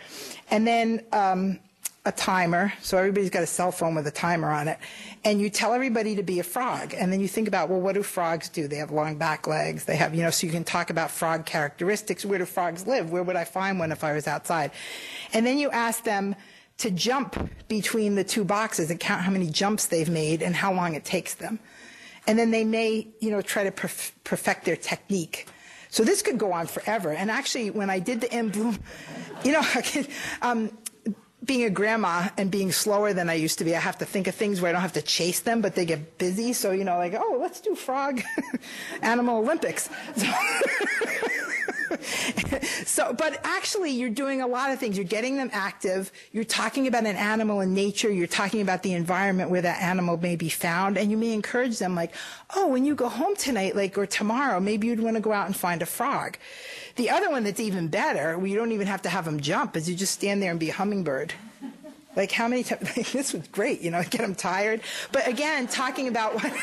and 0.49 0.65
then 0.65 1.03
um, 1.11 1.59
a 2.07 2.11
timer, 2.11 2.71
so 2.81 2.97
everybody's 2.99 3.31
got 3.31 3.41
a 3.41 3.47
cell 3.47 3.71
phone 3.71 3.95
with 3.95 4.05
a 4.05 4.11
timer 4.11 4.51
on 4.51 4.67
it, 4.67 4.77
and 5.23 5.41
you 5.41 5.49
tell 5.49 5.73
everybody 5.73 6.15
to 6.15 6.23
be 6.23 6.39
a 6.39 6.43
frog, 6.43 6.93
and 6.95 7.11
then 7.11 7.19
you 7.19 7.27
think 7.27 7.47
about, 7.47 7.67
well, 7.67 7.81
what 7.81 7.95
do 7.95 8.03
frogs 8.03 8.47
do? 8.47 8.67
They 8.67 8.75
have 8.75 8.91
long 8.91 9.17
back 9.17 9.47
legs. 9.47 9.85
They 9.85 9.95
have, 9.95 10.13
you 10.13 10.21
know, 10.21 10.29
so 10.29 10.45
you 10.45 10.53
can 10.53 10.63
talk 10.63 10.91
about 10.91 11.09
frog 11.09 11.47
characteristics. 11.47 12.23
Where 12.23 12.37
do 12.37 12.45
frogs 12.45 12.85
live? 12.85 13.11
Where 13.11 13.23
would 13.23 13.35
I 13.35 13.43
find 13.43 13.79
one 13.79 13.91
if 13.91 14.03
I 14.03 14.13
was 14.13 14.27
outside? 14.27 14.69
And 15.33 15.45
then 15.45 15.57
you 15.57 15.71
ask 15.71 16.03
them 16.03 16.35
to 16.77 16.91
jump 16.91 17.49
between 17.67 18.15
the 18.15 18.23
two 18.23 18.43
boxes 18.43 18.91
and 18.91 18.99
count 18.99 19.21
how 19.21 19.31
many 19.31 19.49
jumps 19.49 19.87
they've 19.87 20.09
made 20.09 20.43
and 20.43 20.55
how 20.55 20.73
long 20.73 20.93
it 20.93 21.05
takes 21.05 21.33
them. 21.33 21.57
And 22.27 22.37
then 22.37 22.51
they 22.51 22.65
may, 22.65 23.07
you 23.19 23.31
know, 23.31 23.41
try 23.41 23.63
to 23.63 23.71
perf- 23.71 24.11
perfect 24.23 24.65
their 24.65 24.75
technique. 24.75 25.47
So 25.89 26.03
this 26.03 26.21
could 26.21 26.37
go 26.37 26.51
on 26.51 26.67
forever. 26.67 27.11
And 27.13 27.31
actually, 27.31 27.71
when 27.71 27.89
I 27.89 27.99
did 27.99 28.21
the 28.21 28.37
in 28.37 28.49
bloom, 28.49 28.77
you 29.43 29.53
know, 29.53 29.63
um, 30.41 30.69
being 31.43 31.63
a 31.63 31.69
grandma 31.69 32.29
and 32.37 32.49
being 32.49 32.71
slower 32.71 33.13
than 33.13 33.29
I 33.29 33.33
used 33.33 33.59
to 33.59 33.65
be, 33.65 33.75
I 33.75 33.79
have 33.79 33.97
to 33.99 34.05
think 34.05 34.27
of 34.27 34.35
things 34.35 34.61
where 34.61 34.69
I 34.69 34.73
don't 34.73 34.81
have 34.81 34.93
to 34.93 35.01
chase 35.01 35.41
them, 35.41 35.61
but 35.61 35.75
they 35.75 35.85
get 35.85 36.17
busy. 36.17 36.53
So, 36.53 36.71
you 36.71 36.83
know, 36.83 36.97
like, 36.97 37.13
oh, 37.15 37.37
let's 37.39 37.61
do 37.61 37.75
frog 37.75 38.21
animal 39.01 39.39
Olympics. 39.39 39.89
So, 40.15 40.27
so, 42.85 43.13
but 43.13 43.39
actually, 43.43 43.91
you're 43.91 44.09
doing 44.09 44.41
a 44.41 44.47
lot 44.47 44.71
of 44.71 44.79
things. 44.79 44.97
You're 44.97 45.05
getting 45.05 45.37
them 45.37 45.49
active. 45.53 46.11
You're 46.31 46.43
talking 46.43 46.87
about 46.87 47.05
an 47.05 47.15
animal 47.15 47.61
in 47.61 47.73
nature. 47.73 48.11
You're 48.11 48.27
talking 48.27 48.61
about 48.61 48.83
the 48.83 48.93
environment 48.93 49.49
where 49.49 49.61
that 49.61 49.81
animal 49.81 50.17
may 50.17 50.35
be 50.35 50.49
found. 50.49 50.97
And 50.97 51.11
you 51.11 51.17
may 51.17 51.33
encourage 51.33 51.79
them, 51.79 51.95
like, 51.95 52.13
oh, 52.55 52.67
when 52.67 52.85
you 52.85 52.95
go 52.95 53.09
home 53.09 53.35
tonight, 53.35 53.75
like, 53.75 53.97
or 53.97 54.05
tomorrow, 54.05 54.59
maybe 54.59 54.87
you'd 54.87 54.99
want 54.99 55.15
to 55.15 55.21
go 55.21 55.31
out 55.31 55.47
and 55.47 55.55
find 55.55 55.81
a 55.81 55.85
frog. 55.85 56.37
The 56.95 57.09
other 57.09 57.29
one 57.29 57.43
that's 57.43 57.59
even 57.59 57.89
better, 57.89 58.37
where 58.37 58.47
you 58.47 58.55
don't 58.55 58.71
even 58.71 58.87
have 58.87 59.01
to 59.03 59.09
have 59.09 59.25
them 59.25 59.39
jump, 59.39 59.75
is 59.75 59.89
you 59.89 59.95
just 59.95 60.13
stand 60.13 60.41
there 60.41 60.51
and 60.51 60.59
be 60.59 60.69
a 60.69 60.73
hummingbird. 60.73 61.33
Like, 62.15 62.31
how 62.31 62.47
many 62.47 62.63
times? 62.63 62.93
this 63.11 63.33
was 63.33 63.47
great, 63.49 63.81
you 63.81 63.91
know, 63.91 64.01
get 64.03 64.21
them 64.21 64.35
tired. 64.35 64.81
But 65.11 65.27
again, 65.27 65.67
talking 65.67 66.07
about 66.07 66.35
what. 66.43 66.53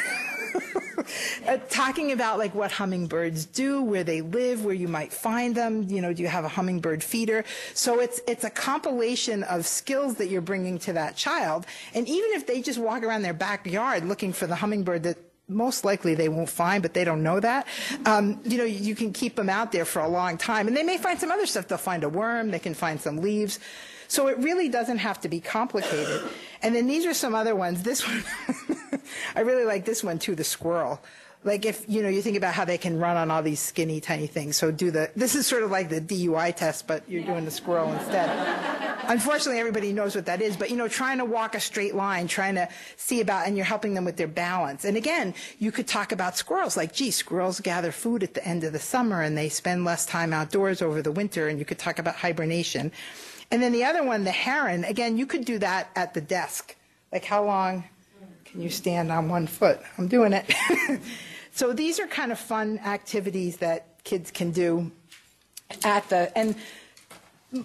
Uh, 1.47 1.57
talking 1.69 2.13
about 2.13 2.39
like 2.39 2.55
what 2.55 2.71
hummingbirds 2.71 3.47
do, 3.47 3.83
where 3.83 4.05
they 4.05 4.21
live, 4.21 4.65
where 4.65 4.75
you 4.75 4.87
might 4.87 5.13
find 5.13 5.55
them. 5.55 5.83
You 5.89 6.01
know, 6.01 6.13
do 6.13 6.23
you 6.23 6.29
have 6.29 6.45
a 6.45 6.49
hummingbird 6.49 7.03
feeder? 7.03 7.45
So 7.75 8.01
it's 8.01 8.21
it's 8.29 8.45
a 8.45 8.51
compilation 8.51 9.43
of 9.43 9.67
skills 9.67 10.17
that 10.17 10.29
you're 10.29 10.41
bringing 10.41 10.79
to 10.81 10.93
that 10.93 11.17
child. 11.17 11.67
And 11.95 12.07
even 12.09 12.31
if 12.33 12.47
they 12.47 12.63
just 12.63 12.79
walk 12.79 13.03
around 13.03 13.23
their 13.23 13.35
backyard 13.35 14.05
looking 14.05 14.33
for 14.33 14.47
the 14.47 14.55
hummingbird 14.55 15.03
that 15.03 15.19
most 15.49 15.85
likely 15.85 16.15
they 16.15 16.29
won't 16.29 16.49
find, 16.49 16.83
but 16.83 16.95
they 16.95 17.05
don't 17.05 17.23
know 17.23 17.41
that. 17.41 17.67
Um, 18.07 18.41
you 18.45 18.59
know, 18.59 18.65
you 18.65 18.95
can 18.95 19.13
keep 19.13 19.37
them 19.37 19.49
out 19.49 19.73
there 19.73 19.85
for 19.85 20.01
a 20.01 20.09
long 20.09 20.39
time, 20.39 20.69
and 20.69 20.77
they 20.77 20.85
may 20.85 20.99
find 20.99 21.19
some 21.19 21.31
other 21.31 21.47
stuff. 21.47 21.69
They'll 21.69 21.79
find 21.79 22.05
a 22.05 22.09
worm. 22.09 22.51
They 22.51 22.59
can 22.59 22.75
find 22.75 23.01
some 23.01 23.19
leaves. 23.19 23.59
So 24.09 24.29
it 24.29 24.39
really 24.39 24.69
doesn't 24.69 24.99
have 24.99 25.21
to 25.23 25.29
be 25.29 25.41
complicated. 25.41 26.23
And 26.63 26.75
then 26.75 26.87
these 26.87 27.07
are 27.07 27.15
some 27.15 27.35
other 27.35 27.57
ones. 27.57 27.83
This 27.83 28.07
one, 28.07 28.25
I 29.35 29.41
really 29.41 29.65
like 29.65 29.85
this 29.85 30.03
one 30.03 30.19
too, 30.19 30.35
the 30.35 30.45
squirrel. 30.45 31.01
Like 31.45 31.67
if, 31.67 31.85
you 31.89 32.03
know, 32.03 32.09
you 32.09 32.23
think 32.23 32.37
about 32.37 32.55
how 32.55 32.65
they 32.65 32.79
can 32.79 32.99
run 32.99 33.17
on 33.17 33.31
all 33.31 33.43
these 33.43 33.59
skinny, 33.59 34.01
tiny 34.01 34.29
things. 34.29 34.57
So 34.57 34.71
do 34.71 34.93
the, 34.93 35.11
this 35.17 35.35
is 35.35 35.45
sort 35.47 35.65
of 35.65 35.73
like 35.73 35.89
the 35.89 36.01
DUI 36.01 36.55
test, 36.55 36.87
but 36.87 37.09
you're 37.09 37.25
doing 37.25 37.45
the 37.45 37.51
squirrel 37.51 37.93
instead. 37.93 38.31
Unfortunately, 39.09 39.59
everybody 39.59 39.93
knows 39.93 40.15
what 40.15 40.27
that 40.27 40.41
is, 40.41 40.57
but 40.57 40.71
you 40.71 40.77
know, 40.77 40.87
trying 40.87 41.19
to 41.19 41.25
walk 41.25 41.57
a 41.57 41.61
straight 41.61 41.97
line, 41.97 42.29
trying 42.29 42.55
to 42.55 42.69
see 42.97 43.21
about, 43.21 43.49
and 43.49 43.57
you're 43.57 43.67
helping 43.67 43.95
them 43.95 44.05
with 44.05 44.17
their 44.17 44.29
balance. 44.29 44.85
And 44.85 44.97
again, 44.97 45.35
you 45.59 45.73
could 45.73 45.89
talk 45.89 46.13
about 46.13 46.37
squirrels, 46.37 46.77
like, 46.77 46.93
gee, 46.93 47.11
squirrels 47.11 47.59
gather 47.59 47.91
food 47.91 48.23
at 48.23 48.35
the 48.35 48.47
end 48.47 48.63
of 48.63 48.73
the 48.73 48.79
summer 48.79 49.21
and 49.21 49.37
they 49.37 49.49
spend 49.49 49.85
less 49.85 50.07
time 50.07 50.33
outdoors 50.33 50.81
over 50.81 51.03
the 51.03 51.11
winter, 51.11 51.49
and 51.49 51.59
you 51.59 51.65
could 51.65 51.79
talk 51.79 51.99
about 51.99 52.15
hibernation. 52.15 52.93
And 53.51 53.61
then 53.61 53.73
the 53.73 53.85
other 53.85 54.05
one, 54.05 54.23
the 54.23 54.31
heron, 54.31 54.85
again, 54.85 55.19
you 55.19 55.27
could 55.27 55.45
do 55.45 55.59
that 55.59 55.91
at 55.97 56.15
the 56.15 56.21
desk. 56.21 56.77
Like 57.11 57.25
how 57.25 57.45
long 57.45 57.85
can 58.53 58.61
you 58.61 58.71
stand 58.71 59.11
on 59.11 59.29
one 59.29 59.47
foot? 59.47 59.81
I'm 59.99 60.07
doing 60.07 60.33
it. 60.35 60.55
so 61.53 61.73
these 61.73 61.99
are 61.99 62.07
kind 62.07 62.31
of 62.31 62.39
fun 62.39 62.79
activities 62.81 63.57
that 63.59 64.03
kids 64.05 64.31
can 64.31 64.53
do 64.53 64.93
at 65.85 66.09
the, 66.11 66.31
and 66.37 66.55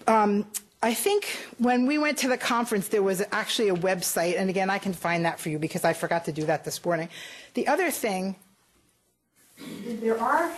um, 0.08 0.46
I 0.82 0.94
think 0.94 1.26
when 1.58 1.86
we 1.86 1.98
went 1.98 2.18
to 2.20 2.30
the 2.30 2.38
conference, 2.38 2.88
there 2.88 3.04
was 3.04 3.22
actually 3.32 3.68
a 3.68 3.76
website, 3.76 4.40
and 4.40 4.50
again, 4.50 4.70
I 4.70 4.78
can 4.78 4.94
find 4.94 5.26
that 5.26 5.40
for 5.40 5.50
you 5.50 5.60
because 5.60 5.84
I 5.84 5.92
forgot 5.94 6.26
to 6.26 6.32
do 6.32 6.46
that 6.46 6.64
this 6.64 6.84
morning. 6.84 7.10
The 7.54 7.68
other 7.68 7.92
thing, 7.92 8.38
there 9.86 10.20
are 10.20 10.52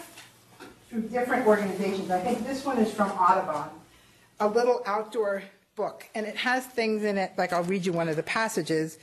through 0.89 1.01
different 1.03 1.47
organizations, 1.47 2.11
I 2.11 2.19
think 2.19 2.45
this 2.45 2.65
one 2.65 2.77
is 2.77 2.93
from 2.93 3.09
Audubon 3.11 3.69
a 4.39 4.47
little 4.47 4.81
outdoor 4.85 5.43
book, 5.75 6.07
and 6.15 6.25
it 6.25 6.35
has 6.37 6.65
things 6.65 7.03
in 7.03 7.17
it, 7.17 7.33
like 7.37 7.51
I'll 7.53 7.63
read 7.63 7.85
you 7.85 7.93
one 7.93 8.09
of 8.09 8.15
the 8.15 8.23
passages. 8.23 8.97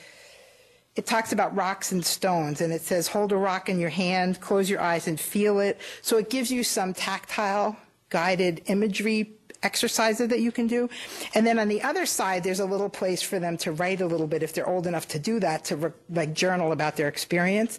It 0.96 1.04
talks 1.06 1.32
about 1.32 1.54
rocks 1.54 1.92
and 1.92 2.04
stones, 2.04 2.60
and 2.60 2.72
it 2.72 2.80
says, 2.80 3.08
hold 3.08 3.30
a 3.30 3.36
rock 3.36 3.68
in 3.68 3.78
your 3.78 3.90
hand, 3.90 4.40
close 4.40 4.68
your 4.68 4.80
eyes, 4.80 5.06
and 5.06 5.20
feel 5.20 5.60
it. 5.60 5.78
So 6.00 6.16
it 6.16 6.30
gives 6.30 6.50
you 6.50 6.64
some 6.64 6.94
tactile, 6.94 7.76
guided 8.08 8.62
imagery 8.66 9.32
exercises 9.62 10.28
that 10.28 10.40
you 10.40 10.52
can 10.52 10.66
do. 10.66 10.88
And 11.34 11.46
then 11.46 11.58
on 11.58 11.68
the 11.68 11.82
other 11.82 12.06
side, 12.06 12.44
there's 12.44 12.60
a 12.60 12.64
little 12.64 12.88
place 12.88 13.20
for 13.20 13.38
them 13.38 13.56
to 13.58 13.72
write 13.72 14.00
a 14.00 14.06
little 14.06 14.26
bit 14.26 14.42
if 14.42 14.52
they're 14.52 14.68
old 14.68 14.86
enough 14.86 15.08
to 15.08 15.18
do 15.18 15.40
that, 15.40 15.64
to 15.66 15.92
like 16.08 16.32
journal 16.32 16.72
about 16.72 16.96
their 16.96 17.08
experience. 17.08 17.78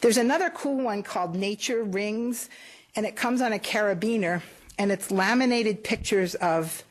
There's 0.00 0.16
another 0.16 0.48
cool 0.50 0.76
one 0.82 1.02
called 1.02 1.34
Nature 1.34 1.82
Rings, 1.82 2.48
and 2.96 3.04
it 3.04 3.16
comes 3.16 3.42
on 3.42 3.52
a 3.52 3.58
carabiner, 3.58 4.42
and 4.78 4.90
it's 4.90 5.10
laminated 5.10 5.84
pictures 5.84 6.34
of 6.36 6.82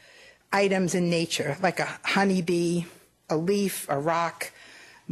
items 0.51 0.93
in 0.93 1.09
nature, 1.09 1.57
like 1.61 1.79
a 1.79 1.89
honeybee, 2.03 2.85
a 3.29 3.37
leaf, 3.37 3.87
a 3.89 3.97
rock, 3.97 4.51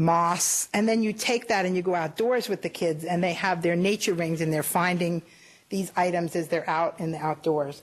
moss. 0.02 0.68
And 0.74 0.88
then 0.88 1.04
you 1.04 1.14
take 1.14 1.48
that 1.50 1.66
and 1.66 1.76
you 1.76 1.82
go 1.82 1.96
outdoors 1.96 2.50
with 2.50 2.62
the 2.62 2.70
kids, 2.70 3.04
and 3.06 3.24
they 3.24 3.34
have 3.34 3.62
their 3.62 3.76
nature 3.76 4.14
rings 4.14 4.42
and 4.42 4.52
they're 4.52 4.64
finding 4.64 5.22
these 5.70 5.92
items 5.96 6.36
as 6.36 6.48
they're 6.50 6.70
out 6.70 7.00
in 7.00 7.12
the 7.12 7.18
outdoors. 7.18 7.82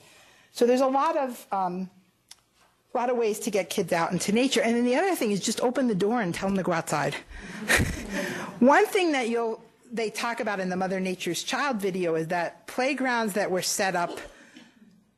So 0.53 0.67
there's 0.67 0.81
a 0.81 0.87
lot 0.87 1.17
of 1.17 1.47
um, 1.53 1.89
a 2.95 2.99
lot 2.99 3.11
of 3.11 3.17
ways 3.17 3.39
to 3.41 3.51
get 3.51 3.71
kids 3.71 3.93
out 3.93 4.13
into 4.13 4.33
nature. 4.33 4.61
And 4.61 4.75
then 4.77 4.85
the 4.85 4.97
other 4.97 5.15
thing 5.15 5.31
is 5.31 5.41
just 5.41 5.61
open 5.61 5.87
the 5.87 5.95
door 5.95 6.21
and 6.21 6.35
tell 6.35 6.49
them 6.49 6.57
to 6.57 6.63
go 6.63 6.73
outside. 6.73 7.15
One 8.59 8.87
thing 8.87 9.13
that 9.13 9.29
you'll 9.29 9.63
they 9.91 10.11
talk 10.11 10.41
about 10.41 10.61
in 10.61 10.69
the 10.69 10.77
Mother 10.77 11.01
Nature's 11.01 11.43
Child 11.43 11.77
video 11.79 12.15
is 12.15 12.29
that 12.29 12.67
playgrounds 12.67 13.35
that 13.35 13.51
were 13.51 13.63
set 13.63 13.97
up 13.97 14.19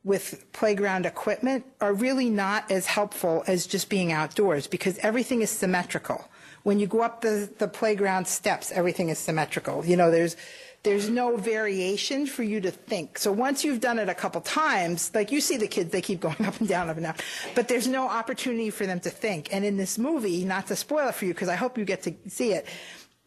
with 0.05 0.45
playground 0.53 1.07
equipment 1.07 1.65
are 1.81 1.93
really 1.93 2.31
not 2.31 2.71
as 2.71 2.87
helpful 2.87 3.43
as 3.47 3.67
just 3.67 3.89
being 3.89 4.13
outdoors 4.13 4.67
because 4.67 4.97
everything 4.99 5.43
is 5.43 5.51
symmetrical. 5.51 6.29
When 6.63 6.79
you 6.79 6.87
go 6.87 7.01
up 7.01 7.21
the, 7.21 7.51
the 7.59 7.69
playground 7.69 8.27
steps, 8.27 8.71
everything 8.73 9.09
is 9.09 9.19
symmetrical. 9.19 9.85
You 9.85 9.97
know, 9.97 10.11
there's 10.11 10.37
there's 10.83 11.11
no 11.11 11.37
variation 11.37 12.27
for 12.27 12.43
you 12.43 12.59
to 12.63 12.71
think. 12.71 13.19
So 13.19 13.33
once 13.33 13.65
you've 13.65 13.81
done 13.81 13.99
it 13.99 14.09
a 14.09 14.15
couple 14.15 14.41
times, 14.41 15.11
like 15.15 15.31
you 15.31 15.41
see 15.43 15.59
the 15.59 15.69
kids, 15.69 15.91
they 15.91 16.01
keep 16.01 16.21
going 16.27 16.43
up 16.47 16.59
and 16.59 16.69
down, 16.69 16.89
up 16.89 16.97
and 16.97 17.05
down, 17.05 17.17
but 17.55 17.69
there's 17.69 17.87
no 17.87 18.09
opportunity 18.09 18.71
for 18.71 18.87
them 18.87 19.01
to 19.01 19.11
think. 19.11 19.53
And 19.53 19.65
in 19.65 19.77
this 19.77 19.99
movie, 19.99 20.45
not 20.45 20.69
to 20.69 20.77
spoil 20.77 21.09
it 21.09 21.15
for 21.15 21.27
you, 21.27 21.35
because 21.35 21.49
I 21.49 21.57
hope 21.57 21.77
you 21.77 21.85
get 21.85 22.03
to 22.05 22.15
see 22.29 22.53
it, 22.53 22.67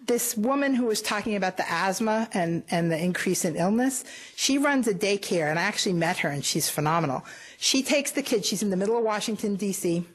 this 0.06 0.36
woman 0.36 0.74
who 0.74 0.86
was 0.86 1.02
talking 1.02 1.36
about 1.36 1.58
the 1.58 1.72
asthma 1.72 2.28
and, 2.34 2.64
and 2.70 2.92
the 2.92 2.98
increase 2.98 3.46
in 3.46 3.56
illness, 3.56 4.04
she 4.36 4.58
runs 4.58 4.88
a 4.88 4.94
daycare, 4.94 5.50
and 5.50 5.58
I 5.58 5.64
actually 5.64 5.94
met 5.94 6.18
her, 6.20 6.30
and 6.30 6.44
she's 6.44 6.70
phenomenal. 6.70 7.24
She 7.58 7.84
takes 7.84 8.12
the 8.12 8.22
kids, 8.22 8.48
she's 8.48 8.64
in 8.64 8.70
the 8.70 8.76
middle 8.76 8.98
of 8.98 9.04
Washington, 9.04 9.56
D.C. 9.56 10.06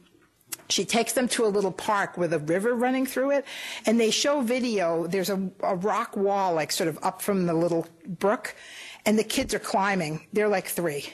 She 0.71 0.85
takes 0.85 1.15
them 1.15 1.29
to 1.29 1.47
a 1.47 1.49
little 1.49 1.73
park 1.73 2.19
with 2.19 2.33
a 2.33 2.39
river 2.39 2.75
running 2.75 3.07
through 3.07 3.31
it, 3.31 3.47
and 3.87 3.99
they 3.99 4.11
show 4.11 4.43
video. 4.43 5.07
There's 5.07 5.31
a, 5.31 5.51
a 5.63 5.77
rock 5.77 6.17
wall, 6.17 6.55
like 6.55 6.73
sort 6.73 6.89
of 6.89 6.99
up 7.03 7.23
from 7.23 7.47
the 7.47 7.55
little 7.55 7.87
brook, 8.07 8.55
and 9.07 9.19
the 9.19 9.25
kids 9.25 9.55
are 9.55 9.59
climbing. 9.59 10.27
They're 10.33 10.49
like 10.49 10.67
three. 10.67 11.07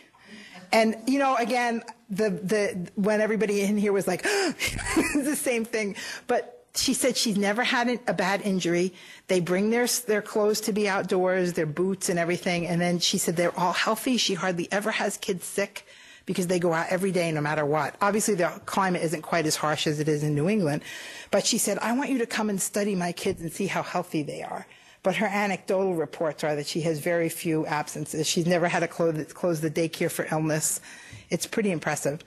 And 0.72 0.96
you 1.06 1.20
know, 1.20 1.36
again, 1.36 1.82
the 2.10 2.30
the 2.30 2.90
when 2.96 3.20
everybody 3.20 3.60
in 3.62 3.76
here 3.76 3.92
was 3.92 4.08
like, 4.08 4.22
the 5.14 5.36
same 5.36 5.64
thing, 5.64 5.94
but 6.26 6.66
she 6.76 6.92
said 6.92 7.16
she's 7.16 7.38
never 7.38 7.62
had 7.62 8.00
a 8.08 8.14
bad 8.14 8.42
injury. 8.42 8.92
They 9.28 9.38
bring 9.38 9.70
their 9.70 9.86
their 10.06 10.22
clothes 10.22 10.60
to 10.62 10.72
be 10.72 10.88
outdoors, 10.88 11.52
their 11.52 11.66
boots 11.66 12.08
and 12.08 12.18
everything, 12.18 12.66
and 12.66 12.80
then 12.80 12.98
she 12.98 13.18
said 13.18 13.36
they're 13.36 13.56
all 13.58 13.72
healthy. 13.72 14.16
She 14.16 14.34
hardly 14.34 14.68
ever 14.72 14.90
has 14.90 15.16
kids 15.16 15.44
sick 15.44 15.86
because 16.26 16.46
they 16.46 16.58
go 16.58 16.72
out 16.72 16.86
every 16.90 17.12
day 17.12 17.30
no 17.32 17.40
matter 17.40 17.64
what. 17.64 17.96
Obviously, 18.00 18.34
the 18.34 18.48
climate 18.66 19.02
isn't 19.02 19.22
quite 19.22 19.46
as 19.46 19.56
harsh 19.56 19.86
as 19.86 20.00
it 20.00 20.08
is 20.08 20.22
in 20.22 20.34
New 20.34 20.48
England, 20.48 20.82
but 21.30 21.46
she 21.46 21.58
said, 21.58 21.78
"I 21.78 21.92
want 21.92 22.10
you 22.10 22.18
to 22.18 22.26
come 22.26 22.50
and 22.50 22.60
study 22.60 22.94
my 22.94 23.12
kids 23.12 23.40
and 23.40 23.52
see 23.52 23.66
how 23.66 23.82
healthy 23.82 24.22
they 24.22 24.42
are." 24.42 24.66
But 25.02 25.16
her 25.16 25.26
anecdotal 25.26 25.94
reports 25.94 26.42
are 26.44 26.56
that 26.56 26.66
she 26.66 26.80
has 26.82 26.98
very 26.98 27.28
few 27.28 27.66
absences. 27.66 28.26
She's 28.26 28.46
never 28.46 28.68
had 28.68 28.80
to 28.80 28.88
close, 28.88 29.32
close 29.34 29.60
the 29.60 29.70
daycare 29.70 30.10
for 30.10 30.26
illness. 30.30 30.80
It's 31.28 31.46
pretty 31.46 31.72
impressive 31.72 32.24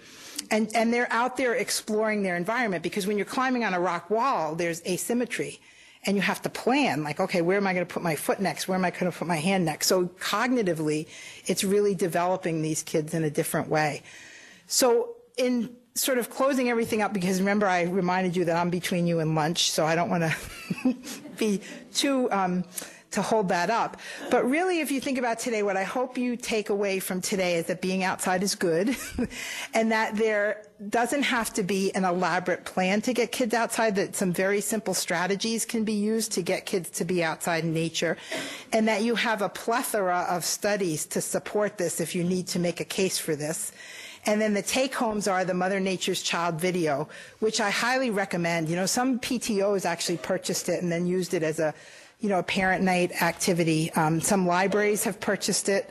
and, 0.52 0.74
and 0.76 0.94
they're 0.94 1.12
out 1.12 1.38
there 1.38 1.54
exploring 1.54 2.24
their 2.24 2.36
environment 2.36 2.84
because 2.84 3.08
when 3.08 3.18
you're 3.18 3.26
climbing 3.26 3.64
on 3.64 3.74
a 3.74 3.80
rock 3.80 4.10
wall, 4.10 4.56
there's 4.56 4.82
asymmetry. 4.86 5.60
And 6.08 6.16
you 6.16 6.22
have 6.24 6.42
to 6.44 6.50
plan, 6.50 7.04
like, 7.04 7.20
okay, 7.20 7.42
where 7.42 7.58
am 7.58 7.68
I 7.68 7.74
going 7.74 7.86
to 7.86 7.94
put 7.94 8.02
my 8.02 8.16
foot 8.16 8.40
next? 8.40 8.68
Where 8.68 8.78
am 8.78 8.86
I 8.86 8.92
going 8.92 9.12
to 9.12 9.18
put 9.18 9.28
my 9.28 9.36
hand 9.36 9.66
next? 9.66 9.88
So 9.88 10.06
cognitively, 10.06 11.08
it's 11.46 11.64
really 11.64 11.94
developing 11.94 12.62
these 12.62 12.82
kids 12.82 13.14
in 13.14 13.26
a 13.26 13.30
different 13.30 13.68
way. 13.70 14.02
So 14.68 15.16
in 15.36 15.76
sort 15.96 16.18
of 16.18 16.30
closing 16.30 16.70
everything 16.70 17.02
up, 17.02 17.14
because 17.14 17.40
remember 17.40 17.68
I 17.68 17.84
reminded 17.84 18.36
you 18.36 18.46
that 18.46 18.56
I'm 18.56 18.70
between 18.70 19.06
you 19.06 19.20
and 19.20 19.36
lunch, 19.36 19.70
so 19.70 19.86
I 19.86 19.96
don't 19.96 20.10
want 20.10 20.24
to 20.24 20.96
be 21.38 21.62
too 21.94 22.32
um, 22.32 22.64
to 23.18 23.22
hold 23.22 23.50
that 23.50 23.70
up. 23.70 23.98
But 24.30 24.50
really, 24.50 24.80
if 24.80 24.92
you 24.92 25.02
think 25.02 25.18
about 25.18 25.40
today, 25.40 25.64
what 25.64 25.76
I 25.76 25.84
hope 25.84 26.18
you 26.18 26.38
take 26.38 26.70
away 26.70 27.00
from 27.00 27.20
today 27.20 27.56
is 27.56 27.66
that 27.66 27.82
being 27.82 28.04
outside 28.04 28.44
is 28.44 28.56
good 28.56 28.96
and 29.74 29.92
that 29.92 30.16
there 30.16 30.64
doesn't 30.90 31.24
have 31.24 31.52
to 31.56 31.64
be 31.64 31.92
an 31.96 32.06
elaborate 32.06 32.64
plan 32.64 33.02
to 33.02 33.14
get 33.14 33.32
kids 33.32 33.56
outside, 33.56 33.96
that 33.96 34.16
some 34.16 34.32
very 34.32 34.62
simple 34.62 34.94
strategies 34.94 35.66
can 35.66 35.84
be 35.84 35.94
used 35.94 36.32
to 36.34 36.44
get 36.44 36.68
kids 36.68 36.92
to 36.92 37.06
be 37.06 37.24
outside 37.24 37.64
in 37.64 37.74
nature, 37.74 38.18
and 38.72 38.88
that 38.88 39.02
you 39.02 39.16
have 39.16 39.42
a 39.42 39.50
plethora 39.50 40.28
of 40.30 40.46
studies 40.46 41.06
to 41.08 41.20
support 41.20 41.80
this 41.80 42.00
if 42.00 42.14
you 42.14 42.24
need 42.24 42.46
to 42.48 42.60
make 42.60 42.80
a 42.80 42.86
case 42.86 43.18
for 43.18 43.36
this 43.36 43.72
And 44.28 44.42
then 44.42 44.54
the 44.54 44.62
take 44.62 44.94
homes 44.94 45.28
are 45.28 45.46
the 45.46 45.54
Mother 45.54 45.80
Nature's 45.80 46.22
Child 46.22 46.60
video, 46.60 47.08
which 47.40 47.62
I 47.62 47.70
highly 47.70 48.10
recommend. 48.10 48.68
You 48.68 48.76
know, 48.76 48.86
some 48.86 49.20
PTOs 49.20 49.86
actually 49.86 50.18
purchased 50.18 50.68
it 50.68 50.84
and 50.84 50.92
then 50.92 51.08
used 51.08 51.34
it 51.34 51.44
as 51.44 51.60
a, 51.60 51.74
you 52.20 52.30
know, 52.30 52.40
a 52.40 52.44
parent 52.44 52.84
night 52.84 53.22
activity. 53.22 53.92
Um, 53.94 54.22
some 54.22 54.48
libraries 54.48 55.04
have 55.04 55.20
purchased 55.20 55.70
it. 55.70 55.90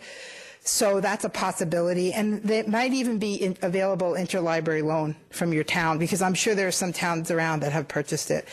So 0.66 1.00
that's 1.00 1.24
a 1.24 1.28
possibility. 1.28 2.12
And 2.12 2.50
it 2.50 2.66
might 2.66 2.92
even 2.92 3.18
be 3.18 3.36
in, 3.36 3.56
available 3.62 4.12
interlibrary 4.12 4.82
loan 4.82 5.14
from 5.30 5.52
your 5.52 5.62
town 5.62 5.98
because 5.98 6.20
I'm 6.20 6.34
sure 6.34 6.56
there 6.56 6.66
are 6.66 6.72
some 6.72 6.92
towns 6.92 7.30
around 7.30 7.60
that 7.60 7.70
have 7.70 7.86
purchased 7.86 8.32
it. 8.32 8.48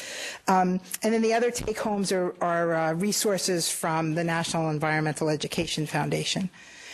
Um, 0.47 0.79
and 1.01 1.11
then 1.11 1.23
the 1.23 1.33
other 1.33 1.49
take 1.49 1.79
homes 1.79 2.11
are, 2.11 2.35
are 2.39 2.75
uh, 2.75 2.93
resources 2.93 3.67
from 3.71 4.13
the 4.13 4.23
National 4.23 4.69
Environmental 4.69 5.27
Education 5.27 5.87
Foundation. 5.87 6.51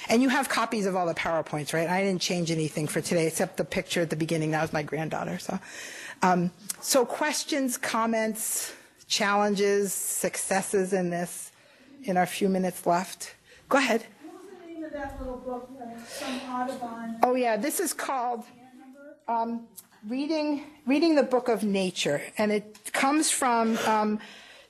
And 0.07 0.21
you 0.21 0.29
have 0.29 0.47
copies 0.47 0.85
of 0.85 0.95
all 0.95 1.05
the 1.05 1.13
PowerPoints, 1.13 1.73
right? 1.73 1.89
I 1.89 2.01
didn't 2.01 2.21
change 2.21 2.49
anything 2.49 2.87
for 2.87 3.01
today 3.01 3.27
except 3.27 3.57
the 3.57 3.65
picture 3.65 4.01
at 4.01 4.09
the 4.09 4.15
beginning. 4.15 4.51
That 4.51 4.61
was 4.61 4.71
my 4.71 4.83
granddaughter. 4.83 5.37
So, 5.37 5.59
um, 6.21 6.49
so 6.79 7.05
questions, 7.05 7.77
comments, 7.77 8.73
challenges, 9.09 9.91
successes 9.91 10.93
in 10.93 11.09
this 11.09 11.51
in 12.03 12.15
our 12.15 12.25
few 12.25 12.47
minutes 12.47 12.85
left. 12.85 13.35
Go 13.67 13.77
ahead. 13.77 14.05
that 14.93 15.19
little 15.19 15.37
book, 15.37 15.69
uh, 15.81 16.51
Audubon. 16.51 17.19
Oh 17.23 17.35
yeah, 17.35 17.57
this 17.57 17.79
is 17.79 17.93
called 17.93 18.45
um, 19.27 19.67
reading 20.07 20.63
reading 20.85 21.15
the 21.15 21.23
book 21.23 21.49
of 21.49 21.63
nature, 21.63 22.21
and 22.37 22.51
it 22.51 22.91
comes 22.93 23.29
from. 23.29 23.77
Um, 23.79 24.19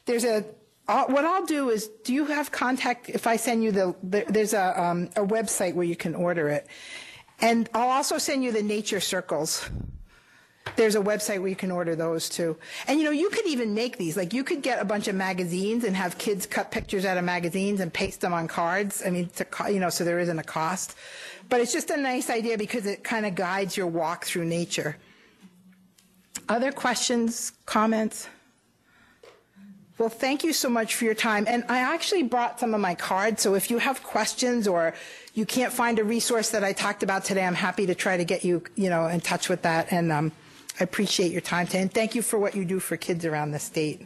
there's 0.06 0.26
a. 0.26 0.44
Uh, 0.88 1.06
what 1.06 1.24
I'll 1.24 1.46
do 1.46 1.70
is, 1.70 1.88
do 2.04 2.14
you 2.14 2.26
have 2.26 2.52
contact? 2.52 3.10
If 3.10 3.28
I 3.28 3.36
send 3.36 3.64
you 3.64 3.72
the, 3.72 3.96
the 4.02 4.26
there's 4.28 4.54
a 4.54 4.82
um, 4.82 5.10
a 5.16 5.24
website 5.24 5.76
where 5.76 5.86
you 5.86 5.96
can 5.96 6.16
order 6.16 6.50
it, 6.50 6.66
and 7.40 7.70
I'll 7.74 7.90
also 7.90 8.18
send 8.18 8.44
you 8.44 8.52
the 8.52 8.64
nature 8.64 9.00
circles. 9.00 9.70
There's 10.76 10.96
a 10.96 11.02
website 11.02 11.40
where 11.40 11.50
you 11.50 11.56
can 11.56 11.72
order 11.72 11.96
those 11.96 12.30
too. 12.30 12.58
And 12.88 13.00
you 13.00 13.06
know, 13.06 13.12
you 13.12 13.30
could 13.30 13.46
even 13.46 13.74
make 13.74 13.98
these. 13.98 14.16
Like 14.16 14.34
you 14.34 14.44
could 14.44 14.62
get 14.62 14.82
a 14.82 14.86
bunch 14.86 15.08
of 15.08 15.16
magazines 15.16 15.84
and 15.84 15.96
have 15.96 16.18
kids 16.18 16.46
cut 16.46 16.72
pictures 16.72 17.06
out 17.06 17.18
of 17.18 17.24
magazines 17.24 17.80
and 17.80 17.94
paste 17.94 18.22
them 18.22 18.34
on 18.34 18.48
cards. 18.48 19.04
I 19.06 19.10
mean, 19.10 19.30
to, 19.36 19.46
you 19.72 19.80
know, 19.80 19.90
so 19.90 20.04
there 20.04 20.20
isn't 20.20 20.40
a 20.40 20.44
cost. 20.44 20.96
But 21.50 21.62
it's 21.62 21.74
just 21.74 21.90
a 21.90 21.98
nice 21.98 22.30
idea 22.30 22.58
because 22.58 22.86
it 22.86 23.04
kind 23.04 23.26
of 23.26 23.36
guides 23.36 23.76
your 23.76 23.88
walk 23.88 24.26
through 24.26 24.46
nature. 24.46 24.98
Other 26.48 26.72
questions, 26.72 27.52
comments? 27.66 28.28
Well, 30.00 30.10
thank 30.10 30.46
you 30.46 30.54
so 30.54 30.70
much 30.70 30.96
for 30.96 31.04
your 31.04 31.14
time. 31.14 31.44
And 31.46 31.66
I 31.68 31.80
actually 31.80 32.24
brought 32.24 32.60
some 32.60 32.74
of 32.74 32.80
my 32.80 32.96
cards, 32.96 33.42
so 33.42 33.56
if 33.56 33.70
you 33.70 33.80
have 33.80 34.02
questions 34.02 34.66
or 34.66 34.94
you 35.34 35.46
can't 35.46 35.74
find 35.74 36.00
a 36.00 36.06
resource 36.06 36.52
that 36.52 36.64
I 36.64 36.72
talked 36.72 37.04
about 37.04 37.26
today, 37.26 37.44
I'm 37.44 37.54
happy 37.54 37.86
to 37.88 37.96
try 37.96 38.16
to 38.16 38.24
get 38.24 38.46
you, 38.46 38.64
you 38.76 38.90
know, 38.90 39.08
in 39.08 39.20
touch 39.20 39.50
with 39.50 39.64
that. 39.64 39.92
And 39.92 40.12
um, 40.12 40.32
I 40.80 40.84
appreciate 40.84 41.32
your 41.34 41.42
time 41.42 41.66
today. 41.66 41.82
And 41.82 41.94
thank 41.94 42.16
you 42.16 42.22
for 42.22 42.40
what 42.40 42.56
you 42.56 42.64
do 42.64 42.80
for 42.80 42.96
kids 42.96 43.26
around 43.26 43.52
the 43.52 43.60
state. 43.60 44.06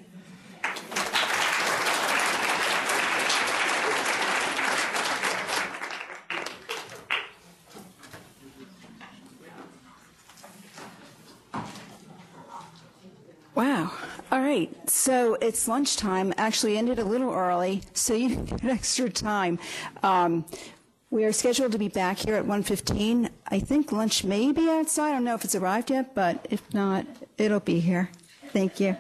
Wow. 13.54 13.92
All 14.32 14.40
right. 14.40 14.90
So 14.90 15.36
it's 15.36 15.68
lunchtime. 15.68 16.34
Actually, 16.38 16.76
ended 16.76 16.98
a 16.98 17.04
little 17.04 17.32
early, 17.32 17.84
so 17.94 18.16
you 18.16 18.36
get 18.38 18.66
extra 18.66 19.12
time. 19.12 19.60
Um, 20.02 20.46
we 21.14 21.26
are 21.26 21.32
scheduled 21.32 21.72
to 21.72 21.78
be 21.78 21.90
back 21.90 22.18
here 22.18 22.34
at 22.34 22.44
1:15. 22.44 23.30
I 23.48 23.60
think 23.60 23.92
lunch 23.92 24.24
may 24.24 24.52
be 24.52 24.68
outside. 24.68 25.10
I 25.10 25.12
don't 25.12 25.24
know 25.24 25.36
if 25.36 25.46
it's 25.46 25.54
arrived 25.54 25.92
yet, 25.92 26.16
but 26.16 26.48
if 26.50 26.62
not, 26.74 27.06
it'll 27.38 27.60
be 27.60 27.80
here. 27.80 28.10
Thank 28.52 28.80
you. 28.80 28.98